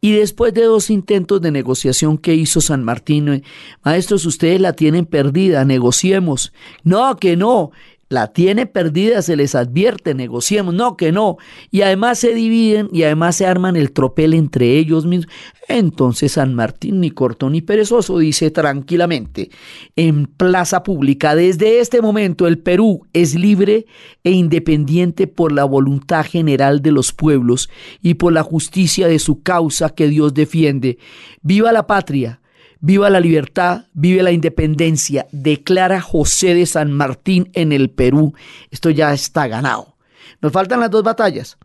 y 0.00 0.12
después 0.12 0.54
de 0.54 0.62
dos 0.62 0.90
intentos 0.90 1.40
de 1.40 1.50
negociación 1.50 2.18
que 2.18 2.34
hizo 2.34 2.60
San 2.60 2.84
Martín, 2.84 3.42
maestros, 3.84 4.26
ustedes 4.26 4.60
la 4.60 4.72
tienen 4.72 5.06
perdida, 5.06 5.64
negociemos. 5.64 6.52
No, 6.84 7.16
que 7.16 7.36
no 7.36 7.72
la 8.08 8.32
tiene 8.32 8.66
perdida, 8.66 9.20
se 9.20 9.36
les 9.36 9.54
advierte, 9.54 10.14
negociemos, 10.14 10.74
no, 10.74 10.96
que 10.96 11.12
no. 11.12 11.36
Y 11.70 11.82
además 11.82 12.18
se 12.18 12.34
dividen 12.34 12.88
y 12.92 13.02
además 13.02 13.36
se 13.36 13.46
arman 13.46 13.76
el 13.76 13.92
tropel 13.92 14.32
entre 14.34 14.78
ellos 14.78 15.04
mismos. 15.04 15.32
Entonces 15.68 16.32
San 16.32 16.54
Martín, 16.54 17.00
ni 17.00 17.10
corto 17.10 17.50
ni 17.50 17.60
perezoso, 17.60 18.18
dice 18.18 18.50
tranquilamente, 18.50 19.50
en 19.96 20.26
plaza 20.26 20.82
pública, 20.82 21.34
desde 21.34 21.80
este 21.80 22.00
momento 22.00 22.46
el 22.46 22.58
Perú 22.58 23.06
es 23.12 23.34
libre 23.34 23.84
e 24.24 24.30
independiente 24.30 25.26
por 25.26 25.52
la 25.52 25.64
voluntad 25.64 26.24
general 26.24 26.80
de 26.80 26.92
los 26.92 27.12
pueblos 27.12 27.68
y 28.00 28.14
por 28.14 28.32
la 28.32 28.42
justicia 28.42 29.06
de 29.06 29.18
su 29.18 29.42
causa 29.42 29.90
que 29.90 30.08
Dios 30.08 30.32
defiende. 30.32 30.98
Viva 31.42 31.72
la 31.72 31.86
patria 31.86 32.40
Viva 32.80 33.10
la 33.10 33.18
libertad, 33.18 33.86
vive 33.92 34.22
la 34.22 34.30
independencia, 34.30 35.26
declara 35.32 36.00
José 36.00 36.54
de 36.54 36.64
San 36.64 36.92
Martín 36.92 37.50
en 37.54 37.72
el 37.72 37.90
Perú. 37.90 38.34
Esto 38.70 38.90
ya 38.90 39.12
está 39.12 39.48
ganado. 39.48 39.96
Nos 40.40 40.52
faltan 40.52 40.80
las 40.80 40.90
dos 40.90 41.02
batallas. 41.02 41.58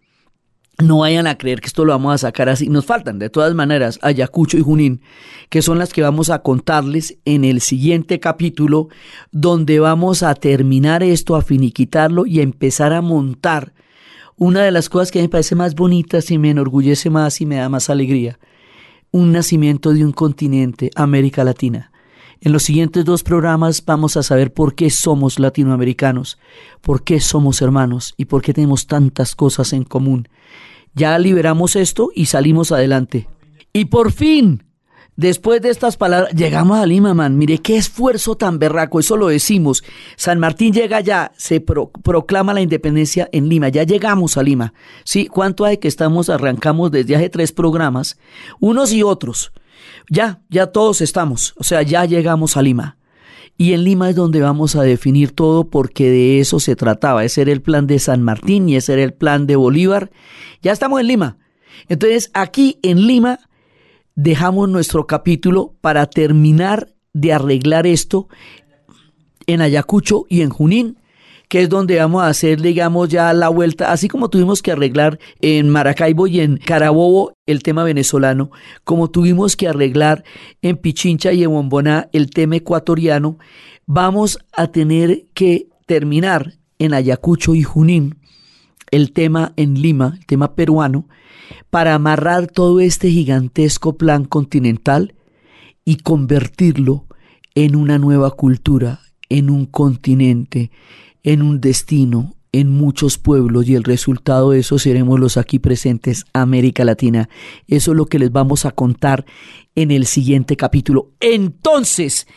No 0.82 1.00
vayan 1.00 1.28
a 1.28 1.38
creer 1.38 1.62
que 1.62 1.68
esto 1.68 1.86
lo 1.86 1.94
vamos 1.94 2.16
a 2.16 2.18
sacar 2.18 2.50
así. 2.50 2.68
Nos 2.68 2.86
faltan, 2.86 3.20
de 3.20 3.30
todas 3.30 3.54
maneras, 3.54 4.00
Ayacucho 4.02 4.58
y 4.58 4.62
Junín, 4.62 5.02
que 5.50 5.62
son 5.62 5.78
las 5.78 5.94
que 5.94 6.02
vamos 6.02 6.32
a 6.32 6.42
contarles 6.42 7.20
en 7.26 7.46
el 7.46 7.62
siguiente 7.62 8.20
capítulo, 8.20 8.88
donde 9.32 9.80
vamos 9.80 10.24
a 10.24 10.34
terminar 10.34 11.04
esto, 11.04 11.36
a 11.36 11.44
finiquitarlo 11.44 12.26
y 12.26 12.40
a 12.40 12.44
empezar 12.44 12.92
a 12.92 13.02
montar 13.02 13.74
una 14.36 14.64
de 14.64 14.72
las 14.72 14.90
cosas 14.90 15.12
que 15.12 15.22
me 15.22 15.30
parece 15.30 15.54
más 15.54 15.76
bonitas 15.76 16.32
y 16.32 16.40
me 16.40 16.50
enorgullece 16.50 17.12
más 17.12 17.40
y 17.40 17.46
me 17.46 17.58
da 17.58 17.70
más 17.70 17.92
alegría 17.92 18.40
un 19.14 19.32
nacimiento 19.32 19.94
de 19.94 20.04
un 20.04 20.12
continente, 20.12 20.90
América 20.96 21.44
Latina. 21.44 21.92
En 22.42 22.52
los 22.52 22.64
siguientes 22.64 23.06
dos 23.06 23.24
programas 23.24 23.86
vamos 23.86 24.18
a 24.18 24.24
saber 24.24 24.52
por 24.52 24.74
qué 24.74 24.90
somos 24.90 25.40
latinoamericanos, 25.40 26.40
por 26.82 27.04
qué 27.04 27.22
somos 27.22 27.62
hermanos 27.62 28.16
y 28.18 28.26
por 28.26 28.42
qué 28.42 28.54
tenemos 28.54 28.88
tantas 28.88 29.36
cosas 29.36 29.72
en 29.72 29.84
común. 29.84 30.28
Ya 30.96 31.18
liberamos 31.20 31.76
esto 31.76 32.10
y 32.14 32.26
salimos 32.26 32.72
adelante. 32.72 33.30
Y 33.72 33.86
por 33.86 34.12
fin, 34.12 34.64
Después 35.16 35.62
de 35.62 35.70
estas 35.70 35.96
palabras, 35.96 36.34
llegamos 36.34 36.80
a 36.80 36.88
Lima, 36.88 37.14
man. 37.14 37.38
Mire 37.38 37.60
qué 37.60 37.78
esfuerzo 37.78 38.36
tan 38.36 38.58
berraco, 38.58 39.00
eso 39.00 39.16
lo 39.16 39.28
decimos. 39.28 39.84
San 40.16 40.40
Martín 40.40 40.74
llega 40.74 41.02
ya, 41.02 41.32
se 41.38 41.62
proclama 41.62 42.54
la 42.54 42.62
independencia 42.62 43.30
en 43.32 43.48
Lima, 43.48 43.70
ya 43.70 43.84
llegamos 43.84 44.38
a 44.38 44.44
Lima. 44.44 44.74
Sí, 45.04 45.28
¿cuánto 45.28 45.66
hay 45.66 45.78
que 45.78 45.88
estamos? 45.88 46.30
Arrancamos 46.30 46.92
desde 46.92 47.16
hace 47.16 47.30
tres 47.30 47.52
programas, 47.52 48.18
unos 48.60 48.92
y 48.92 49.04
otros. 49.04 49.52
Ya, 50.10 50.42
ya 50.50 50.68
todos 50.68 51.02
estamos, 51.02 51.54
o 51.58 51.64
sea, 51.64 51.84
ya 51.84 52.06
llegamos 52.06 52.58
a 52.58 52.64
Lima. 52.64 52.98
Y 53.56 53.74
en 53.74 53.84
Lima 53.84 54.10
es 54.10 54.16
donde 54.16 54.42
vamos 54.42 54.76
a 54.76 54.82
definir 54.82 55.32
todo 55.32 55.70
porque 55.70 56.10
de 56.10 56.40
eso 56.40 56.60
se 56.60 56.76
trataba. 56.76 57.24
Ese 57.24 57.44
era 57.44 57.52
el 57.52 57.62
plan 57.62 57.86
de 57.86 58.00
San 58.00 58.24
Martín 58.24 58.68
y 58.68 58.78
ese 58.78 58.94
era 58.94 59.04
el 59.04 59.14
plan 59.14 59.46
de 59.46 59.56
Bolívar. 59.56 60.10
Ya 60.64 60.72
estamos 60.72 61.00
en 61.00 61.08
Lima. 61.08 61.38
Entonces, 61.88 62.32
aquí 62.34 62.80
en 62.82 63.06
Lima 63.06 63.40
dejamos 64.16 64.70
nuestro 64.70 65.08
capítulo 65.08 65.74
para 65.82 66.06
terminar 66.08 66.90
de 67.14 67.34
arreglar 67.34 67.88
esto 67.88 68.28
en 69.48 69.62
Ayacucho 69.62 70.26
y 70.30 70.42
en 70.42 70.50
Junín, 70.50 70.98
que 71.50 71.62
es 71.62 71.70
donde 71.70 71.98
vamos 71.98 72.24
a 72.24 72.28
hacer, 72.28 72.62
digamos, 72.62 73.10
ya 73.10 73.32
la 73.34 73.50
vuelta, 73.50 73.92
así 73.92 74.08
como 74.08 74.30
tuvimos 74.30 74.62
que 74.62 74.72
arreglar 74.72 75.20
en 75.42 75.70
Maracaibo 75.70 76.26
y 76.28 76.40
en 76.40 76.58
Carabobo 76.58 77.34
el 77.46 77.62
tema 77.62 77.84
venezolano, 77.84 78.52
como 78.84 79.12
tuvimos 79.12 79.56
que 79.56 79.68
arreglar 79.68 80.24
en 80.62 80.78
Pichincha 80.78 81.34
y 81.34 81.44
en 81.44 81.52
Bomboná 81.52 82.10
el 82.12 82.32
tema 82.32 82.56
ecuatoriano, 82.56 83.38
vamos 83.86 84.40
a 84.54 84.68
tener 84.68 85.26
que 85.34 85.68
terminar 85.86 86.54
en 86.80 86.94
Ayacucho 86.94 87.54
y 87.54 87.64
Junín 87.64 88.18
el 88.92 89.12
tema 89.12 89.54
en 89.56 89.82
Lima, 89.82 90.14
el 90.20 90.26
tema 90.26 90.56
peruano, 90.56 91.08
para 91.70 91.96
amarrar 91.96 92.48
todo 92.48 92.80
este 92.80 93.10
gigantesco 93.10 93.98
plan 93.98 94.26
continental 94.26 95.16
y 95.86 95.98
convertirlo 95.98 97.06
en 97.56 97.76
una 97.76 97.98
nueva 97.98 98.32
cultura, 98.32 99.02
en 99.30 99.50
un 99.50 99.66
continente, 99.66 100.72
en 101.24 101.42
un 101.42 101.62
destino, 101.62 102.36
en 102.54 102.70
muchos 102.70 103.18
pueblos 103.18 103.68
y 103.68 103.76
el 103.76 103.84
resultado 103.84 104.52
de 104.52 104.60
eso 104.60 104.78
seremos 104.78 105.20
los 105.20 105.38
aquí 105.38 105.58
presentes, 105.58 106.26
América 106.34 106.86
Latina. 106.86 107.28
Eso 107.68 107.92
es 107.92 107.98
lo 107.98 108.06
que 108.06 108.20
les 108.20 108.32
vamos 108.32 108.66
a 108.66 108.72
contar 108.72 109.26
en 109.76 109.90
el 109.90 110.06
siguiente 110.06 110.56
capítulo. 110.56 111.12
Entonces, 111.20 112.28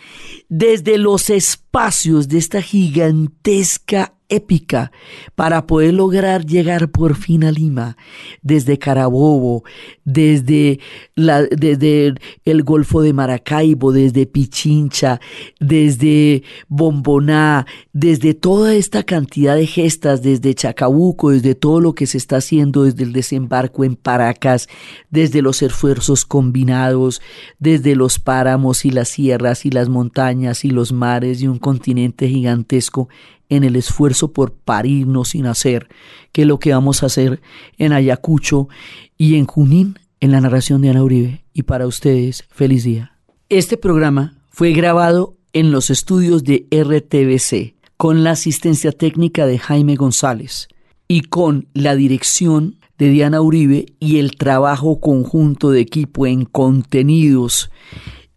desde 0.48 0.96
los 0.96 1.28
espacios 1.28 2.28
de 2.28 2.38
esta 2.38 2.62
gigantesca 2.62 4.15
épica 4.29 4.93
para 5.35 5.66
poder 5.66 5.95
lograr 5.95 6.45
llegar 6.45 6.91
por 6.91 7.16
fin 7.16 7.45
a 7.45 7.51
Lima, 7.51 7.97
desde 8.43 8.79
Carabobo, 8.79 9.64
desde, 10.05 10.81
el 11.16 12.62
Golfo 12.62 13.03
de 13.03 13.12
Maracaibo, 13.12 13.93
desde 13.93 14.27
Pichincha, 14.27 15.20
desde 15.61 16.43
Bomboná, 16.68 17.66
desde 17.93 18.35
toda 18.35 18.74
esta 18.74 19.03
cantidad 19.03 19.57
de 19.57 19.66
gestas, 19.66 20.22
desde 20.22 20.55
Chacabuco, 20.55 21.31
desde 21.31 21.55
todo 21.55 21.81
lo 21.81 21.95
que 21.95 22.07
se 22.07 22.18
está 22.18 22.37
haciendo, 22.37 22.85
desde 22.85 23.05
el 23.05 23.12
desembarco 23.12 23.85
en 23.85 23.97
Paracas, 23.97 24.68
desde 25.11 25.43
los 25.43 25.62
esfuerzos 25.62 26.24
combinados, 26.24 27.20
desde 27.59 27.95
los 27.95 28.18
páramos 28.18 28.85
y 28.85 28.91
las 28.91 29.09
sierras 29.09 29.66
y 29.66 29.70
las 29.70 29.89
montañas 29.89 30.64
y 30.64 30.70
los 30.70 30.93
mares 30.93 31.43
y 31.43 31.49
un 31.49 31.59
continente 31.59 32.29
gigantesco 32.29 33.09
en 33.49 33.64
el 33.64 33.76
esfuerzo 33.76 34.32
por 34.32 34.53
parirnos 34.53 35.30
sin 35.30 35.47
hacer, 35.47 35.88
que 36.32 36.42
es 36.42 36.49
lo 36.49 36.59
que 36.59 36.72
vamos 36.72 37.03
a 37.03 37.07
hacer 37.07 37.40
en 37.78 37.92
Ayacucho 37.92 38.68
y 39.16 39.36
en 39.36 39.47
Junín 39.47 39.99
en 40.20 40.32
la 40.32 40.40
narración 40.40 40.80
de 40.80 40.90
Ana 40.90 41.03
Uribe. 41.03 41.44
Y 41.53 41.62
para 41.62 41.86
ustedes, 41.86 42.44
feliz 42.51 42.84
día. 42.84 43.12
Este 43.49 43.76
programa 43.76 44.34
fue 44.51 44.72
grabado 44.72 45.36
en 45.53 45.70
los 45.70 45.90
estudios 45.90 46.44
de 46.44 46.66
RTBC 46.70 47.76
con 47.97 48.24
la 48.24 48.32
asistencia 48.32 48.92
técnica 48.92 49.47
de 49.47 49.59
Jaime 49.59 49.97
González 49.97 50.68
y 51.09 51.22
con 51.22 51.68
la 51.72 51.94
dirección 51.94 52.76
de 52.99 53.11
Diana 53.11 53.40
Uribe 53.40 53.86
y 54.01 54.18
el 54.18 54.36
trabajo 54.36 55.01
conjunto 55.01 55.70
de 55.70 55.80
equipo 55.80 56.26
en 56.26 56.44
contenidos 56.44 57.70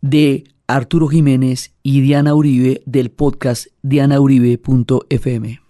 de 0.02 0.46
Arturo 0.70 1.08
Jiménez 1.08 1.74
y 1.82 2.02
Diana 2.02 2.36
Uribe 2.36 2.84
del 2.86 3.10
podcast 3.10 3.68
dianauribe.fm. 3.82 5.69